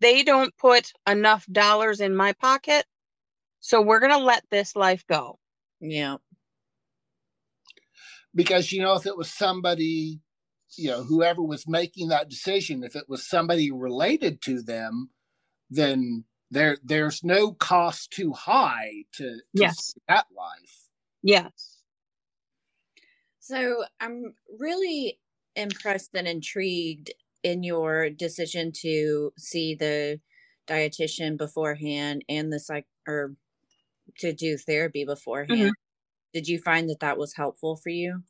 They 0.00 0.22
don't 0.22 0.56
put 0.56 0.92
enough 1.08 1.44
dollars 1.50 2.00
in 2.00 2.14
my 2.14 2.32
pocket. 2.32 2.86
So 3.60 3.82
we're 3.82 3.98
going 3.98 4.12
to 4.12 4.18
let 4.18 4.44
this 4.50 4.76
life 4.76 5.04
go. 5.08 5.38
Yeah. 5.80 6.18
Because, 8.34 8.70
you 8.72 8.82
know, 8.82 8.94
if 8.94 9.06
it 9.06 9.16
was 9.16 9.32
somebody, 9.32 10.20
you 10.76 10.90
know, 10.90 11.02
whoever 11.04 11.42
was 11.42 11.68
making 11.68 12.08
that 12.08 12.28
decision, 12.28 12.84
if 12.84 12.96
it 12.96 13.08
was 13.08 13.26
somebody 13.26 13.70
related 13.70 14.40
to 14.42 14.62
them, 14.62 15.10
then 15.70 16.24
there 16.50 16.78
there's 16.84 17.24
no 17.24 17.52
cost 17.52 18.10
too 18.10 18.32
high 18.32 19.04
to, 19.12 19.24
to 19.24 19.42
yes. 19.52 19.94
that 20.08 20.26
life. 20.36 20.88
Yes. 21.22 21.82
So 23.40 23.84
I'm 24.00 24.34
really 24.58 25.18
impressed 25.56 26.10
and 26.14 26.26
intrigued 26.26 27.12
in 27.42 27.62
your 27.62 28.10
decision 28.10 28.72
to 28.80 29.32
see 29.36 29.74
the 29.74 30.20
dietitian 30.66 31.36
beforehand 31.36 32.24
and 32.28 32.52
the 32.52 32.58
psych 32.58 32.86
or 33.06 33.34
to 34.18 34.32
do 34.32 34.56
therapy 34.56 35.04
beforehand. 35.04 35.60
Mm-hmm. 35.60 35.70
Did 36.32 36.48
you 36.48 36.58
find 36.58 36.88
that 36.88 37.00
that 37.00 37.18
was 37.18 37.34
helpful 37.34 37.76
for 37.76 37.90
you? 37.90 38.22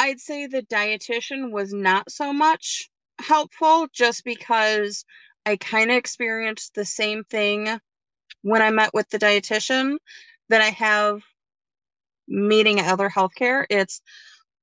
I'd 0.00 0.18
say 0.18 0.46
the 0.46 0.62
dietitian 0.62 1.50
was 1.50 1.74
not 1.74 2.10
so 2.10 2.32
much 2.32 2.88
helpful 3.20 3.86
just 3.92 4.24
because 4.24 5.04
I 5.44 5.56
kind 5.56 5.90
of 5.90 5.96
experienced 5.98 6.74
the 6.74 6.86
same 6.86 7.22
thing 7.24 7.68
when 8.40 8.62
I 8.62 8.70
met 8.70 8.94
with 8.94 9.10
the 9.10 9.18
dietitian 9.18 9.98
that 10.48 10.62
I 10.62 10.70
have 10.70 11.20
meeting 12.26 12.80
at 12.80 12.90
other 12.90 13.10
healthcare. 13.10 13.66
It's, 13.68 14.00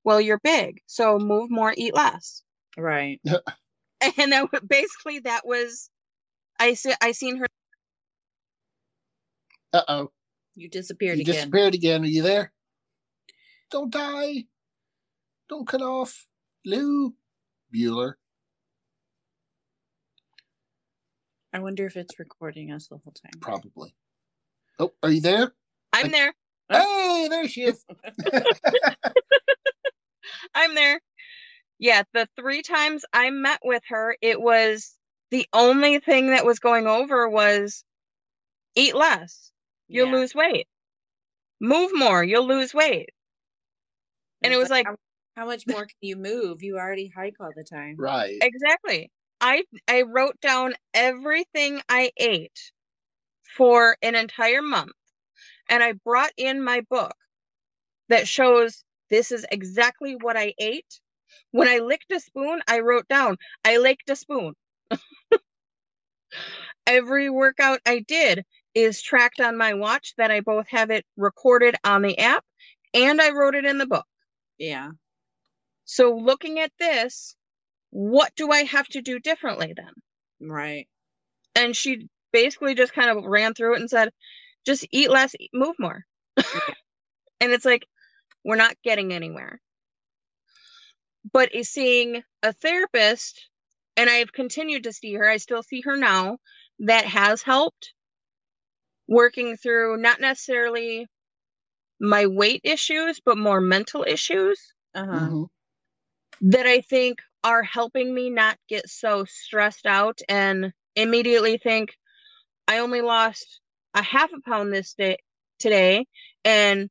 well, 0.03 0.19
you're 0.19 0.39
big, 0.43 0.81
so 0.87 1.19
move 1.19 1.51
more, 1.51 1.71
eat 1.77 1.93
less. 1.93 2.41
Right. 2.75 3.21
and 4.17 4.31
that 4.31 4.49
basically 4.67 5.19
that 5.19 5.45
was 5.45 5.91
I 6.59 6.73
see 6.73 6.93
I 6.99 7.11
seen 7.11 7.37
her 7.37 7.45
Uh 9.71 9.83
oh. 9.87 10.11
You 10.55 10.67
disappeared 10.67 11.17
you 11.17 11.21
again. 11.21 11.35
disappeared 11.35 11.75
again. 11.75 12.01
Are 12.01 12.07
you 12.07 12.23
there? 12.23 12.51
Don't 13.69 13.91
die. 13.91 14.45
Don't 15.49 15.67
cut 15.67 15.81
off. 15.81 16.27
Lou 16.65 17.13
Bueller. 17.73 18.13
I 21.53 21.59
wonder 21.59 21.85
if 21.85 21.95
it's 21.95 22.19
recording 22.19 22.71
us 22.71 22.87
the 22.87 22.97
whole 22.97 23.13
time. 23.13 23.39
Probably. 23.39 23.95
Oh, 24.79 24.91
are 25.01 25.11
you 25.11 25.21
there? 25.21 25.53
I'm 25.93 26.11
there. 26.11 26.33
Oh. 26.69 27.23
Hey, 27.23 27.29
there 27.29 27.47
she 27.47 27.63
is. 27.63 27.83
I'm 30.53 30.75
there. 30.75 30.99
Yeah, 31.79 32.03
the 32.13 32.27
three 32.37 32.61
times 32.61 33.05
I 33.13 33.29
met 33.29 33.59
with 33.63 33.83
her, 33.89 34.17
it 34.21 34.41
was 34.41 34.95
the 35.31 35.47
only 35.53 35.99
thing 35.99 36.31
that 36.31 36.45
was 36.45 36.59
going 36.59 36.87
over 36.87 37.29
was 37.29 37.83
eat 38.75 38.95
less, 38.95 39.51
you'll 39.87 40.07
yeah. 40.07 40.15
lose 40.15 40.35
weight. 40.35 40.67
Move 41.59 41.91
more, 41.93 42.23
you'll 42.23 42.47
lose 42.47 42.73
weight. 42.73 43.09
And, 44.41 44.51
and 44.51 44.53
it 44.53 44.57
was 44.57 44.69
like, 44.69 44.87
like 44.87 44.97
how, 45.37 45.43
how 45.43 45.47
much 45.47 45.67
more 45.67 45.85
can 45.85 45.95
you 46.01 46.15
move? 46.17 46.63
You 46.63 46.77
already 46.77 47.07
hike 47.07 47.35
all 47.39 47.51
the 47.55 47.63
time. 47.63 47.95
Right. 47.97 48.37
Exactly. 48.41 49.11
I 49.39 49.63
I 49.87 50.01
wrote 50.01 50.39
down 50.41 50.73
everything 50.93 51.81
I 51.89 52.11
ate 52.17 52.71
for 53.57 53.97
an 54.01 54.15
entire 54.15 54.61
month 54.61 54.91
and 55.69 55.83
I 55.83 55.93
brought 55.93 56.31
in 56.37 56.63
my 56.63 56.81
book 56.89 57.15
that 58.09 58.27
shows 58.27 58.83
this 59.09 59.31
is 59.31 59.45
exactly 59.51 60.15
what 60.15 60.37
I 60.37 60.53
ate. 60.59 60.99
When 61.51 61.67
I 61.67 61.79
licked 61.79 62.11
a 62.11 62.19
spoon, 62.19 62.61
I 62.67 62.79
wrote 62.79 63.07
down, 63.07 63.37
I 63.63 63.77
licked 63.77 64.09
a 64.09 64.15
spoon. 64.15 64.53
Every 66.87 67.29
workout 67.29 67.79
I 67.85 67.99
did 67.99 68.45
is 68.73 69.01
tracked 69.01 69.39
on 69.39 69.57
my 69.57 69.73
watch 69.73 70.13
that 70.17 70.31
I 70.31 70.41
both 70.41 70.67
have 70.69 70.89
it 70.89 71.05
recorded 71.15 71.75
on 71.83 72.01
the 72.01 72.17
app 72.19 72.45
and 72.93 73.21
I 73.21 73.31
wrote 73.31 73.55
it 73.55 73.65
in 73.65 73.77
the 73.77 73.87
book. 73.87 74.05
Yeah. 74.57 74.91
So 75.87 76.15
looking 76.15 76.59
at 76.59 76.71
this, 76.77 77.35
what 77.91 78.35
do 78.35 78.51
I 78.51 78.63
have 78.63 78.87
to 78.89 79.01
do 79.01 79.19
differently 79.19 79.73
then? 79.75 79.93
Right. 80.41 80.87
And 81.55 81.75
she 81.75 82.09
basically 82.33 82.75
just 82.75 82.93
kind 82.93 83.09
of 83.09 83.23
ran 83.23 83.53
through 83.53 83.75
it 83.75 83.79
and 83.79 83.89
said, 83.89 84.09
just 84.65 84.85
eat 84.91 85.09
less, 85.09 85.33
move 85.53 85.75
more. 85.79 86.03
and 86.37 87.51
it's 87.51 87.63
like, 87.63 87.87
we're 88.43 88.57
not 88.57 88.75
getting 88.83 89.13
anywhere. 89.13 89.61
But 91.31 91.55
is 91.55 91.69
seeing 91.69 92.21
a 92.43 92.51
therapist, 92.51 93.49
and 93.95 94.09
I've 94.09 94.33
continued 94.33 94.83
to 94.83 94.93
see 94.93 95.13
her, 95.13 95.27
I 95.27 95.37
still 95.37 95.63
see 95.63 95.81
her 95.81 95.95
now, 95.95 96.37
that 96.79 97.05
has 97.05 97.41
helped 97.41 97.93
working 99.07 99.55
through 99.55 99.97
not 99.97 100.19
necessarily 100.19 101.07
my 101.99 102.25
weight 102.25 102.61
issues, 102.65 103.21
but 103.25 103.37
more 103.37 103.61
mental 103.61 104.03
issues 104.05 104.59
uh-huh. 104.93 105.11
mm-hmm. 105.11 105.43
That 106.41 106.65
I 106.65 106.81
think 106.81 107.19
are 107.43 107.63
helping 107.63 108.13
me 108.13 108.29
not 108.29 108.57
get 108.67 108.89
so 108.89 109.25
stressed 109.25 109.85
out 109.85 110.19
and 110.27 110.73
immediately 110.95 111.57
think 111.57 111.95
I 112.67 112.79
only 112.79 113.01
lost 113.01 113.61
a 113.93 114.01
half 114.01 114.31
a 114.33 114.41
pound 114.41 114.73
this 114.73 114.93
day 114.93 115.17
today 115.59 116.05
and 116.43 116.89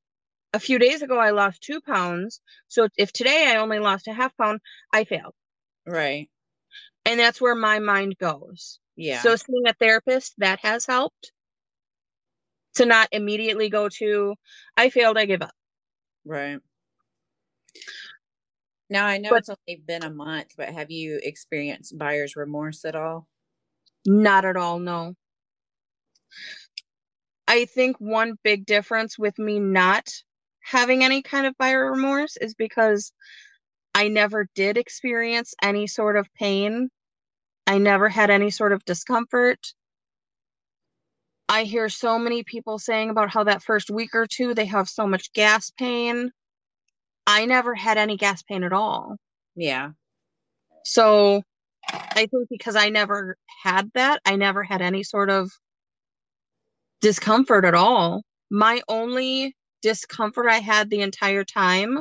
a 0.52 0.58
few 0.58 0.78
days 0.78 1.02
ago 1.02 1.18
I 1.18 1.30
lost 1.30 1.62
two 1.62 1.80
pounds. 1.80 2.40
So 2.68 2.88
if 2.96 3.12
today 3.12 3.52
I 3.52 3.56
only 3.56 3.78
lost 3.78 4.08
a 4.08 4.14
half 4.14 4.36
pound, 4.36 4.60
I 4.92 5.04
failed. 5.04 5.34
Right. 5.86 6.28
And 7.04 7.20
that's 7.20 7.40
where 7.40 7.54
my 7.54 7.78
mind 7.78 8.16
goes. 8.18 8.80
Yeah. 8.96 9.20
So 9.20 9.36
seeing 9.36 9.66
a 9.66 9.74
therapist 9.74 10.34
that 10.38 10.60
has 10.60 10.86
helped 10.86 11.32
to 12.76 12.86
not 12.86 13.08
immediately 13.12 13.68
go 13.68 13.88
to 13.88 14.34
I 14.76 14.90
failed, 14.90 15.18
I 15.18 15.26
give 15.26 15.42
up. 15.42 15.54
Right. 16.24 16.58
Now 18.88 19.06
I 19.06 19.18
know 19.18 19.30
but, 19.30 19.40
it's 19.40 19.48
only 19.48 19.82
been 19.86 20.04
a 20.04 20.10
month, 20.10 20.54
but 20.56 20.68
have 20.68 20.90
you 20.90 21.20
experienced 21.22 21.98
buyer's 21.98 22.36
remorse 22.36 22.84
at 22.84 22.94
all? 22.94 23.26
Not 24.06 24.44
at 24.44 24.56
all, 24.56 24.78
no. 24.78 25.14
I 27.48 27.64
think 27.64 27.96
one 27.98 28.38
big 28.42 28.66
difference 28.66 29.18
with 29.18 29.38
me 29.38 29.58
not 29.58 30.08
having 30.60 31.04
any 31.04 31.22
kind 31.22 31.46
of 31.46 31.56
buyer 31.58 31.90
remorse 31.90 32.36
is 32.36 32.54
because 32.54 33.12
I 33.94 34.08
never 34.08 34.48
did 34.54 34.76
experience 34.76 35.54
any 35.62 35.86
sort 35.86 36.16
of 36.16 36.32
pain. 36.34 36.90
I 37.66 37.78
never 37.78 38.08
had 38.08 38.30
any 38.30 38.50
sort 38.50 38.72
of 38.72 38.84
discomfort. 38.84 39.58
I 41.48 41.62
hear 41.62 41.88
so 41.88 42.18
many 42.18 42.42
people 42.42 42.78
saying 42.78 43.10
about 43.10 43.30
how 43.30 43.44
that 43.44 43.62
first 43.62 43.90
week 43.90 44.14
or 44.14 44.26
two 44.26 44.54
they 44.54 44.66
have 44.66 44.88
so 44.88 45.06
much 45.06 45.32
gas 45.32 45.70
pain. 45.70 46.32
I 47.26 47.46
never 47.46 47.74
had 47.74 47.98
any 47.98 48.16
gas 48.16 48.42
pain 48.42 48.62
at 48.62 48.72
all. 48.72 49.16
Yeah. 49.54 49.90
So 50.84 51.42
I 51.90 52.26
think 52.26 52.48
because 52.48 52.76
I 52.76 52.88
never 52.88 53.36
had 53.62 53.90
that, 53.94 54.20
I 54.24 54.36
never 54.36 54.62
had 54.62 54.82
any 54.82 55.02
sort 55.02 55.30
of 55.30 55.50
discomfort 57.00 57.64
at 57.64 57.74
all. 57.74 58.22
My 58.50 58.80
only 58.88 59.56
discomfort 59.82 60.46
I 60.48 60.58
had 60.58 60.90
the 60.90 61.00
entire 61.00 61.44
time 61.44 62.00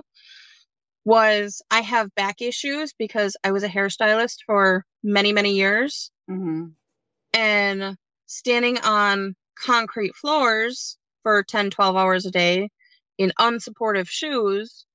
was 1.04 1.62
I 1.70 1.82
have 1.82 2.14
back 2.16 2.42
issues 2.42 2.94
because 2.98 3.36
I 3.44 3.52
was 3.52 3.64
a 3.64 3.70
hairstylist 3.70 4.38
for 4.46 4.84
many, 5.04 5.32
many 5.32 5.56
years. 5.56 6.12
Mm-hmm. 6.30 6.66
And 7.34 7.98
standing 8.26 8.80
on 8.80 9.36
concrete 9.64 10.16
floors 10.16 10.98
for 11.24 11.44
10, 11.44 11.70
12 11.70 11.96
hours 11.96 12.26
a 12.26 12.32
day 12.32 12.70
in 13.18 13.32
unsupportive 13.40 14.08
shoes, 14.08 14.86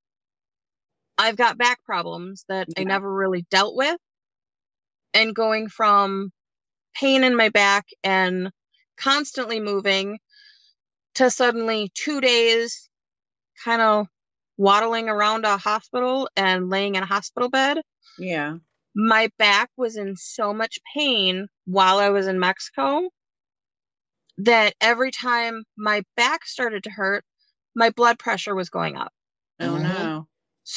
I've 1.21 1.37
got 1.37 1.59
back 1.59 1.85
problems 1.85 2.47
that 2.49 2.69
yeah. 2.69 2.81
I 2.81 2.85
never 2.85 3.13
really 3.13 3.47
dealt 3.51 3.77
with. 3.77 3.99
And 5.13 5.35
going 5.35 5.69
from 5.69 6.33
pain 6.95 7.25
in 7.25 7.37
my 7.37 7.51
back 7.51 7.87
and 8.03 8.51
constantly 8.97 9.61
moving 9.61 10.19
to 11.17 11.31
suddenly 11.31 11.91
two 11.95 12.23
days 12.23 12.89
kind 13.63 13.83
of 13.83 14.07
waddling 14.57 15.11
around 15.11 15.45
a 15.45 15.59
hospital 15.59 16.29
and 16.37 16.71
laying 16.71 16.95
in 16.95 17.03
a 17.03 17.07
hospital 17.07 17.51
bed. 17.51 17.79
Yeah. 18.19 18.57
My 18.95 19.29
back 19.39 19.69
was 19.77 19.97
in 19.97 20.17
so 20.17 20.55
much 20.55 20.79
pain 20.95 21.49
while 21.67 21.99
I 21.99 22.09
was 22.09 22.29
in 22.29 22.41
Mexico 22.41 23.11
that 24.39 24.75
every 24.81 25.11
time 25.11 25.65
my 25.77 26.03
back 26.17 26.47
started 26.47 26.85
to 26.85 26.91
hurt, 26.91 27.25
my 27.75 27.91
blood 27.91 28.19
pressure 28.19 28.55
was 28.55 28.71
going 28.71 28.97
up. 28.97 29.13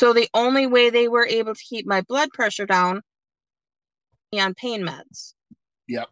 No. 0.02 0.08
So 0.08 0.14
the 0.14 0.28
only 0.34 0.66
way 0.66 0.90
they 0.90 1.08
were 1.08 1.26
able 1.26 1.54
to 1.54 1.64
keep 1.64 1.86
my 1.86 2.02
blood 2.02 2.30
pressure 2.34 2.66
down 2.66 3.02
on 4.40 4.54
pain 4.56 4.82
meds. 4.84 5.34
Yep. 5.88 6.10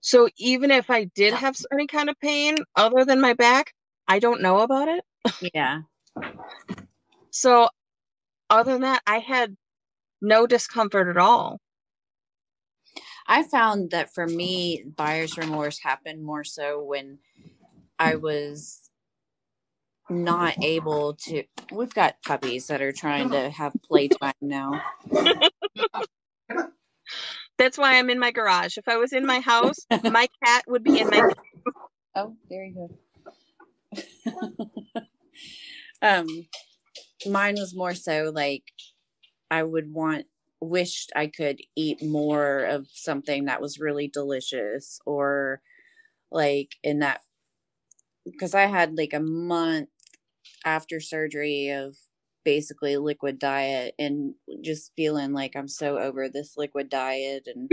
So 0.00 0.28
even 0.38 0.70
if 0.70 0.88
I 0.88 1.04
did 1.04 1.34
have 1.34 1.56
any 1.72 1.86
kind 1.86 2.08
of 2.08 2.18
pain 2.20 2.56
other 2.74 3.04
than 3.04 3.20
my 3.20 3.34
back, 3.34 3.72
I 4.08 4.20
don't 4.20 4.40
know 4.40 4.60
about 4.60 4.88
it. 4.88 5.04
Yeah. 5.52 5.82
so 7.30 7.68
other 8.48 8.72
than 8.72 8.82
that, 8.82 9.02
I 9.06 9.18
had 9.18 9.56
no 10.22 10.46
discomfort 10.46 11.08
at 11.08 11.16
all. 11.16 11.60
I 13.26 13.42
found 13.42 13.90
that 13.90 14.14
for 14.14 14.26
me, 14.26 14.84
buyer's 14.96 15.36
remorse 15.36 15.80
happened 15.80 16.24
more 16.24 16.44
so 16.44 16.82
when 16.82 17.18
I 17.98 18.14
was 18.14 18.85
not 20.08 20.62
able 20.62 21.14
to. 21.14 21.44
We've 21.72 21.94
got 21.94 22.22
puppies 22.22 22.68
that 22.68 22.80
are 22.80 22.92
trying 22.92 23.30
to 23.30 23.50
have 23.50 23.72
playtime 23.88 24.34
now. 24.40 24.82
That's 27.58 27.78
why 27.78 27.98
I'm 27.98 28.10
in 28.10 28.18
my 28.18 28.30
garage. 28.30 28.76
If 28.76 28.88
I 28.88 28.96
was 28.96 29.12
in 29.12 29.24
my 29.26 29.40
house, 29.40 29.86
my 30.04 30.28
cat 30.44 30.64
would 30.68 30.84
be 30.84 31.00
in 31.00 31.08
my. 31.08 31.22
Oh, 32.18 32.34
there 32.48 32.64
you 32.64 32.88
go. 34.34 34.66
um, 36.02 36.26
mine 37.26 37.56
was 37.58 37.74
more 37.74 37.92
so 37.92 38.32
like 38.34 38.62
I 39.50 39.62
would 39.62 39.92
want 39.92 40.24
wished 40.60 41.12
I 41.14 41.26
could 41.26 41.60
eat 41.76 42.02
more 42.02 42.64
of 42.64 42.86
something 42.90 43.44
that 43.44 43.60
was 43.60 43.78
really 43.78 44.08
delicious 44.08 44.98
or 45.04 45.60
like 46.30 46.76
in 46.82 47.00
that 47.00 47.20
because 48.24 48.54
I 48.54 48.66
had 48.66 48.96
like 48.96 49.12
a 49.12 49.20
month 49.20 49.90
after 50.66 51.00
surgery 51.00 51.70
of 51.70 51.96
basically 52.44 52.98
liquid 52.98 53.38
diet 53.40 53.94
and 54.00 54.34
just 54.62 54.92
feeling 54.96 55.34
like 55.34 55.56
I'm 55.56 55.68
so 55.68 55.98
over 55.98 56.28
this 56.30 56.56
liquid 56.58 56.90
diet 56.90 57.48
and 57.54 57.70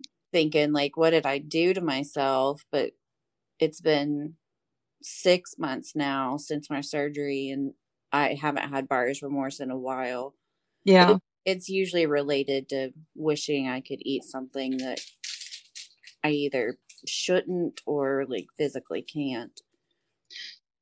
thinking 0.32 0.72
like 0.72 0.96
what 0.96 1.10
did 1.10 1.26
I 1.26 1.38
do 1.38 1.72
to 1.74 1.80
myself 1.80 2.64
but 2.70 2.92
it's 3.60 3.80
been 3.80 4.36
6 5.02 5.56
months 5.58 5.94
now 5.96 6.36
since 6.38 6.70
my 6.70 6.80
surgery 6.82 7.50
and 7.50 7.74
I 8.12 8.34
haven't 8.40 8.70
had 8.70 8.88
buyer's 8.88 9.22
remorse 9.22 9.60
in 9.60 9.70
a 9.70 9.78
while. 9.78 10.34
Yeah. 10.84 11.10
It, 11.12 11.22
it's 11.46 11.68
usually 11.68 12.06
related 12.06 12.68
to 12.70 12.92
wishing 13.16 13.68
I 13.68 13.80
could 13.82 14.00
eat 14.02 14.24
something 14.24 14.78
that 14.78 15.00
I 16.22 16.30
either 16.30 16.78
shouldn't 17.06 17.80
or 17.86 18.24
like 18.28 18.46
physically 18.56 19.02
can't. 19.02 19.60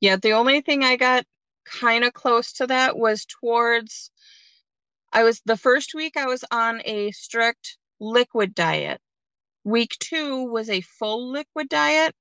Yeah, 0.06 0.14
the 0.14 0.34
only 0.34 0.60
thing 0.60 0.84
I 0.84 0.94
got 0.94 1.24
kind 1.64 2.04
of 2.04 2.12
close 2.12 2.52
to 2.54 2.68
that 2.68 2.96
was 2.96 3.26
towards 3.26 4.12
I 5.12 5.24
was 5.24 5.40
the 5.44 5.56
first 5.56 5.94
week 5.96 6.16
I 6.16 6.26
was 6.26 6.44
on 6.52 6.80
a 6.84 7.10
strict 7.10 7.76
liquid 7.98 8.54
diet. 8.54 9.00
Week 9.64 9.96
2 9.98 10.44
was 10.44 10.70
a 10.70 10.80
full 10.82 11.32
liquid 11.32 11.68
diet 11.68 12.14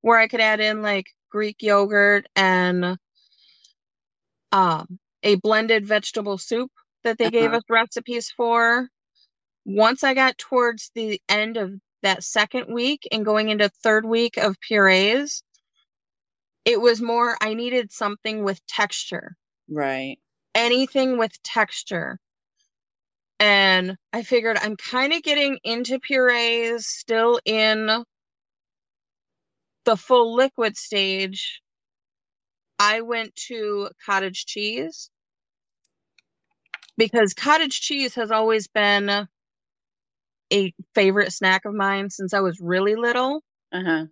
where 0.00 0.16
I 0.16 0.28
could 0.28 0.38
add 0.38 0.60
in 0.60 0.80
like 0.80 1.06
Greek 1.28 1.56
yogurt 1.60 2.28
and 2.36 2.98
um, 4.52 5.00
a 5.24 5.34
blended 5.34 5.84
vegetable 5.84 6.38
soup 6.38 6.70
that 7.02 7.18
they 7.18 7.24
uh-huh. 7.24 7.30
gave 7.32 7.52
us 7.52 7.64
recipes 7.68 8.30
for. 8.30 8.88
Once 9.64 10.04
I 10.04 10.14
got 10.14 10.38
towards 10.38 10.92
the 10.94 11.20
end 11.28 11.56
of 11.56 11.72
that 12.02 12.22
second 12.22 12.72
week 12.72 13.08
and 13.10 13.24
going 13.24 13.48
into 13.48 13.68
third 13.82 14.04
week 14.04 14.36
of 14.36 14.60
purees, 14.60 15.42
it 16.64 16.80
was 16.80 17.00
more 17.00 17.36
I 17.40 17.54
needed 17.54 17.92
something 17.92 18.44
with 18.44 18.64
texture. 18.66 19.36
Right. 19.68 20.18
Anything 20.54 21.18
with 21.18 21.42
texture. 21.42 22.18
And 23.40 23.96
I 24.12 24.22
figured 24.22 24.58
I'm 24.60 24.76
kind 24.76 25.12
of 25.12 25.22
getting 25.22 25.58
into 25.64 25.98
purees 25.98 26.86
still 26.86 27.40
in 27.44 28.04
the 29.84 29.96
full 29.96 30.34
liquid 30.34 30.76
stage 30.76 31.60
I 32.78 33.02
went 33.02 33.34
to 33.48 33.90
cottage 34.04 34.46
cheese 34.46 35.10
because 36.96 37.34
cottage 37.34 37.80
cheese 37.80 38.14
has 38.14 38.30
always 38.30 38.66
been 38.66 39.28
a 40.52 40.74
favorite 40.94 41.32
snack 41.32 41.64
of 41.64 41.74
mine 41.74 42.10
since 42.10 42.34
I 42.34 42.40
was 42.40 42.60
really 42.60 42.96
little. 42.96 43.42
Uh-huh. 43.72 44.06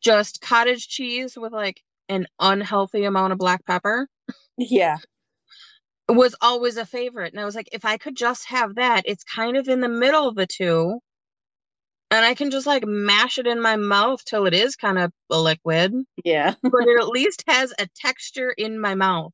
Just 0.00 0.40
cottage 0.40 0.88
cheese 0.88 1.36
with 1.36 1.52
like 1.52 1.82
an 2.10 2.26
unhealthy 2.38 3.04
amount 3.04 3.32
of 3.32 3.38
black 3.38 3.64
pepper. 3.64 4.06
Yeah. 4.58 4.98
Was 6.08 6.34
always 6.42 6.76
a 6.76 6.84
favorite. 6.84 7.32
And 7.32 7.40
I 7.40 7.46
was 7.46 7.54
like, 7.54 7.70
if 7.72 7.86
I 7.86 7.96
could 7.96 8.16
just 8.16 8.48
have 8.48 8.74
that, 8.74 9.04
it's 9.06 9.24
kind 9.24 9.56
of 9.56 9.68
in 9.68 9.80
the 9.80 9.88
middle 9.88 10.28
of 10.28 10.34
the 10.34 10.46
two 10.46 11.00
and 12.10 12.24
I 12.24 12.34
can 12.34 12.50
just 12.50 12.66
like 12.66 12.84
mash 12.86 13.38
it 13.38 13.46
in 13.46 13.60
my 13.60 13.76
mouth 13.76 14.24
till 14.24 14.46
it 14.46 14.54
is 14.54 14.76
kind 14.76 14.98
of 14.98 15.12
a 15.30 15.40
liquid. 15.40 15.94
Yeah. 16.24 16.54
but 16.62 16.86
it 16.86 17.00
at 17.00 17.08
least 17.08 17.44
has 17.46 17.72
a 17.78 17.88
texture 17.96 18.50
in 18.50 18.80
my 18.80 18.94
mouth. 18.94 19.32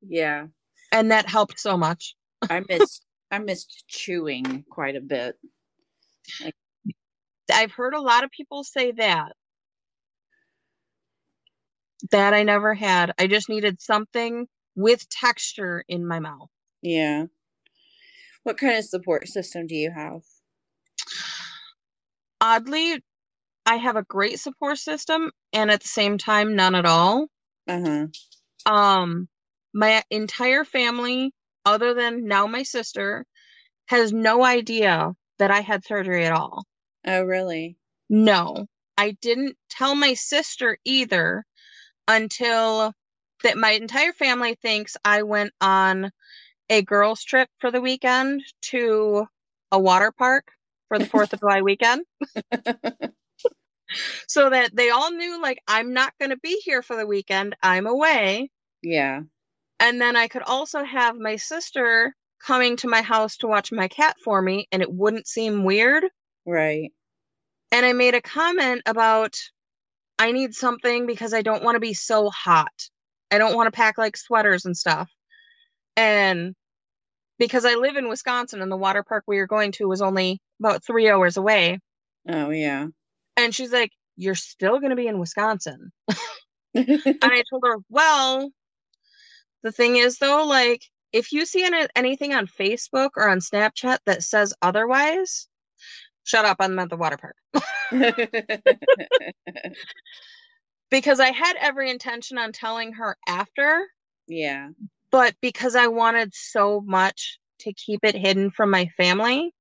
Yeah. 0.00 0.46
And 0.90 1.10
that 1.10 1.28
helped 1.28 1.60
so 1.60 1.76
much. 1.76 2.14
I 2.48 2.62
missed 2.68 3.04
I 3.30 3.38
missed 3.38 3.84
chewing 3.88 4.64
quite 4.68 4.96
a 4.96 5.00
bit. 5.00 5.36
Like, 6.42 6.54
I've 7.52 7.72
heard 7.72 7.94
a 7.94 8.00
lot 8.00 8.24
of 8.24 8.30
people 8.30 8.64
say 8.64 8.92
that. 8.92 9.32
That 12.10 12.34
I 12.34 12.42
never 12.42 12.74
had. 12.74 13.12
I 13.18 13.26
just 13.26 13.48
needed 13.48 13.80
something 13.80 14.46
with 14.74 15.08
texture 15.08 15.84
in 15.88 16.06
my 16.06 16.18
mouth. 16.18 16.48
Yeah. 16.82 17.26
What 18.42 18.58
kind 18.58 18.76
of 18.76 18.84
support 18.84 19.28
system 19.28 19.66
do 19.66 19.76
you 19.76 19.90
have? 19.90 20.22
oddly, 22.42 23.00
I 23.64 23.76
have 23.76 23.96
a 23.96 24.02
great 24.02 24.40
support 24.40 24.76
system 24.78 25.30
and 25.52 25.70
at 25.70 25.80
the 25.80 25.88
same 25.88 26.18
time 26.18 26.56
none 26.56 26.74
at 26.74 26.84
all. 26.84 27.28
Uh-huh. 27.68 28.06
Um 28.66 29.28
my 29.72 30.02
entire 30.10 30.64
family 30.64 31.32
other 31.64 31.94
than 31.94 32.26
now 32.26 32.46
my 32.46 32.64
sister 32.64 33.24
has 33.86 34.12
no 34.12 34.44
idea 34.44 35.12
that 35.38 35.50
I 35.50 35.60
had 35.60 35.84
surgery 35.84 36.26
at 36.26 36.32
all. 36.32 36.64
Oh, 37.06 37.22
really? 37.22 37.76
No. 38.10 38.66
I 38.98 39.12
didn't 39.22 39.56
tell 39.70 39.94
my 39.94 40.14
sister 40.14 40.76
either 40.84 41.44
until 42.08 42.92
that 43.42 43.56
my 43.56 43.70
entire 43.70 44.12
family 44.12 44.54
thinks 44.54 44.96
I 45.04 45.22
went 45.22 45.52
on 45.60 46.10
a 46.68 46.82
girls 46.82 47.22
trip 47.22 47.48
for 47.58 47.70
the 47.70 47.80
weekend 47.80 48.42
to 48.62 49.26
a 49.70 49.78
water 49.78 50.12
park 50.12 50.46
for 50.88 50.98
the 50.98 51.04
4th 51.04 51.32
of 51.32 51.40
July 51.40 51.62
weekend. 51.62 52.04
so 54.28 54.50
that 54.50 54.74
they 54.74 54.90
all 54.90 55.10
knew, 55.10 55.40
like, 55.40 55.60
I'm 55.66 55.92
not 55.92 56.12
going 56.18 56.30
to 56.30 56.38
be 56.38 56.60
here 56.64 56.82
for 56.82 56.96
the 56.96 57.06
weekend. 57.06 57.56
I'm 57.62 57.86
away. 57.86 58.50
Yeah. 58.82 59.20
And 59.80 60.00
then 60.00 60.16
I 60.16 60.28
could 60.28 60.42
also 60.42 60.84
have 60.84 61.16
my 61.16 61.36
sister 61.36 62.14
coming 62.44 62.76
to 62.76 62.88
my 62.88 63.02
house 63.02 63.36
to 63.38 63.46
watch 63.46 63.72
my 63.72 63.88
cat 63.88 64.16
for 64.24 64.42
me, 64.42 64.68
and 64.72 64.82
it 64.82 64.92
wouldn't 64.92 65.26
seem 65.26 65.64
weird. 65.64 66.04
Right. 66.46 66.92
And 67.70 67.86
I 67.86 67.92
made 67.92 68.14
a 68.14 68.20
comment 68.20 68.82
about 68.86 69.38
I 70.22 70.30
need 70.30 70.54
something 70.54 71.06
because 71.06 71.34
I 71.34 71.42
don't 71.42 71.64
want 71.64 71.74
to 71.74 71.80
be 71.80 71.94
so 71.94 72.30
hot. 72.30 72.88
I 73.32 73.38
don't 73.38 73.56
want 73.56 73.66
to 73.66 73.76
pack 73.76 73.98
like 73.98 74.16
sweaters 74.16 74.64
and 74.64 74.76
stuff. 74.76 75.10
And 75.96 76.54
because 77.40 77.64
I 77.64 77.74
live 77.74 77.96
in 77.96 78.08
Wisconsin 78.08 78.62
and 78.62 78.70
the 78.70 78.76
water 78.76 79.02
park 79.02 79.24
we 79.26 79.38
were 79.38 79.48
going 79.48 79.72
to 79.72 79.88
was 79.88 80.00
only 80.00 80.40
about 80.60 80.84
three 80.84 81.10
hours 81.10 81.36
away. 81.36 81.80
Oh, 82.28 82.50
yeah. 82.50 82.86
And 83.36 83.52
she's 83.52 83.72
like, 83.72 83.90
You're 84.16 84.36
still 84.36 84.78
going 84.78 84.90
to 84.90 84.96
be 84.96 85.08
in 85.08 85.18
Wisconsin. 85.18 85.90
and 86.72 87.18
I 87.20 87.42
told 87.50 87.64
her, 87.66 87.78
Well, 87.88 88.48
the 89.64 89.72
thing 89.72 89.96
is, 89.96 90.18
though, 90.18 90.44
like, 90.44 90.84
if 91.12 91.32
you 91.32 91.46
see 91.46 91.64
any- 91.64 91.88
anything 91.96 92.32
on 92.32 92.46
Facebook 92.46 93.10
or 93.16 93.28
on 93.28 93.40
Snapchat 93.40 93.98
that 94.06 94.22
says 94.22 94.54
otherwise, 94.62 95.48
shut 96.24 96.44
up. 96.44 96.56
I'm 96.60 96.78
at 96.78 96.90
the 96.90 96.96
water 96.96 97.18
park. 97.18 97.36
because 100.90 101.20
I 101.20 101.30
had 101.30 101.56
every 101.60 101.90
intention 101.90 102.38
on 102.38 102.52
telling 102.52 102.92
her 102.94 103.16
after. 103.26 103.86
Yeah. 104.28 104.68
But 105.10 105.34
because 105.40 105.74
I 105.74 105.88
wanted 105.88 106.34
so 106.34 106.80
much 106.80 107.38
to 107.60 107.72
keep 107.72 108.00
it 108.04 108.14
hidden 108.14 108.50
from 108.50 108.70
my 108.70 108.88
family, 108.96 109.52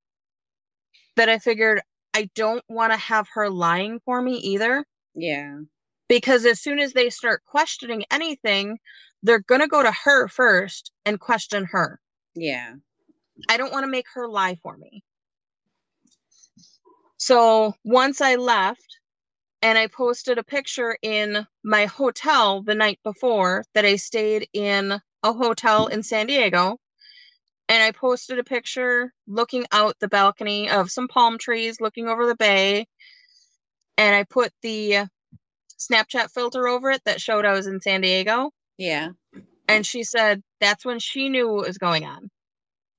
that 1.16 1.30
I 1.30 1.40
figured 1.40 1.82
I 2.14 2.30
don't 2.36 2.64
want 2.68 2.94
to 2.94 2.98
have 2.98 3.28
her 3.34 3.50
lying 3.50 4.00
for 4.06 4.22
me 4.22 4.36
either. 4.38 4.86
Yeah. 5.16 5.60
Because 6.08 6.46
as 6.46 6.62
soon 6.62 6.80
as 6.80 6.94
they 6.94 7.10
start 7.10 7.44
questioning 7.46 8.04
anything, 8.12 8.78
they're 9.24 9.40
going 9.40 9.62
to 9.62 9.68
go 9.68 9.82
to 9.82 9.92
her 10.04 10.28
first 10.28 10.92
and 11.06 11.20
question 11.20 11.66
her. 11.72 12.00
Yeah. 12.36 12.74
I 13.50 13.58
don't 13.58 13.72
want 13.72 13.84
to 13.84 13.92
make 13.92 14.06
her 14.14 14.28
lie 14.28 14.58
for 14.62 14.78
me. 14.78 15.04
So 17.22 17.76
once 17.84 18.20
I 18.20 18.36
left 18.36 18.98
and 19.62 19.78
I 19.78 19.86
posted 19.86 20.40
a 20.40 20.44
picture 20.44 20.98
in 21.04 21.46
my 21.64 21.86
hotel 21.86 22.64
the 22.64 22.74
night 22.74 23.00
before 23.04 23.64
that 23.76 23.86
I 23.86 23.98
stayed 23.98 24.50
in 24.54 25.00
a 25.22 25.34
hotel 25.34 25.86
in 25.86 26.02
San 26.02 26.26
Diego 26.26 26.78
and 27.70 27.84
I 27.84 27.92
posted 27.92 28.40
a 28.40 28.44
picture 28.44 29.14
looking 29.28 29.66
out 29.72 29.98
the 30.00 30.08
balcony 30.08 30.68
of 30.68 30.90
some 30.90 31.08
palm 31.08 31.38
trees 31.38 31.80
looking 31.80 32.08
over 32.08 32.26
the 32.26 32.36
bay. 32.36 32.88
And 34.00 34.16
I 34.16 34.24
put 34.24 34.52
the 34.64 35.06
Snapchat 35.80 36.32
filter 36.32 36.68
over 36.68 36.90
it 36.90 37.04
that 37.06 37.22
showed 37.22 37.46
I 37.46 37.54
was 37.54 37.68
in 37.68 37.82
San 37.82 38.02
Diego. 38.02 38.50
Yeah. 38.80 39.10
And 39.68 39.86
she 39.86 40.04
said 40.04 40.42
that's 40.60 40.86
when 40.86 40.98
she 40.98 41.30
knew 41.30 41.54
what 41.54 41.68
was 41.68 41.78
going 41.78 42.04
on. 42.04 42.32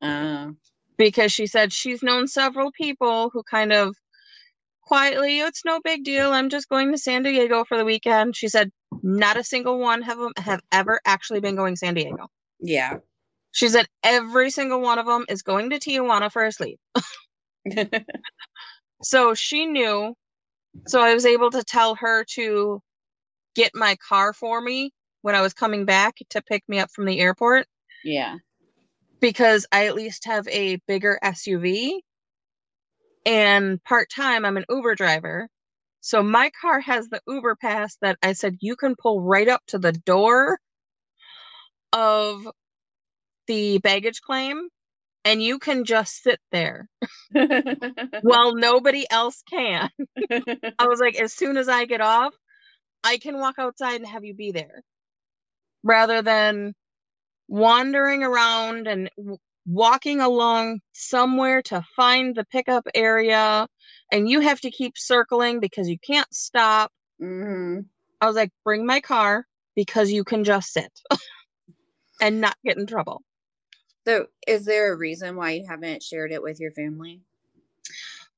Uh. 0.01 0.53
because 0.97 1.33
she 1.33 1.47
said 1.47 1.73
she's 1.73 2.03
known 2.05 2.29
several 2.29 2.71
people 2.73 3.31
who 3.33 3.43
kind 3.43 3.73
of 3.73 3.97
quietly, 4.93 5.41
oh, 5.41 5.47
it's 5.47 5.65
no 5.65 5.81
big 5.83 6.05
deal. 6.05 6.33
I'm 6.33 6.51
just 6.51 6.69
going 6.69 6.93
to 6.93 6.99
San 6.99 7.23
Diego 7.23 7.65
for 7.65 7.79
the 7.79 7.85
weekend. 7.85 8.37
She 8.37 8.49
said 8.49 8.71
not 9.03 9.39
a 9.39 9.45
single 9.45 9.79
one 9.79 10.03
have 10.03 10.19
um, 10.19 10.33
have 10.37 10.61
ever 10.71 11.01
actually 11.07 11.41
been 11.41 11.57
going 11.57 11.77
San 11.77 11.95
Diego. 11.95 12.29
Yeah. 12.61 12.99
She 13.53 13.69
said 13.69 13.87
every 14.05 14.51
single 14.51 14.83
one 14.83 14.99
of 14.99 15.07
them 15.07 15.25
is 15.31 15.41
going 15.41 15.71
to 15.71 15.79
Tijuana 15.79 16.31
for 16.31 16.45
a 16.45 16.53
sleeve. 16.53 16.77
so 19.03 19.33
she 19.33 19.65
knew. 19.65 20.15
So 20.87 21.01
I 21.01 21.15
was 21.15 21.25
able 21.25 21.51
to 21.53 21.65
tell 21.65 21.95
her 21.95 22.27
to 22.35 22.83
get 23.55 23.71
my 23.75 23.97
car 24.07 24.35
for 24.35 24.61
me 24.61 24.93
when 25.23 25.35
I 25.35 25.41
was 25.41 25.55
coming 25.55 25.87
back 25.87 26.17
to 26.31 26.43
pick 26.43 26.65
me 26.69 26.79
up 26.79 26.91
from 26.91 27.07
the 27.07 27.19
airport. 27.19 27.67
Yeah. 28.05 28.37
Because 29.21 29.65
I 29.73 29.87
at 29.87 29.95
least 29.95 30.27
have 30.27 30.47
a 30.49 30.77
bigger 30.87 31.19
SUV 31.25 32.01
and 33.27 33.83
part 33.85 34.09
time 34.15 34.45
I'm 34.45 34.57
an 34.57 34.65
Uber 34.69 34.95
driver. 34.95 35.49
So 36.01 36.23
my 36.23 36.51
car 36.61 36.81
has 36.81 37.09
the 37.09 37.21
Uber 37.29 37.57
pass 37.57 37.97
that 38.03 38.19
I 38.23 38.33
said 38.33 38.57
you 38.61 38.77
can 38.77 38.97
pull 39.01 39.23
right 39.23 39.49
up 39.49 39.63
to 39.69 39.79
the 39.79 39.93
door 39.93 40.59
of 41.93 42.49
the 43.47 43.79
baggage 43.79 44.21
claim 44.21 44.69
and 45.25 45.43
you 45.43 45.59
can 45.59 45.85
just 45.85 46.23
sit 46.23 46.41
there 46.51 46.89
while 48.23 48.55
nobody 48.55 49.07
else 49.11 49.43
can. 49.49 49.91
I 50.79 50.87
was 50.87 51.01
like, 51.01 51.17
as 51.17 51.33
soon 51.33 51.57
as 51.57 51.69
I 51.69 51.85
get 51.85 52.01
off, 52.01 52.35
I 53.05 53.19
can 53.19 53.39
walk 53.39 53.57
outside 53.59 53.97
and 53.97 54.07
have 54.07 54.25
you 54.25 54.35
be 54.35 54.53
there 54.53 54.83
rather 55.85 56.23
than 56.23 56.75
wandering 57.49 58.23
around 58.23 58.87
and 58.87 59.11
walking 59.67 60.21
along 60.21 60.81
somewhere 60.93 61.63
to 61.63 61.83
find 61.95 62.35
the 62.35 62.45
pickup 62.45 62.87
area 62.95 63.67
and 64.11 64.29
you 64.29 64.41
have 64.41 64.61
to 64.61 64.71
keep 64.71 64.95
circling 64.97 65.61
because 65.61 65.89
you 65.89 65.99
can't 65.99 66.33
stop. 66.33 66.91
Mm-hmm. 67.21 67.81
I 68.21 68.27
was 68.27 68.37
like, 68.37 68.51
bring 68.65 68.87
my 68.87 69.01
car 69.01 69.47
because 69.75 70.11
you 70.11 70.25
can 70.25 70.45
just 70.45 70.73
sit 70.73 70.93
and 72.21 72.41
not 72.41 72.57
get 72.65 72.77
in 72.77 72.87
trouble. 72.87 73.23
So, 74.07 74.27
is 74.49 74.65
there 74.65 74.93
a 74.93 74.97
reason 74.97 75.37
why 75.37 75.53
you 75.53 75.67
haven't 75.67 76.03
shared 76.03 76.33
it 76.33 76.43
with 76.43 76.59
your 76.59 76.73
family? 76.73 77.21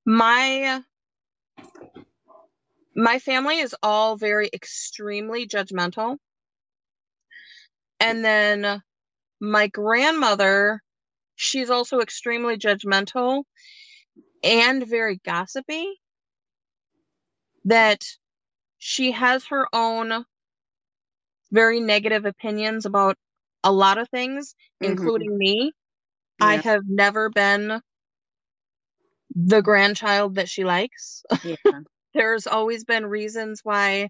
My 0.05 0.83
my 2.95 3.19
family 3.19 3.59
is 3.59 3.75
all 3.83 4.17
very 4.17 4.51
extremely 4.53 5.47
judgmental. 5.47 6.19
And 7.99 8.25
then 8.25 8.83
my 9.41 9.67
grandmother 9.69 10.84
she's 11.37 11.71
also 11.71 12.01
extremely 12.01 12.57
judgmental 12.57 13.45
and 14.43 14.87
very 14.87 15.21
gossipy 15.25 16.01
that 17.65 18.05
she 18.79 19.13
has 19.13 19.47
her 19.47 19.67
own 19.73 20.25
very 21.51 21.81
negative 21.81 22.25
opinions 22.25 22.85
about 22.85 23.17
a 23.63 23.73
lot 23.73 23.99
of 23.99 24.09
things 24.11 24.55
mm-hmm. 24.83 24.93
including 24.93 25.37
me 25.37 25.73
yeah. 26.41 26.47
i 26.47 26.57
have 26.57 26.83
never 26.87 27.31
been 27.31 27.81
the 29.35 29.63
grandchild 29.63 30.35
that 30.37 30.49
she 30.49 30.65
likes 30.65 31.23
yeah. 31.43 31.57
there's 32.15 32.47
always 32.47 32.85
been 32.85 33.07
reasons 33.07 33.61
why 33.65 34.09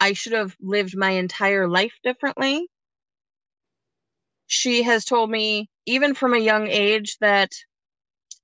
i 0.00 0.12
should 0.12 0.32
have 0.32 0.56
lived 0.60 0.96
my 0.96 1.10
entire 1.10 1.68
life 1.68 1.94
differently 2.02 2.66
she 4.50 4.82
has 4.82 5.04
told 5.04 5.30
me 5.30 5.70
even 5.86 6.12
from 6.12 6.34
a 6.34 6.38
young 6.38 6.66
age 6.66 7.16
that 7.20 7.52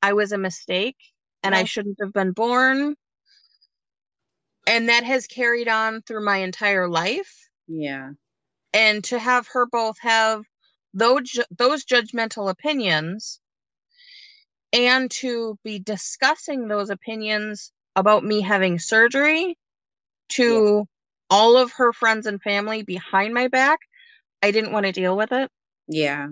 I 0.01 0.13
was 0.13 0.31
a 0.31 0.39
mistake 0.39 0.97
and 1.43 1.53
I 1.53 1.65
shouldn't 1.65 1.99
have 2.01 2.13
been 2.13 2.31
born. 2.31 2.95
And 4.69 4.89
that 4.89 5.03
has 5.03 5.27
carried 5.27 5.67
on 5.67 6.03
through 6.03 6.25
my 6.25 6.37
entire 6.37 6.89
life. 6.89 7.49
Yeah. 7.67 8.11
And 8.73 9.03
to 9.05 9.19
have 9.19 9.49
her 9.49 9.67
both 9.67 9.97
have 9.99 10.45
those 10.95 11.41
those 11.51 11.85
judgmental 11.85 12.51
opinions 12.51 13.41
and 14.73 15.11
to 15.11 15.59
be 15.65 15.81
discussing 15.81 16.69
those 16.69 16.89
opinions 16.89 17.73
about 17.97 18.23
me 18.23 18.43
having 18.43 18.79
surgery 18.79 19.59
to 20.29 20.77
yeah. 20.77 20.83
all 21.31 21.57
of 21.57 21.73
her 21.73 21.93
friends 21.93 22.27
and 22.27 22.41
family 22.41 22.85
behind 22.85 23.35
my 23.35 23.49
back, 23.49 23.81
I 24.41 24.53
didn't 24.53 24.71
want 24.71 24.87
to 24.87 24.93
deal 24.93 25.17
with 25.17 25.33
it. 25.33 25.51
Yeah 25.89 26.29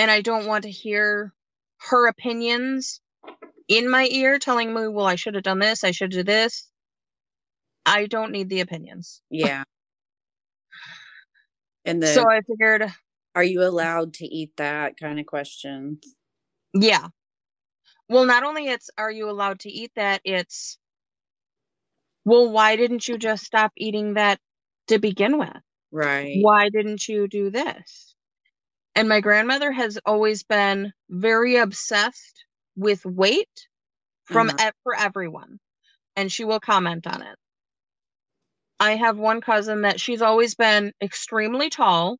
and 0.00 0.10
I 0.10 0.22
don't 0.22 0.46
want 0.46 0.64
to 0.64 0.70
hear 0.70 1.34
her 1.90 2.08
opinions 2.08 3.02
in 3.68 3.90
my 3.90 4.08
ear 4.10 4.38
telling 4.38 4.72
me, 4.72 4.88
well, 4.88 5.04
I 5.04 5.16
should 5.16 5.34
have 5.34 5.44
done 5.44 5.58
this, 5.58 5.84
I 5.84 5.90
should 5.90 6.10
do 6.10 6.22
this. 6.22 6.70
I 7.84 8.06
don't 8.06 8.32
need 8.32 8.48
the 8.48 8.60
opinions. 8.60 9.20
Yeah. 9.30 9.64
And 11.84 12.02
the, 12.02 12.08
so 12.08 12.30
I 12.30 12.40
figured 12.42 12.90
are 13.34 13.44
you 13.44 13.62
allowed 13.62 14.14
to 14.14 14.26
eat 14.26 14.52
that 14.56 14.98
kind 14.98 15.18
of 15.18 15.26
questions? 15.26 15.98
Yeah. 16.74 17.08
Well, 18.08 18.24
not 18.24 18.42
only 18.42 18.68
it's 18.68 18.90
are 18.98 19.10
you 19.10 19.28
allowed 19.30 19.60
to 19.60 19.70
eat 19.70 19.92
that, 19.96 20.20
it's 20.24 20.78
well, 22.24 22.50
why 22.50 22.76
didn't 22.76 23.08
you 23.08 23.18
just 23.18 23.44
stop 23.44 23.72
eating 23.76 24.14
that 24.14 24.40
to 24.88 24.98
begin 24.98 25.38
with? 25.38 25.56
Right. 25.92 26.38
Why 26.40 26.68
didn't 26.68 27.08
you 27.08 27.28
do 27.28 27.50
this? 27.50 28.14
And 28.94 29.08
my 29.08 29.20
grandmother 29.20 29.72
has 29.72 29.98
always 30.04 30.42
been 30.42 30.92
very 31.08 31.56
obsessed 31.56 32.44
with 32.76 33.04
weight 33.04 33.68
from 34.24 34.48
mm-hmm. 34.48 34.68
e- 34.68 34.72
for 34.82 34.96
everyone, 34.96 35.58
and 36.16 36.30
she 36.30 36.44
will 36.44 36.60
comment 36.60 37.06
on 37.06 37.22
it. 37.22 37.36
I 38.78 38.96
have 38.96 39.18
one 39.18 39.40
cousin 39.40 39.82
that 39.82 40.00
she's 40.00 40.22
always 40.22 40.54
been 40.54 40.92
extremely 41.02 41.68
tall 41.68 42.18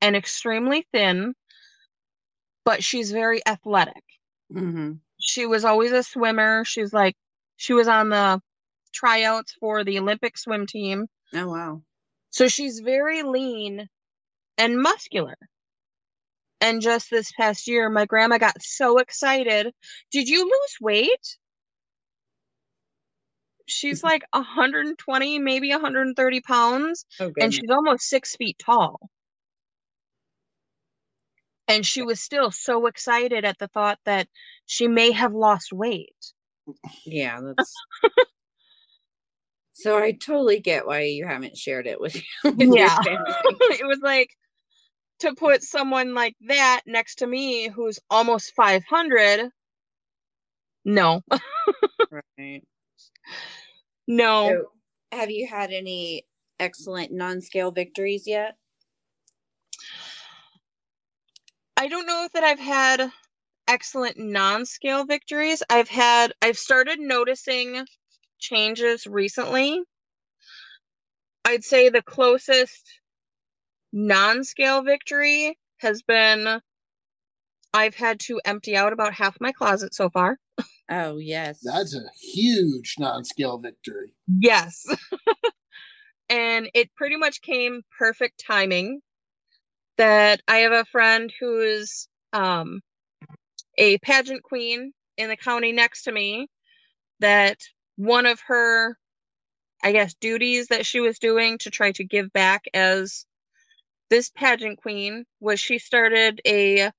and 0.00 0.14
extremely 0.14 0.86
thin, 0.92 1.34
but 2.64 2.82
she's 2.84 3.10
very 3.10 3.44
athletic. 3.46 4.02
Mm-hmm. 4.52 4.92
She 5.18 5.46
was 5.46 5.64
always 5.64 5.92
a 5.92 6.02
swimmer. 6.02 6.64
She's 6.64 6.92
like, 6.92 7.16
she 7.56 7.72
was 7.72 7.88
on 7.88 8.10
the 8.10 8.40
tryouts 8.92 9.54
for 9.58 9.84
the 9.84 9.98
Olympic 9.98 10.38
swim 10.38 10.66
team. 10.66 11.06
Oh, 11.34 11.48
wow. 11.48 11.82
So 12.34 12.48
she's 12.48 12.80
very 12.80 13.22
lean 13.22 13.88
and 14.58 14.82
muscular. 14.82 15.36
And 16.60 16.82
just 16.82 17.08
this 17.08 17.30
past 17.30 17.68
year, 17.68 17.88
my 17.88 18.06
grandma 18.06 18.38
got 18.38 18.60
so 18.60 18.98
excited. 18.98 19.72
Did 20.10 20.28
you 20.28 20.42
lose 20.42 20.76
weight? 20.80 21.38
She's 23.66 23.98
mm-hmm. 23.98 24.08
like 24.08 24.24
120, 24.32 25.38
maybe 25.38 25.70
130 25.70 26.40
pounds, 26.40 27.06
oh, 27.20 27.30
and 27.40 27.54
she's 27.54 27.70
almost 27.70 28.08
six 28.08 28.34
feet 28.34 28.58
tall. 28.58 28.98
And 31.68 31.86
she 31.86 32.02
was 32.02 32.20
still 32.20 32.50
so 32.50 32.86
excited 32.86 33.44
at 33.44 33.58
the 33.60 33.68
thought 33.68 34.00
that 34.06 34.26
she 34.66 34.88
may 34.88 35.12
have 35.12 35.34
lost 35.34 35.72
weight. 35.72 36.32
Yeah, 37.06 37.40
that's. 37.56 37.72
So 39.84 39.98
I 39.98 40.12
totally 40.12 40.60
get 40.60 40.86
why 40.86 41.02
you 41.02 41.26
haven't 41.26 41.58
shared 41.58 41.86
it 41.86 42.00
with, 42.00 42.14
with 42.44 42.58
yeah. 42.58 42.96
it 43.04 43.86
was 43.86 43.98
like 44.02 44.30
to 45.18 45.34
put 45.34 45.62
someone 45.62 46.14
like 46.14 46.34
that 46.48 46.80
next 46.86 47.16
to 47.16 47.26
me 47.26 47.68
who's 47.68 47.98
almost 48.08 48.54
500 48.56 49.50
no. 50.86 51.22
Right. 52.10 52.62
No. 54.06 54.48
So 54.48 55.18
have 55.18 55.30
you 55.30 55.46
had 55.46 55.70
any 55.70 56.26
excellent 56.60 57.10
non-scale 57.10 57.70
victories 57.70 58.26
yet? 58.26 58.54
I 61.78 61.88
don't 61.88 62.06
know 62.06 62.28
that 62.34 62.44
i've 62.44 62.58
had 62.58 63.10
excellent 63.66 64.18
non-scale 64.18 65.06
victories. 65.06 65.62
I've 65.70 65.88
had 65.88 66.34
i've 66.42 66.58
started 66.58 67.00
noticing 67.00 67.86
changes 68.44 69.06
recently 69.06 69.80
i'd 71.46 71.64
say 71.64 71.88
the 71.88 72.02
closest 72.02 73.00
non-scale 73.92 74.82
victory 74.82 75.56
has 75.78 76.02
been 76.02 76.60
I've 77.74 77.96
had 77.96 78.20
to 78.20 78.40
empty 78.44 78.76
out 78.76 78.92
about 78.92 79.14
half 79.14 79.36
my 79.40 79.50
closet 79.50 79.94
so 79.94 80.08
far. 80.08 80.38
Oh, 80.88 81.18
yes. 81.18 81.58
That's 81.64 81.94
a 81.94 82.02
huge 82.22 82.94
non-scale 82.98 83.58
victory. 83.58 84.12
Yes. 84.38 84.84
and 86.28 86.70
it 86.72 86.94
pretty 86.94 87.16
much 87.16 87.42
came 87.42 87.82
perfect 87.98 88.42
timing 88.46 89.00
that 89.98 90.40
I 90.46 90.58
have 90.58 90.72
a 90.72 90.84
friend 90.84 91.32
who's 91.40 92.08
um 92.32 92.80
a 93.76 93.98
pageant 93.98 94.42
queen 94.42 94.92
in 95.16 95.28
the 95.28 95.36
county 95.36 95.72
next 95.72 96.02
to 96.04 96.12
me 96.12 96.48
that 97.20 97.58
one 97.96 98.26
of 98.26 98.40
her 98.46 98.96
I 99.82 99.92
guess 99.92 100.14
duties 100.14 100.68
that 100.68 100.86
she 100.86 101.00
was 101.00 101.18
doing 101.18 101.58
to 101.58 101.70
try 101.70 101.92
to 101.92 102.04
give 102.04 102.32
back 102.32 102.64
as 102.72 103.26
this 104.08 104.30
pageant 104.30 104.80
queen 104.80 105.26
was 105.40 105.60
she 105.60 105.78
started 105.78 106.40
a 106.46 106.90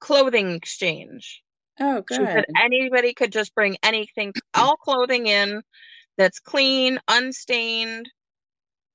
clothing 0.00 0.50
exchange. 0.52 1.42
Oh, 1.80 2.02
good. 2.02 2.44
anybody 2.60 3.14
could 3.14 3.32
just 3.32 3.54
bring 3.54 3.76
anything, 3.82 4.34
all 4.54 4.76
clothing 4.76 5.26
in 5.26 5.62
that's 6.18 6.38
clean, 6.38 6.98
unstained, 7.08 8.10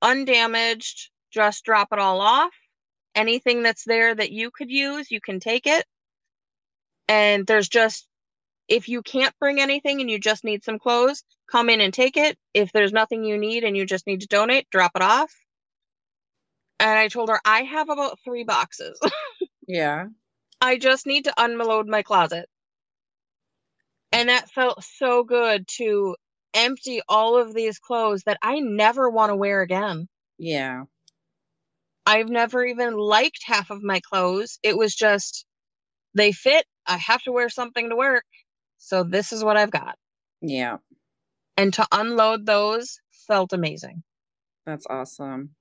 undamaged. 0.01 1.09
Just 1.31 1.63
drop 1.63 1.89
it 1.91 1.99
all 1.99 2.21
off. 2.21 2.53
Anything 3.15 3.63
that's 3.63 3.85
there 3.85 4.13
that 4.13 4.31
you 4.31 4.51
could 4.51 4.69
use, 4.69 5.09
you 5.09 5.21
can 5.21 5.39
take 5.39 5.65
it. 5.65 5.85
And 7.07 7.47
there's 7.47 7.69
just, 7.69 8.07
if 8.71 8.87
you 8.87 9.01
can't 9.01 9.37
bring 9.37 9.59
anything 9.59 9.99
and 9.99 10.09
you 10.09 10.17
just 10.17 10.45
need 10.45 10.63
some 10.63 10.79
clothes, 10.79 11.25
come 11.51 11.69
in 11.69 11.81
and 11.81 11.93
take 11.93 12.15
it. 12.15 12.37
If 12.53 12.71
there's 12.71 12.93
nothing 12.93 13.25
you 13.25 13.37
need 13.37 13.65
and 13.65 13.75
you 13.75 13.85
just 13.85 14.07
need 14.07 14.21
to 14.21 14.27
donate, 14.27 14.69
drop 14.71 14.93
it 14.95 15.01
off. 15.01 15.29
And 16.79 16.89
I 16.89 17.09
told 17.09 17.27
her, 17.27 17.39
I 17.43 17.63
have 17.63 17.89
about 17.89 18.19
three 18.23 18.45
boxes. 18.45 18.97
yeah. 19.67 20.05
I 20.61 20.77
just 20.77 21.05
need 21.05 21.25
to 21.25 21.33
unload 21.37 21.89
my 21.89 22.01
closet. 22.01 22.47
And 24.13 24.29
that 24.29 24.49
felt 24.49 24.81
so 24.83 25.25
good 25.25 25.67
to 25.75 26.15
empty 26.53 27.01
all 27.09 27.37
of 27.37 27.53
these 27.53 27.77
clothes 27.77 28.23
that 28.23 28.37
I 28.41 28.61
never 28.61 29.09
want 29.09 29.31
to 29.31 29.35
wear 29.35 29.61
again. 29.61 30.07
Yeah. 30.37 30.85
I've 32.05 32.29
never 32.29 32.63
even 32.63 32.93
liked 32.93 33.41
half 33.43 33.69
of 33.69 33.83
my 33.83 33.99
clothes. 33.99 34.59
It 34.63 34.77
was 34.77 34.95
just 34.95 35.45
they 36.15 36.31
fit. 36.31 36.65
I 36.87 36.97
have 36.97 37.21
to 37.23 37.33
wear 37.33 37.49
something 37.49 37.89
to 37.89 37.95
work. 37.97 38.23
So 38.83 39.03
this 39.03 39.31
is 39.31 39.43
what 39.43 39.57
I've 39.57 39.71
got. 39.71 39.95
Yeah. 40.41 40.77
And 41.55 41.71
to 41.75 41.87
unload 41.91 42.47
those 42.47 42.99
felt 43.27 43.53
amazing. 43.53 44.01
That's 44.65 44.87
awesome. 44.89 45.51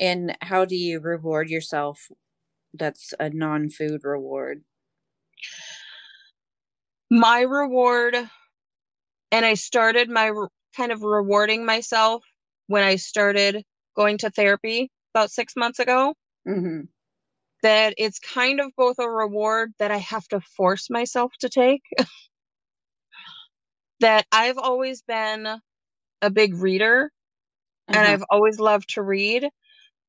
And 0.00 0.36
how 0.40 0.64
do 0.64 0.76
you 0.76 0.98
reward 0.98 1.50
yourself? 1.50 2.08
That's 2.72 3.12
a 3.20 3.28
non 3.28 3.68
food 3.68 4.00
reward. 4.02 4.62
My 7.10 7.42
reward, 7.42 8.16
and 9.30 9.44
I 9.44 9.54
started 9.54 10.08
my 10.08 10.26
re- 10.26 10.48
kind 10.74 10.92
of 10.92 11.02
rewarding 11.02 11.66
myself 11.66 12.24
when 12.66 12.82
I 12.82 12.96
started 12.96 13.62
going 13.94 14.18
to 14.18 14.30
therapy 14.30 14.90
about 15.14 15.30
six 15.30 15.54
months 15.54 15.78
ago. 15.78 16.14
Mm-hmm. 16.48 16.80
That 17.62 17.94
it's 17.96 18.18
kind 18.18 18.60
of 18.60 18.70
both 18.76 18.98
a 18.98 19.08
reward 19.08 19.72
that 19.78 19.90
I 19.90 19.96
have 19.98 20.28
to 20.28 20.40
force 20.40 20.90
myself 20.90 21.32
to 21.40 21.48
take. 21.48 21.82
that 24.00 24.26
I've 24.30 24.58
always 24.58 25.02
been 25.02 25.48
a 26.22 26.30
big 26.30 26.54
reader 26.54 27.10
and 27.88 27.96
uh-huh. 27.96 28.12
I've 28.12 28.24
always 28.30 28.58
loved 28.58 28.90
to 28.94 29.02
read, 29.02 29.48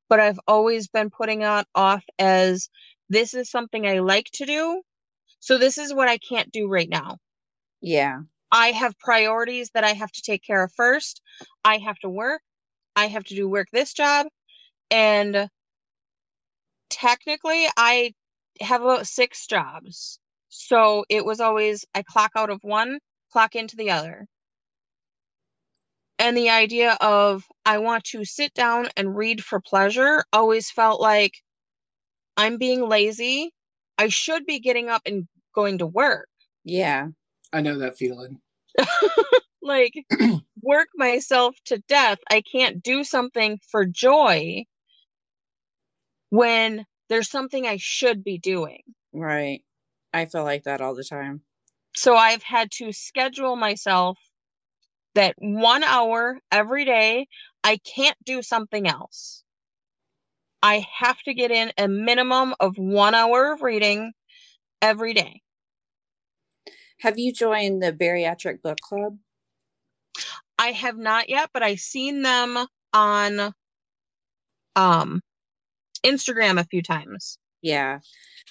but 0.09 0.19
I've 0.19 0.39
always 0.47 0.87
been 0.87 1.09
putting 1.09 1.41
it 1.41 1.65
off 1.75 2.03
as 2.19 2.69
this 3.09 3.33
is 3.33 3.49
something 3.49 3.87
I 3.87 3.99
like 3.99 4.29
to 4.33 4.45
do. 4.45 4.81
So 5.39 5.57
this 5.57 5.77
is 5.77 5.93
what 5.93 6.07
I 6.07 6.17
can't 6.17 6.51
do 6.51 6.67
right 6.67 6.89
now. 6.89 7.17
Yeah. 7.81 8.21
I 8.51 8.69
have 8.69 8.97
priorities 8.99 9.69
that 9.73 9.83
I 9.83 9.93
have 9.93 10.11
to 10.11 10.21
take 10.21 10.43
care 10.43 10.63
of 10.63 10.71
first. 10.75 11.21
I 11.63 11.77
have 11.77 11.99
to 11.99 12.09
work. 12.09 12.41
I 12.95 13.07
have 13.07 13.23
to 13.25 13.35
do 13.35 13.47
work 13.47 13.67
this 13.71 13.93
job. 13.93 14.27
And 14.89 15.49
technically, 16.89 17.65
I 17.77 18.13
have 18.61 18.81
about 18.81 19.07
six 19.07 19.47
jobs. 19.47 20.19
So 20.49 21.05
it 21.09 21.25
was 21.25 21.39
always 21.39 21.85
I 21.93 22.03
clock 22.03 22.31
out 22.35 22.49
of 22.49 22.59
one, 22.63 22.99
clock 23.31 23.55
into 23.55 23.75
the 23.75 23.91
other. 23.91 24.27
And 26.19 26.35
the 26.35 26.49
idea 26.49 26.97
of 26.99 27.43
I 27.65 27.77
want 27.77 28.03
to 28.05 28.25
sit 28.25 28.53
down 28.53 28.89
and 28.97 29.15
read 29.15 29.43
for 29.43 29.61
pleasure 29.61 30.23
always 30.33 30.71
felt 30.71 30.99
like 30.99 31.33
I'm 32.35 32.57
being 32.57 32.87
lazy. 32.87 33.51
I 33.97 34.07
should 34.07 34.45
be 34.45 34.59
getting 34.59 34.89
up 34.89 35.01
and 35.05 35.27
going 35.53 35.77
to 35.79 35.85
work. 35.85 36.27
Yeah. 36.63 37.09
I 37.53 37.61
know 37.61 37.77
that 37.79 37.97
feeling. 37.97 38.39
like 39.61 39.93
work 40.61 40.87
myself 40.95 41.55
to 41.65 41.77
death. 41.87 42.19
I 42.31 42.41
can't 42.41 42.81
do 42.81 43.03
something 43.03 43.59
for 43.69 43.85
joy 43.85 44.65
when 46.29 46.85
there's 47.09 47.29
something 47.29 47.65
I 47.65 47.77
should 47.79 48.23
be 48.23 48.37
doing. 48.37 48.81
Right. 49.13 49.63
I 50.13 50.25
feel 50.25 50.43
like 50.43 50.63
that 50.63 50.81
all 50.81 50.95
the 50.95 51.03
time. 51.03 51.41
So 51.95 52.15
I've 52.15 52.43
had 52.43 52.71
to 52.73 52.91
schedule 52.91 53.55
myself 53.55 54.17
that 55.15 55.35
one 55.39 55.83
hour 55.83 56.39
every 56.51 56.85
day, 56.85 57.27
I 57.63 57.77
can't 57.77 58.17
do 58.23 58.41
something 58.41 58.87
else. 58.87 59.43
I 60.61 60.85
have 60.99 61.19
to 61.23 61.33
get 61.33 61.51
in 61.51 61.71
a 61.77 61.87
minimum 61.87 62.53
of 62.59 62.77
one 62.77 63.15
hour 63.15 63.51
of 63.53 63.61
reading 63.61 64.13
every 64.81 65.13
day. 65.13 65.41
Have 66.99 67.17
you 67.17 67.31
joined 67.31 67.81
the 67.81 67.93
bariatric 67.93 68.61
book 68.61 68.79
club? 68.81 69.17
I 70.59 70.67
have 70.67 70.97
not 70.97 71.29
yet, 71.29 71.51
but 71.53 71.63
I've 71.63 71.79
seen 71.79 72.21
them 72.21 72.65
on 72.93 73.53
um 74.75 75.21
Instagram 76.05 76.59
a 76.59 76.65
few 76.65 76.81
times. 76.81 77.37
Yeah. 77.61 77.99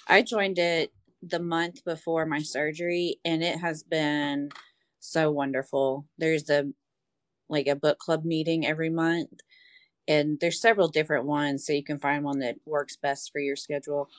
I 0.07 0.21
joined 0.21 0.59
it 0.59 0.91
the 1.21 1.39
month 1.39 1.83
before 1.83 2.25
my 2.25 2.39
surgery 2.39 3.17
and 3.25 3.43
it 3.43 3.59
has 3.59 3.83
been 3.83 4.49
so 4.99 5.31
wonderful. 5.31 6.05
There's 6.17 6.49
a 6.49 6.65
like 7.49 7.67
a 7.67 7.75
book 7.75 7.97
club 7.97 8.25
meeting 8.25 8.65
every 8.65 8.89
month 8.89 9.29
and 10.07 10.37
there's 10.39 10.61
several 10.61 10.87
different 10.87 11.25
ones 11.25 11.65
so 11.65 11.73
you 11.73 11.83
can 11.83 11.99
find 11.99 12.23
one 12.23 12.39
that 12.39 12.57
works 12.65 12.97
best 12.97 13.31
for 13.31 13.39
your 13.39 13.55
schedule 13.55 14.09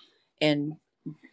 and 0.40 0.74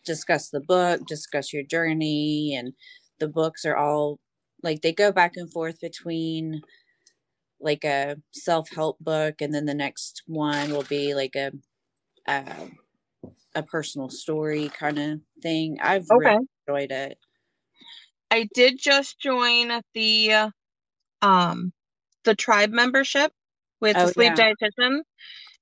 discuss 0.06 0.50
the 0.50 0.60
book, 0.60 1.06
discuss 1.08 1.54
your 1.54 1.64
journey 1.64 2.56
and 2.58 2.74
the 3.20 3.28
books 3.28 3.66
are 3.66 3.78
all 3.78 4.20
like 4.64 4.82
they 4.82 4.92
go 4.92 5.12
back 5.12 5.34
and 5.36 5.52
forth 5.52 5.80
between 5.80 6.62
like 7.60 7.84
a 7.84 8.18
self-help 8.34 8.98
book 9.00 9.36
and 9.42 9.54
then 9.54 9.66
the 9.66 9.74
next 9.74 10.24
one 10.28 10.72
will 10.72 10.84
be 10.84 11.14
like 11.14 11.36
a 11.36 11.52
uh, 12.28 12.66
a 13.54 13.64
personal 13.64 14.10
story 14.10 14.70
kind 14.70 15.00
of 15.00 15.20
thing. 15.42 15.78
I've 15.82 16.06
okay. 16.12 16.36
really 16.36 16.48
enjoyed 16.68 16.92
it. 16.92 17.18
I 18.32 18.48
did 18.54 18.80
just 18.80 19.20
join 19.20 19.72
the 19.94 20.52
um 21.22 21.72
the 22.24 22.36
tribe 22.36 22.72
membership 22.72 23.32
with 23.82 23.96
oh, 23.96 24.08
the 24.08 24.14
sleeve 24.14 24.34
yeah. 24.38 24.54
dietitian 24.54 25.00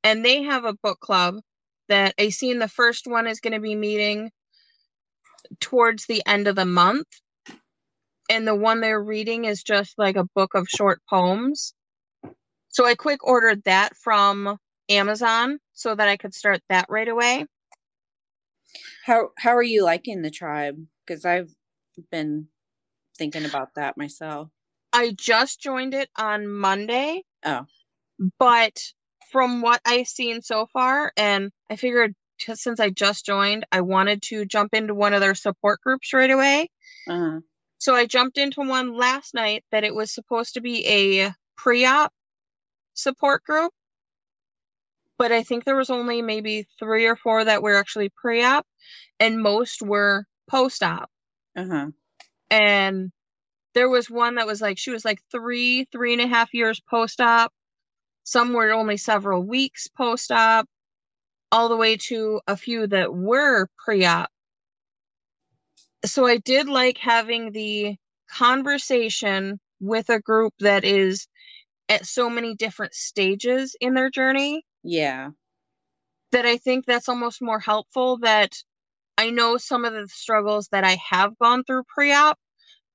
and 0.04 0.24
they 0.24 0.44
have 0.44 0.66
a 0.66 0.76
book 0.82 1.00
club 1.00 1.36
that 1.90 2.16
I 2.18 2.30
seen 2.30 2.60
the 2.60 2.68
first 2.68 3.06
one 3.06 3.28
is 3.28 3.42
going 3.42 3.54
to 3.54 3.60
be 3.60 3.76
meeting 3.76 4.32
towards 5.60 6.06
the 6.06 6.24
end 6.26 6.48
of 6.48 6.56
the 6.56 6.66
month 6.66 7.08
and 8.30 8.48
the 8.48 8.56
one 8.56 8.82
they're 8.82 9.04
reading 9.04 9.46
is 9.46 9.62
just 9.64 9.94
like 9.98 10.16
a 10.16 10.28
book 10.36 10.56
of 10.56 10.68
short 10.68 11.02
poems. 11.10 11.74
So 12.70 12.86
I 12.86 12.96
quick 12.96 13.26
ordered 13.26 13.64
that 13.66 13.96
from 13.98 14.58
Amazon 14.90 15.60
so 15.74 15.96
that 15.96 16.08
I 16.08 16.18
could 16.18 16.34
start 16.34 16.62
that 16.70 16.88
right 16.90 17.08
away. 17.08 17.46
How 19.06 19.30
how 19.38 19.56
are 19.56 19.64
you 19.64 19.84
liking 19.84 20.22
the 20.22 20.32
tribe? 20.32 20.78
Because 21.06 21.26
I've 21.26 21.52
been 22.12 22.48
thinking 23.18 23.46
about 23.46 23.76
that 23.76 23.98
myself. 23.98 24.50
I 24.92 25.14
just 25.18 25.60
joined 25.60 25.94
it 25.94 26.10
on 26.18 26.48
Monday. 26.48 27.24
Oh. 27.46 27.66
But 28.40 28.80
from 29.32 29.62
what 29.62 29.82
I've 29.86 30.08
seen 30.08 30.42
so 30.42 30.68
far, 30.72 31.12
and 31.18 31.52
I 31.70 31.76
figured 31.76 32.14
since 32.40 32.80
I 32.80 32.90
just 32.90 33.26
joined, 33.26 33.66
I 33.72 33.82
wanted 33.82 34.22
to 34.24 34.46
jump 34.46 34.74
into 34.74 34.94
one 34.94 35.14
of 35.14 35.22
their 35.22 35.36
support 35.36 35.82
groups 35.82 36.14
right 36.14 36.30
away. 36.30 36.70
Uh-huh. 37.08 37.40
So 37.80 37.96
I 37.96 38.06
jumped 38.06 38.38
into 38.38 38.62
one 38.62 38.96
last 38.96 39.34
night 39.34 39.64
that 39.72 39.84
it 39.84 39.96
was 39.96 40.14
supposed 40.14 40.54
to 40.54 40.62
be 40.62 40.88
a 40.88 41.34
pre 41.58 41.86
op 41.86 42.14
support 42.94 43.44
group 43.44 43.74
but 45.18 45.32
I 45.32 45.44
think 45.44 45.64
there 45.64 45.76
was 45.76 45.90
only 45.90 46.22
maybe 46.22 46.68
three 46.80 47.06
or 47.06 47.16
four 47.16 47.44
that 47.44 47.62
were 47.62 47.76
actually 47.76 48.10
pre-op, 48.10 48.66
and 49.20 49.42
most 49.42 49.82
were 49.82 50.26
post-op. 50.50 51.10
Uh-huh. 51.56 51.88
And 52.50 53.12
there 53.74 53.90
was 53.90 54.10
one 54.10 54.36
that 54.36 54.48
was 54.48 54.62
like 54.62 54.78
she 54.78 54.92
was 54.92 55.06
like 55.06 55.20
three, 55.32 55.86
three 55.92 56.14
and 56.14 56.22
a 56.22 56.28
half 56.28 56.54
years 56.54 56.82
post-op. 56.90 57.52
Some 58.24 58.54
were 58.54 58.72
only 58.72 58.98
several 58.98 59.44
weeks 59.44 59.88
post-op, 59.88 60.68
all 61.52 61.70
the 61.70 61.78
way 61.78 61.98
to 61.98 62.42
a 62.48 62.56
few 62.56 62.88
that 62.88 63.14
were 63.14 63.68
pre-op. 63.78 64.30
So 66.06 66.28
I 66.28 66.38
did 66.38 66.68
like 66.68 66.98
having 66.98 67.52
the 67.52 67.96
conversation 68.30 69.60
with 69.80 70.10
a 70.10 70.20
group 70.20 70.54
that 70.60 70.84
is 70.84 71.28
at 71.90 72.06
so 72.06 72.30
many 72.30 72.56
different 72.56 72.94
stages 72.94 73.76
in 73.80 73.94
their 73.94 74.10
journey 74.10 74.64
yeah. 74.84 75.30
That 76.32 76.46
I 76.46 76.58
think 76.58 76.86
that's 76.86 77.10
almost 77.10 77.42
more 77.42 77.60
helpful 77.60 78.18
that 78.20 78.56
I 79.18 79.30
know 79.30 79.58
some 79.58 79.86
of 79.86 79.94
the 79.94 80.08
struggles 80.08 80.68
that 80.72 80.84
I 80.84 80.98
have 81.10 81.38
gone 81.40 81.64
through 81.64 81.84
pre 81.84 82.14
op. 82.14 82.38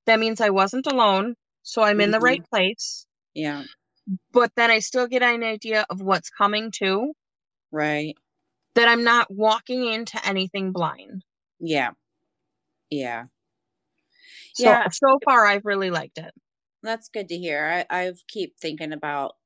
That 0.07 0.19
means 0.19 0.41
I 0.41 0.51
wasn't 0.51 0.87
alone. 0.87 1.35
So 1.63 1.83
I'm 1.83 1.95
mm-hmm. 1.95 2.01
in 2.01 2.11
the 2.11 2.21
right 2.21 2.41
mm-hmm. 2.41 2.57
place. 2.57 3.07
Yeah. 3.35 3.65
But 4.33 4.53
then 4.57 4.71
I 4.71 4.79
still 4.79 5.07
get 5.07 5.23
an 5.23 5.43
idea 5.43 5.85
of 5.91 6.01
what's 6.01 6.31
coming 6.31 6.71
too. 6.71 7.13
Right. 7.71 8.17
That 8.75 8.89
I'm 8.89 9.05
not 9.05 9.31
walking 9.31 9.87
into 9.87 10.25
anything 10.27 10.73
blind. 10.73 11.25
Yeah. 11.61 11.91
Yeah. 12.91 13.25
So, 14.55 14.65
yeah. 14.65 14.89
So 14.89 15.19
far, 15.25 15.47
I've 15.47 15.67
really 15.67 15.91
liked 15.91 16.19
it. 16.19 16.33
That's 16.83 17.09
good 17.09 17.29
to 17.29 17.37
hear. 17.37 17.85
I 17.91 18.07
I 18.07 18.13
keep 18.29 18.57
thinking 18.59 18.93
about 18.93 19.37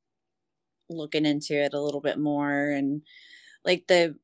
looking 0.93 1.27
into 1.27 1.55
it 1.55 1.75
a 1.75 1.81
little 1.81 2.01
bit 2.01 2.19
more 2.19 2.71
and 2.71 3.03
like 3.65 3.87
the 3.89 4.17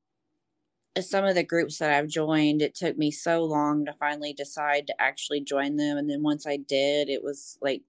uh, 0.97 1.01
some 1.01 1.25
of 1.25 1.35
the 1.35 1.45
groups 1.45 1.79
that 1.79 1.93
I've 1.93 2.09
joined, 2.09 2.63
it 2.63 2.75
took 2.75 2.97
me 2.97 3.11
so 3.11 3.45
long 3.45 3.85
to 3.85 3.93
finally 3.93 4.33
decide 4.33 4.87
to 4.89 5.01
actually 5.01 5.41
join 5.43 5.77
them. 5.77 5.97
And 5.97 6.11
then 6.11 6.23
once 6.23 6.47
I 6.47 6.57
did, 6.57 7.09
it 7.09 7.23
was 7.23 7.59
like, 7.61 7.83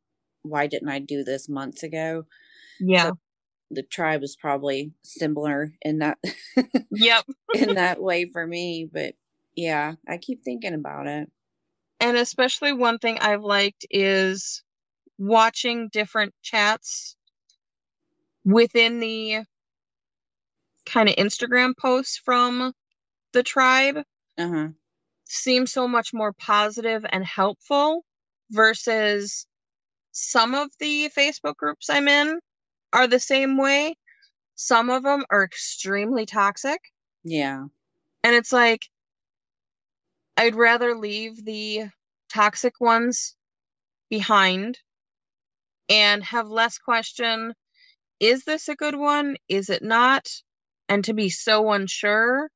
why 0.44 0.68
didn't 0.68 0.90
I 0.90 1.00
do 1.00 1.24
this 1.24 1.50
months 1.50 1.84
ago? 1.84 2.26
Yeah. 2.80 3.10
So 3.10 3.18
the 3.72 3.84
tribe 3.84 4.22
was 4.22 4.36
probably 4.36 4.92
similar 5.04 5.74
in 5.82 6.00
that 6.00 6.18
yep 6.92 7.26
in 7.54 7.76
that 7.76 8.02
way 8.02 8.26
for 8.26 8.46
me 8.46 8.90
but 8.92 9.14
yeah 9.56 9.94
i 10.08 10.18
keep 10.18 10.44
thinking 10.44 10.74
about 10.74 11.08
it 11.08 11.30
and 12.00 12.18
especially 12.18 12.74
one 12.74 12.98
thing 12.98 13.18
i've 13.20 13.44
liked 13.44 13.86
is 13.92 14.64
watching 15.18 15.90
different 15.90 16.34
chats 16.42 17.16
within 18.46 19.00
the 19.00 19.40
kind 20.86 21.10
of 21.10 21.16
instagram 21.16 21.74
posts 21.78 22.18
from 22.18 22.74
the 23.34 23.44
tribe 23.44 23.98
uh-huh. 24.38 24.70
seem 25.26 25.68
so 25.68 25.88
much 25.88 26.14
more 26.14 26.34
positive 26.34 27.06
and 27.10 27.26
helpful 27.26 28.04
versus 28.52 29.46
some 30.12 30.56
of 30.56 30.70
the 30.80 31.10
facebook 31.16 31.56
groups 31.56 31.90
i'm 31.90 32.08
in 32.08 32.40
are 32.94 33.08
the 33.08 33.20
same 33.20 33.58
way. 33.58 33.96
Some 34.56 34.90
of 34.90 35.04
them 35.04 35.26
are 35.30 35.44
extremely 35.44 36.26
toxic. 36.26 36.80
Yeah. 37.24 37.66
And 38.24 38.36
it's 38.36 38.52
like, 38.52 38.88
I'd 40.38 40.56
rather 40.56 40.96
leave 40.96 41.46
the 41.46 41.86
toxic 42.30 42.80
ones 42.80 43.36
behind 44.10 44.80
and 45.90 46.24
have 46.24 46.48
less 46.48 46.78
question 46.78 47.54
is 48.20 48.44
this 48.44 48.68
a 48.70 48.76
good 48.76 48.96
one? 48.96 49.38
Is 49.48 49.70
it 49.70 49.84
not? 49.84 50.28
And 50.88 51.04
to 51.06 51.14
be 51.14 51.30
so 51.30 51.72
unsure, 51.72 52.50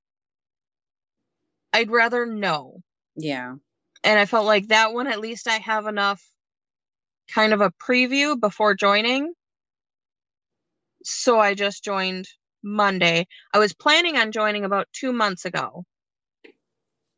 I'd 1.71 1.91
rather 1.91 2.25
know. 2.25 2.81
Yeah. 3.15 3.55
And 4.03 4.19
I 4.19 4.25
felt 4.25 4.45
like 4.45 4.67
that 4.67 4.93
one, 4.93 5.07
at 5.07 5.19
least 5.19 5.47
I 5.47 5.57
have 5.57 5.87
enough 5.87 6.23
kind 7.33 7.53
of 7.53 7.61
a 7.61 7.71
preview 7.71 8.39
before 8.39 8.75
joining 8.75 9.33
so 11.03 11.39
I 11.39 11.53
just 11.53 11.83
joined 11.83 12.27
Monday. 12.63 13.27
I 13.53 13.59
was 13.59 13.73
planning 13.73 14.17
on 14.17 14.31
joining 14.31 14.65
about 14.65 14.87
two 14.93 15.11
months 15.13 15.45
ago. 15.45 15.85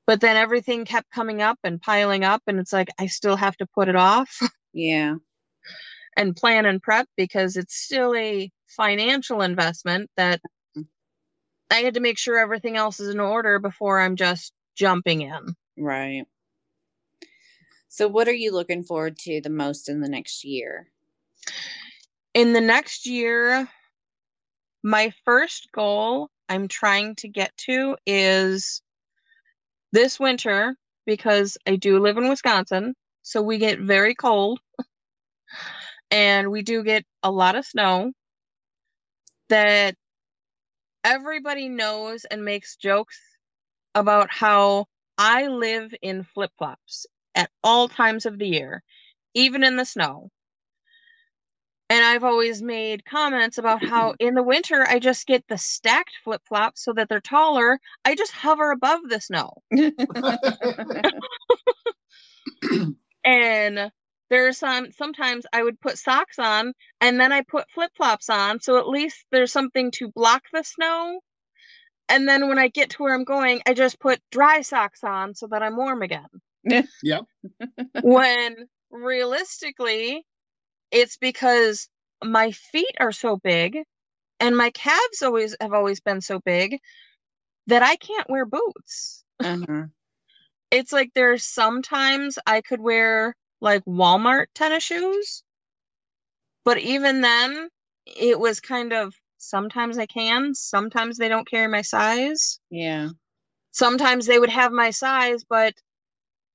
But 0.08 0.22
then 0.22 0.38
everything 0.38 0.86
kept 0.86 1.12
coming 1.12 1.42
up 1.42 1.58
and 1.64 1.82
piling 1.82 2.24
up, 2.24 2.44
and 2.48 2.60
it's 2.60 2.74
like 2.74 2.90
I 3.00 3.08
still 3.08 3.36
have 3.36 3.58
to 3.58 3.66
put 3.66 3.88
it 3.88 3.96
off. 3.96 4.40
Yeah. 4.78 5.16
And 6.16 6.36
plan 6.36 6.66
and 6.66 6.82
prep 6.82 7.08
because 7.18 7.58
it's 7.58 7.76
still 7.76 8.16
a 8.16 8.52
financial 8.68 9.42
investment 9.42 10.10
that 10.18 10.42
I 11.72 11.76
had 11.76 11.96
to 11.96 12.00
make 12.00 12.18
sure 12.18 12.38
everything 12.38 12.78
else 12.78 13.00
is 13.00 13.14
in 13.14 13.20
order 13.20 13.60
before 13.60 14.00
I'm 14.00 14.16
just 14.16 14.54
jumping 14.76 15.22
in. 15.22 15.56
Right. 15.78 16.26
So, 17.90 18.08
what 18.08 18.28
are 18.28 18.34
you 18.34 18.52
looking 18.52 18.84
forward 18.84 19.18
to 19.20 19.42
the 19.42 19.50
most 19.50 19.90
in 19.90 20.02
the 20.02 20.10
next 20.10 20.44
year? 20.44 20.88
In 22.34 22.54
the 22.54 22.62
next 22.62 23.06
year, 23.06 23.70
my 24.84 25.14
first 25.24 25.70
goal 25.74 26.30
I'm 26.50 26.68
trying 26.68 27.16
to 27.16 27.28
get 27.28 27.56
to 27.66 27.98
is 28.06 28.82
this 29.92 30.20
winter 30.20 30.76
because 31.06 31.58
I 31.66 31.78
do 31.78 32.00
live 32.00 32.18
in 32.18 32.30
Wisconsin, 32.30 32.94
so 33.24 33.42
we 33.42 33.58
get 33.58 33.80
very 33.80 34.14
cold 34.14 34.60
and 36.16 36.50
we 36.50 36.62
do 36.62 36.82
get 36.82 37.04
a 37.24 37.30
lot 37.30 37.58
of 37.58 37.66
snow 37.66 38.14
that 39.50 39.96
everybody 41.04 41.68
knows 41.68 42.24
and 42.24 42.46
makes 42.46 42.78
jokes 42.78 43.20
about 43.96 44.30
how 44.32 44.86
I 45.18 45.48
live 45.48 45.94
in 46.02 46.24
flip-flops 46.24 47.06
at 47.36 47.50
all 47.66 47.90
times 47.90 48.26
of 48.26 48.40
the 48.40 48.48
year, 48.48 48.82
even 49.34 49.62
in 49.62 49.76
the 49.76 49.84
snow. 49.84 50.30
And 51.90 52.06
I've 52.06 52.24
always 52.24 52.62
made 52.62 53.04
comments 53.04 53.58
about 53.58 53.84
how 53.84 54.16
in 54.20 54.36
the 54.36 54.44
winter 54.44 54.86
I 54.88 55.00
just 55.00 55.28
get 55.28 55.44
the 55.50 55.58
stacked 55.58 56.16
flip 56.24 56.44
flops 56.48 56.86
so 56.86 56.94
that 56.94 57.10
they're 57.10 57.20
taller. 57.20 57.78
I 58.06 58.16
just 58.16 58.32
hover 58.32 58.72
above 58.72 59.02
the 59.10 59.20
snow. 59.20 59.52
and 63.26 63.92
there's 64.36 64.58
some 64.58 64.92
sometimes 64.92 65.46
I 65.54 65.64
would 65.64 65.80
put 65.80 65.98
socks 65.98 66.40
on 66.40 66.74
and 67.00 67.18
then 67.20 67.32
I 67.32 67.42
put 67.42 67.70
flip 67.70 67.92
flops 67.96 68.30
on 68.30 68.60
so 68.60 68.78
at 68.78 68.88
least 68.88 69.26
there's 69.32 69.54
something 69.54 69.92
to 69.92 70.10
block 70.10 70.44
the 70.52 70.64
snow. 70.64 71.22
And 72.10 72.28
then 72.28 72.50
when 72.50 72.60
I 72.60 72.68
get 72.68 72.90
to 72.92 73.04
where 73.04 73.16
I'm 73.16 73.24
going, 73.24 73.62
I 73.66 73.74
just 73.74 74.00
put 74.00 74.20
dry 74.32 74.62
socks 74.62 75.04
on 75.04 75.34
so 75.34 75.48
that 75.48 75.64
I'm 75.64 75.78
warm 75.78 76.02
again. 76.02 76.28
yeah. 77.02 77.22
when 78.02 78.68
realistically, 78.92 80.26
it's 80.92 81.18
because 81.18 81.88
my 82.24 82.52
feet 82.52 82.96
are 83.00 83.14
so 83.14 83.38
big 83.38 83.80
and 84.42 84.58
my 84.58 84.70
calves 84.72 85.22
always 85.24 85.56
have 85.62 85.74
always 85.74 86.02
been 86.02 86.20
so 86.20 86.40
big 86.42 86.78
that 87.68 87.82
I 87.82 87.96
can't 87.96 88.30
wear 88.30 88.46
boots. 88.46 89.24
Uh-huh. 89.44 89.84
it's 90.72 90.94
like 90.94 91.12
there's 91.14 91.44
sometimes 91.46 92.38
I 92.46 92.62
could 92.62 92.80
wear 92.80 93.36
like 93.62 93.84
Walmart 93.86 94.48
tennis 94.54 94.84
shoes, 94.84 95.44
but 96.64 96.80
even 96.80 97.22
then, 97.22 97.70
it 98.06 98.40
was 98.40 98.60
kind 98.60 98.94
of 98.94 99.14
sometimes 99.38 99.98
I 99.98 100.06
can, 100.06 100.54
sometimes 100.56 101.18
they 101.18 101.30
don't 101.30 101.50
carry 101.50 101.68
my 101.68 101.82
size. 101.82 102.60
Yeah. 102.70 103.10
Sometimes 103.72 104.26
they 104.26 104.40
would 104.40 104.50
have 104.50 104.72
my 104.72 104.90
size, 104.90 105.44
but 105.48 105.74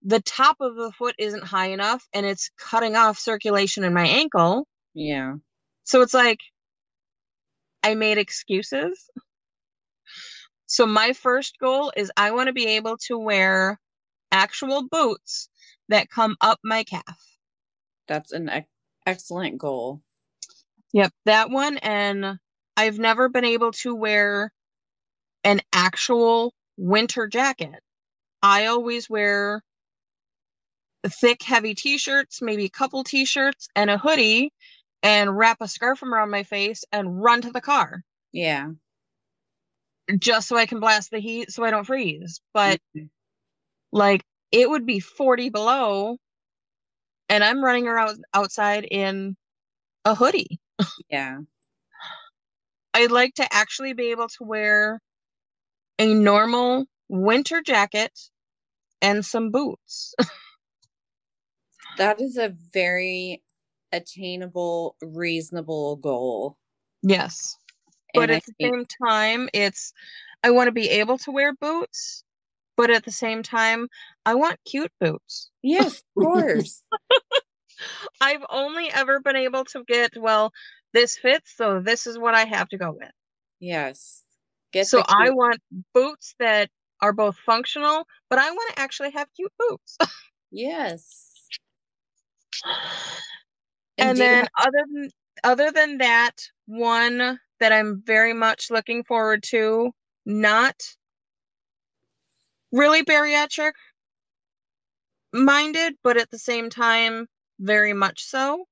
the 0.03 0.21
top 0.21 0.57
of 0.61 0.77
the 0.77 0.91
foot 0.93 1.15
isn't 1.19 1.45
high 1.45 1.69
enough 1.69 2.07
and 2.15 2.25
it's 2.25 2.51
cutting 2.59 2.97
off 2.97 3.19
circulation 3.19 3.85
in 3.85 3.93
my 3.93 4.07
ankle. 4.07 4.67
Yeah. 4.95 5.35
So 5.85 6.01
it's 6.01 6.15
like 6.15 6.41
I 7.83 7.95
made 7.95 8.19
excuses. 8.19 9.11
So 10.67 10.87
my 10.87 11.13
first 11.13 11.59
goal 11.61 11.93
is 11.97 12.11
I 12.17 12.31
want 12.31 12.47
to 12.47 12.53
be 12.53 12.67
able 12.67 12.97
to 13.09 13.19
wear 13.19 13.79
actual 14.33 14.89
boots 14.89 15.50
that 15.91 16.09
come 16.09 16.37
up 16.41 16.59
my 16.65 16.85
calf. 16.85 17.21
That's 18.09 18.33
an 18.33 18.49
ex- 18.49 18.69
excellent 19.07 19.59
goal. 19.59 20.01
Yep, 20.93 21.13
that 21.27 21.51
one 21.51 21.79
and 21.79 22.39
I've 22.77 22.99
never 22.99 23.29
been 23.29 23.45
able 23.45 23.73
to 23.73 23.95
wear 23.95 24.53
an 25.45 25.61
actual 25.73 26.55
winter 26.77 27.27
jacket. 27.27 27.81
I 28.43 28.67
always 28.67 29.09
wear 29.11 29.63
thick, 31.07 31.43
heavy 31.43 31.75
t 31.75 31.99
shirts, 31.99 32.41
maybe 32.43 32.65
a 32.65 32.71
couple 32.71 33.05
t 33.05 33.25
shirts, 33.25 33.69
and 33.77 33.91
a 33.91 33.99
hoodie, 33.99 34.53
and 35.03 35.37
wrap 35.37 35.59
a 35.61 35.69
scarf 35.69 36.03
around 36.03 36.31
my 36.31 36.43
face 36.43 36.85
and 36.93 37.23
run 37.23 37.43
to 37.43 37.51
the 37.51 37.61
car. 37.61 38.03
Yeah. 38.33 38.71
Just 40.19 40.49
so 40.49 40.57
I 40.57 40.67
can 40.67 40.81
blast 40.81 41.11
the 41.11 41.21
heat 41.21 41.53
so 41.53 41.65
I 41.65 41.71
don't 41.71 41.85
freeze. 41.85 42.41
But 42.53 42.81
mm-hmm. 42.97 43.07
like 43.93 44.25
it 44.53 44.69
would 44.69 44.87
be 44.87 45.01
40 45.01 45.51
below 45.51 46.17
and 47.31 47.45
I'm 47.45 47.65
running 47.65 47.87
around 47.87 48.25
outside 48.35 48.87
in 48.91 49.37
a 50.05 50.15
hoodie. 50.15 50.61
Yeah. 51.09 51.39
I'd 52.93 53.13
like 53.13 53.35
to 53.35 53.47
actually 53.53 53.93
be 53.93 54.11
able 54.11 54.29
to 54.29 54.45
wear 54.45 55.01
a 55.99 56.13
normal 56.13 56.87
winter 57.09 57.63
jacket 57.63 58.19
and 59.01 59.25
some 59.25 59.51
boots. 59.51 60.15
that 61.99 62.21
is 62.21 62.37
a 62.37 62.55
very 62.73 63.43
attainable, 63.93 64.97
reasonable 65.01 65.97
goal. 65.97 66.57
Yes. 67.03 67.57
And 68.15 68.23
but 68.23 68.31
at 68.31 68.37
I 68.37 68.41
the 68.47 68.53
think... 68.59 68.75
same 68.75 68.87
time, 69.07 69.49
it's 69.55 69.93
I 70.43 70.51
want 70.51 70.69
to 70.69 70.73
be 70.73 70.89
able 70.89 71.19
to 71.19 71.31
wear 71.31 71.55
boots, 71.55 72.25
but 72.81 72.89
at 72.89 73.05
the 73.05 73.13
same 73.13 73.43
time, 73.43 73.89
I 74.25 74.35
want 74.35 74.59
cute 74.65 74.91
boots. 74.99 75.51
Yes, 75.63 76.03
of 76.17 76.25
course. 76.25 76.83
I've 78.23 78.43
only 78.49 78.91
ever 78.91 79.21
been 79.21 79.37
able 79.37 79.67
to 79.67 79.85
get, 79.87 80.17
well, 80.17 80.51
this 80.95 81.19
fits, 81.19 81.55
so 81.55 81.81
this 81.81 82.07
is 82.07 82.19
what 82.19 82.35
I 82.35 82.47
have 82.47 82.71
to 82.71 82.79
go 82.79 82.93
with. 82.93 83.11
Yes. 83.59 84.23
Get 84.73 84.87
so 84.87 85.03
I 85.07 85.29
want 85.29 85.61
boots 85.93 86.35
that 86.39 86.71
are 87.03 87.13
both 87.13 87.37
functional, 87.45 88.07
but 88.31 88.39
I 88.39 88.51
want 88.51 88.75
to 88.75 88.81
actually 88.81 89.11
have 89.11 89.29
cute 89.37 89.53
boots. 89.59 89.99
yes. 90.51 91.35
And, 93.99 94.09
and 94.09 94.19
then 94.19 94.37
have- 94.57 94.69
other 94.69 94.85
than 94.95 95.11
other 95.45 95.71
than 95.71 95.99
that, 95.99 96.37
one 96.65 97.39
that 97.61 97.73
I'm 97.73 98.03
very 98.07 98.33
much 98.33 98.71
looking 98.71 99.05
forward 99.05 99.43
to, 99.51 99.91
not 100.25 100.77
really 102.73 103.03
bariatric 103.03 103.73
minded, 105.33 105.95
but 106.03 106.17
at 106.17 106.31
the 106.31 106.39
same 106.39 106.71
time, 106.71 107.27
very 107.59 107.93
much 107.93 108.25
so. 108.25 108.67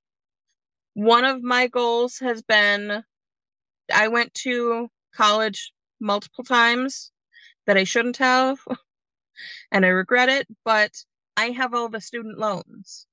One 0.94 1.24
of 1.24 1.42
my 1.42 1.68
goals 1.68 2.18
has 2.18 2.42
been 2.42 3.04
I 3.92 4.08
went 4.08 4.34
to 4.34 4.88
college 5.14 5.72
multiple 6.00 6.44
times 6.44 7.10
that 7.66 7.76
I 7.76 7.84
shouldn't 7.84 8.18
have, 8.18 8.58
and 9.72 9.84
I 9.84 9.88
regret 9.88 10.28
it, 10.28 10.46
but 10.64 10.92
I 11.36 11.50
have 11.50 11.74
all 11.74 11.88
the 11.88 12.00
student 12.00 12.38
loans. 12.38 13.06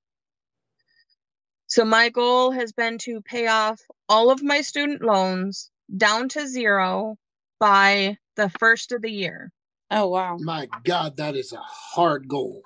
So 1.68 1.84
my 1.86 2.10
goal 2.10 2.52
has 2.52 2.72
been 2.74 2.98
to 3.00 3.22
pay 3.22 3.48
off 3.48 3.82
all 4.08 4.30
of 4.32 4.44
my 4.44 4.62
student 4.62 5.02
loans 5.02 5.72
down 5.96 6.30
to 6.30 6.48
zero 6.48 7.18
by 7.60 8.18
the 8.36 8.50
first 8.60 8.92
of 8.92 9.02
the 9.02 9.12
year. 9.12 9.52
Oh 9.92 10.08
wow. 10.08 10.38
My 10.40 10.68
god, 10.84 11.18
that 11.18 11.36
is 11.36 11.54
a 11.54 11.62
hard 11.62 12.28
goal. 12.28 12.62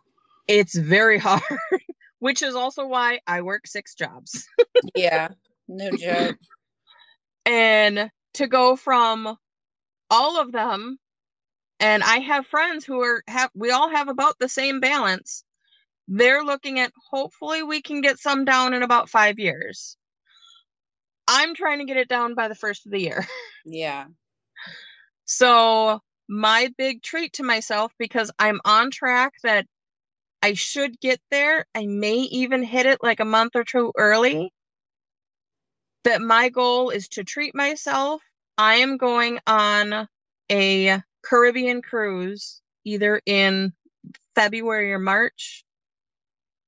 It's 0.48 0.76
very 0.78 1.18
hard, 1.20 1.42
which 2.20 2.42
is 2.42 2.56
also 2.56 2.86
why 2.86 3.20
I 3.28 3.42
work 3.42 3.68
six 3.68 3.96
jobs. 3.96 4.48
yeah. 4.96 5.30
No 5.68 5.92
joke. 5.92 6.38
And 7.46 8.12
to 8.36 8.48
go 8.48 8.76
from 8.76 9.36
all 10.12 10.40
of 10.40 10.52
them 10.52 11.00
and 11.80 12.04
I 12.04 12.18
have 12.18 12.46
friends 12.46 12.86
who 12.86 13.02
are 13.02 13.24
have 13.28 13.50
we 13.56 13.72
all 13.72 13.90
have 13.90 14.08
about 14.08 14.38
the 14.40 14.50
same 14.50 14.80
balance. 14.80 15.44
They're 16.08 16.44
looking 16.44 16.80
at 16.80 16.92
hopefully 17.10 17.64
we 17.64 17.82
can 17.82 18.02
get 18.02 18.20
some 18.20 18.46
down 18.46 18.74
in 18.74 18.84
about 18.84 19.10
5 19.10 19.40
years. 19.40 19.98
I'm 21.28 21.56
trying 21.56 21.80
to 21.80 21.86
get 21.86 21.98
it 21.98 22.10
down 22.10 22.34
by 22.36 22.48
the 22.48 22.56
first 22.56 22.86
of 22.86 22.92
the 22.92 23.00
year. 23.02 23.26
Yeah. 23.66 24.06
So, 25.26 26.02
my 26.30 26.72
big 26.78 27.02
treat 27.02 27.34
to 27.34 27.44
myself 27.44 27.92
because 27.98 28.32
I'm 28.38 28.62
on 28.64 28.92
track 28.92 29.34
that 29.44 29.66
I 30.42 30.54
should 30.54 31.00
get 31.00 31.20
there. 31.32 31.66
I 31.76 31.88
may 31.88 32.18
even 32.18 32.64
hit 32.64 32.86
it 32.86 33.00
like 33.02 33.20
a 33.20 33.26
month 33.26 33.56
or 33.56 33.64
two 33.64 33.92
early. 33.98 34.54
That 36.06 36.22
my 36.22 36.50
goal 36.50 36.92
is 36.92 37.10
to 37.10 37.24
treat 37.24 37.54
myself. 37.54 38.22
I 38.58 38.76
am 38.76 38.98
going 38.98 39.40
on 39.48 40.08
a 40.52 41.02
Caribbean 41.24 41.82
cruise 41.82 42.62
either 42.86 43.22
in 43.26 43.74
February 44.36 44.94
or 44.94 45.00
March 45.00 45.66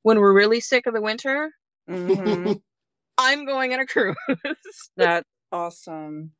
when 0.03 0.19
we're 0.19 0.33
really 0.33 0.59
sick 0.59 0.87
of 0.87 0.93
the 0.93 1.01
winter. 1.01 1.51
Mm-hmm. 1.89 2.53
I'm 3.17 3.45
going 3.45 3.73
on 3.73 3.79
a 3.79 3.85
cruise. 3.85 4.15
That's 4.97 5.27
awesome. 5.51 6.31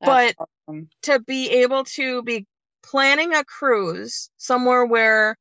That's 0.00 0.34
but 0.36 0.48
awesome. 0.68 0.88
to 1.02 1.20
be 1.20 1.50
able 1.62 1.84
to 1.84 2.22
be 2.22 2.46
planning 2.82 3.34
a 3.34 3.44
cruise 3.44 4.30
somewhere 4.36 4.84
where 4.84 5.36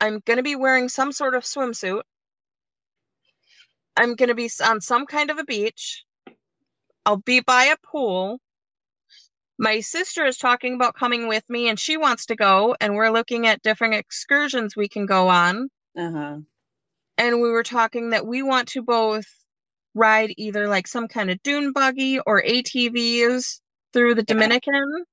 I'm 0.00 0.20
going 0.24 0.38
to 0.38 0.42
be 0.42 0.56
wearing 0.56 0.88
some 0.88 1.12
sort 1.12 1.34
of 1.34 1.44
swimsuit. 1.44 2.02
I'm 3.96 4.14
going 4.14 4.28
to 4.28 4.34
be 4.34 4.50
on 4.64 4.80
some 4.80 5.06
kind 5.06 5.30
of 5.30 5.38
a 5.38 5.44
beach. 5.44 6.04
I'll 7.04 7.18
be 7.18 7.40
by 7.40 7.64
a 7.64 7.76
pool. 7.84 8.40
My 9.58 9.80
sister 9.80 10.24
is 10.24 10.38
talking 10.38 10.74
about 10.74 10.94
coming 10.94 11.28
with 11.28 11.44
me 11.50 11.68
and 11.68 11.78
she 11.78 11.98
wants 11.98 12.26
to 12.26 12.36
go, 12.36 12.74
and 12.80 12.94
we're 12.94 13.10
looking 13.10 13.46
at 13.46 13.62
different 13.62 13.94
excursions 13.94 14.74
we 14.74 14.88
can 14.88 15.04
go 15.04 15.28
on. 15.28 15.68
Uh-huh. 15.98 16.38
And 17.18 17.42
we 17.42 17.50
were 17.50 17.62
talking 17.62 18.10
that 18.10 18.26
we 18.26 18.42
want 18.42 18.68
to 18.68 18.82
both 18.82 19.26
ride 19.94 20.32
either 20.38 20.66
like 20.66 20.86
some 20.86 21.08
kind 21.08 21.30
of 21.30 21.42
dune 21.42 21.72
buggy 21.72 22.20
or 22.20 22.42
ATVs 22.42 23.60
through 23.92 24.14
the 24.14 24.22
Dominican. 24.22 25.04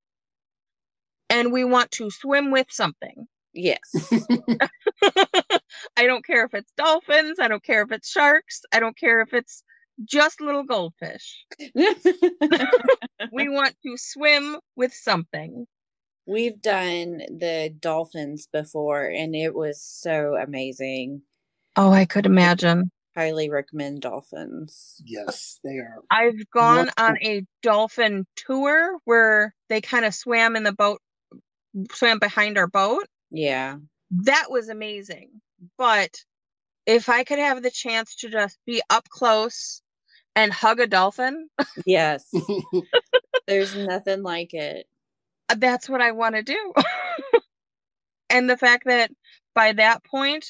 And 1.29 1.51
we 1.51 1.65
want 1.65 1.91
to 1.91 2.09
swim 2.09 2.51
with 2.51 2.67
something. 2.69 3.27
Yes. 3.53 3.79
I 5.97 6.05
don't 6.05 6.25
care 6.25 6.45
if 6.45 6.53
it's 6.53 6.71
dolphins. 6.77 7.39
I 7.39 7.47
don't 7.47 7.63
care 7.63 7.81
if 7.81 7.91
it's 7.91 8.09
sharks. 8.09 8.61
I 8.71 8.79
don't 8.79 8.97
care 8.97 9.21
if 9.21 9.33
it's 9.33 9.63
just 10.05 10.39
little 10.39 10.63
goldfish. 10.63 11.43
we 11.73 13.49
want 13.49 13.75
to 13.83 13.97
swim 13.97 14.57
with 14.75 14.93
something. 14.93 15.65
We've 16.27 16.61
done 16.61 17.21
the 17.29 17.73
dolphins 17.79 18.47
before 18.51 19.05
and 19.05 19.35
it 19.35 19.55
was 19.55 19.81
so 19.81 20.35
amazing. 20.35 21.21
Oh, 21.75 21.91
I 21.91 22.05
could 22.05 22.25
imagine. 22.25 22.91
Highly 23.17 23.49
recommend 23.49 24.01
dolphins. 24.01 25.01
Yes, 25.03 25.59
they 25.63 25.77
are. 25.77 26.03
I've 26.11 26.35
gone 26.51 26.91
on 26.99 27.17
a 27.23 27.43
dolphin 27.63 28.27
tour 28.35 28.99
where 29.05 29.55
they 29.69 29.81
kind 29.81 30.05
of 30.05 30.13
swam 30.13 30.55
in 30.55 30.61
the 30.61 30.71
boat, 30.71 31.01
swam 31.91 32.19
behind 32.19 32.59
our 32.59 32.67
boat. 32.67 33.07
Yeah. 33.31 33.77
That 34.11 34.51
was 34.51 34.69
amazing. 34.69 35.31
But 35.79 36.23
if 36.85 37.09
I 37.09 37.23
could 37.23 37.39
have 37.39 37.63
the 37.63 37.71
chance 37.71 38.15
to 38.17 38.29
just 38.29 38.59
be 38.67 38.83
up 38.91 39.09
close 39.09 39.81
and 40.35 40.53
hug 40.53 40.79
a 40.79 40.85
dolphin. 40.85 41.49
Yes. 41.87 42.31
There's 43.47 43.75
nothing 43.75 44.21
like 44.21 44.53
it. 44.53 44.85
That's 45.57 45.89
what 45.89 46.01
I 46.01 46.11
want 46.11 46.35
to 46.35 46.43
do. 46.43 46.73
and 48.29 48.47
the 48.47 48.57
fact 48.57 48.83
that 48.85 49.09
by 49.55 49.73
that 49.73 50.03
point, 50.03 50.45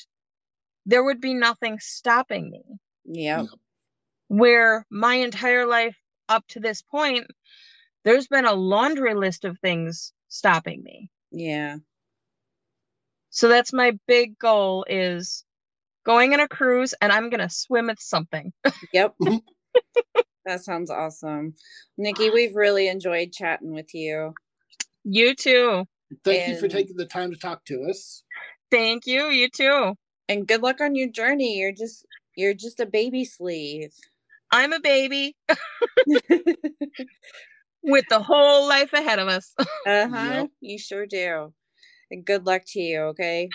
there 0.88 1.04
would 1.04 1.22
be 1.22 1.34
nothing 1.36 1.78
stopping 1.80 2.50
me. 2.50 2.64
Yeah. 3.06 3.44
Where 4.30 4.86
my 4.90 5.16
entire 5.16 5.68
life 5.68 5.98
up 6.30 6.48
to 6.50 6.60
this 6.60 6.82
point, 6.82 7.28
there's 8.04 8.28
been 8.28 8.46
a 8.46 8.54
laundry 8.54 9.14
list 9.14 9.46
of 9.46 9.60
things 9.60 10.14
stopping 10.30 10.82
me. 10.82 11.12
Yeah. 11.32 11.78
So 13.30 13.50
that's 13.50 13.74
my 13.74 14.00
big 14.08 14.40
goal 14.40 14.86
is 14.90 15.44
going 16.06 16.34
on 16.34 16.40
a 16.40 16.48
cruise 16.48 16.94
and 17.02 17.12
I'm 17.12 17.30
going 17.30 17.42
to 17.42 17.54
swim 17.54 17.88
with 17.88 18.00
something. 18.00 18.52
Yep. 18.94 19.16
that 20.46 20.64
sounds 20.64 20.90
awesome. 20.90 21.54
Nicki, 21.98 22.30
we've 22.30 22.56
really 22.56 22.88
enjoyed 22.88 23.34
chatting 23.34 23.74
with 23.74 23.94
you. 23.94 24.34
You 25.04 25.36
too. 25.36 25.86
Thank 26.24 26.44
and 26.44 26.54
you 26.54 26.60
for 26.60 26.70
taking 26.70 26.96
the 26.96 27.06
time 27.06 27.32
to 27.32 27.38
talk 27.38 27.66
to 27.66 27.88
us. 27.90 28.24
Thank 28.72 29.06
you. 29.06 29.26
You 29.26 29.50
too. 29.50 29.96
And 30.30 30.48
good 30.48 30.62
luck 30.62 30.82
on 30.82 30.96
your 30.96 31.10
journey. 31.10 31.58
You're 31.58 31.72
just 31.72 32.06
you're 32.36 32.54
just 32.54 32.80
a 32.80 32.86
baby 32.86 33.26
sleeve. 33.26 33.92
I'm 34.52 34.74
a 34.74 34.80
baby. 34.80 35.36
With 37.84 38.06
the 38.10 38.20
whole 38.20 38.68
life 38.68 38.94
ahead 38.94 39.20
of 39.20 39.28
us. 39.28 39.54
uh-huh. 39.60 40.34
Yep. 40.34 40.48
You 40.62 40.78
sure 40.78 41.06
do. 41.06 41.54
And 42.12 42.26
good 42.26 42.46
luck 42.46 42.64
to 42.68 42.80
you, 42.80 43.00
okay? 43.12 43.50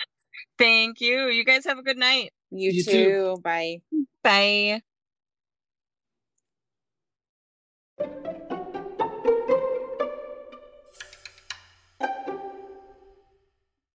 Thank 0.57 1.01
you. 1.01 1.27
You 1.29 1.43
guys 1.45 1.65
have 1.65 1.77
a 1.77 1.83
good 1.83 1.97
night. 1.97 2.31
You, 2.51 2.71
you 2.71 2.83
too. 2.83 2.91
too. 2.91 3.41
Bye. 3.43 3.81
Bye. 4.23 4.81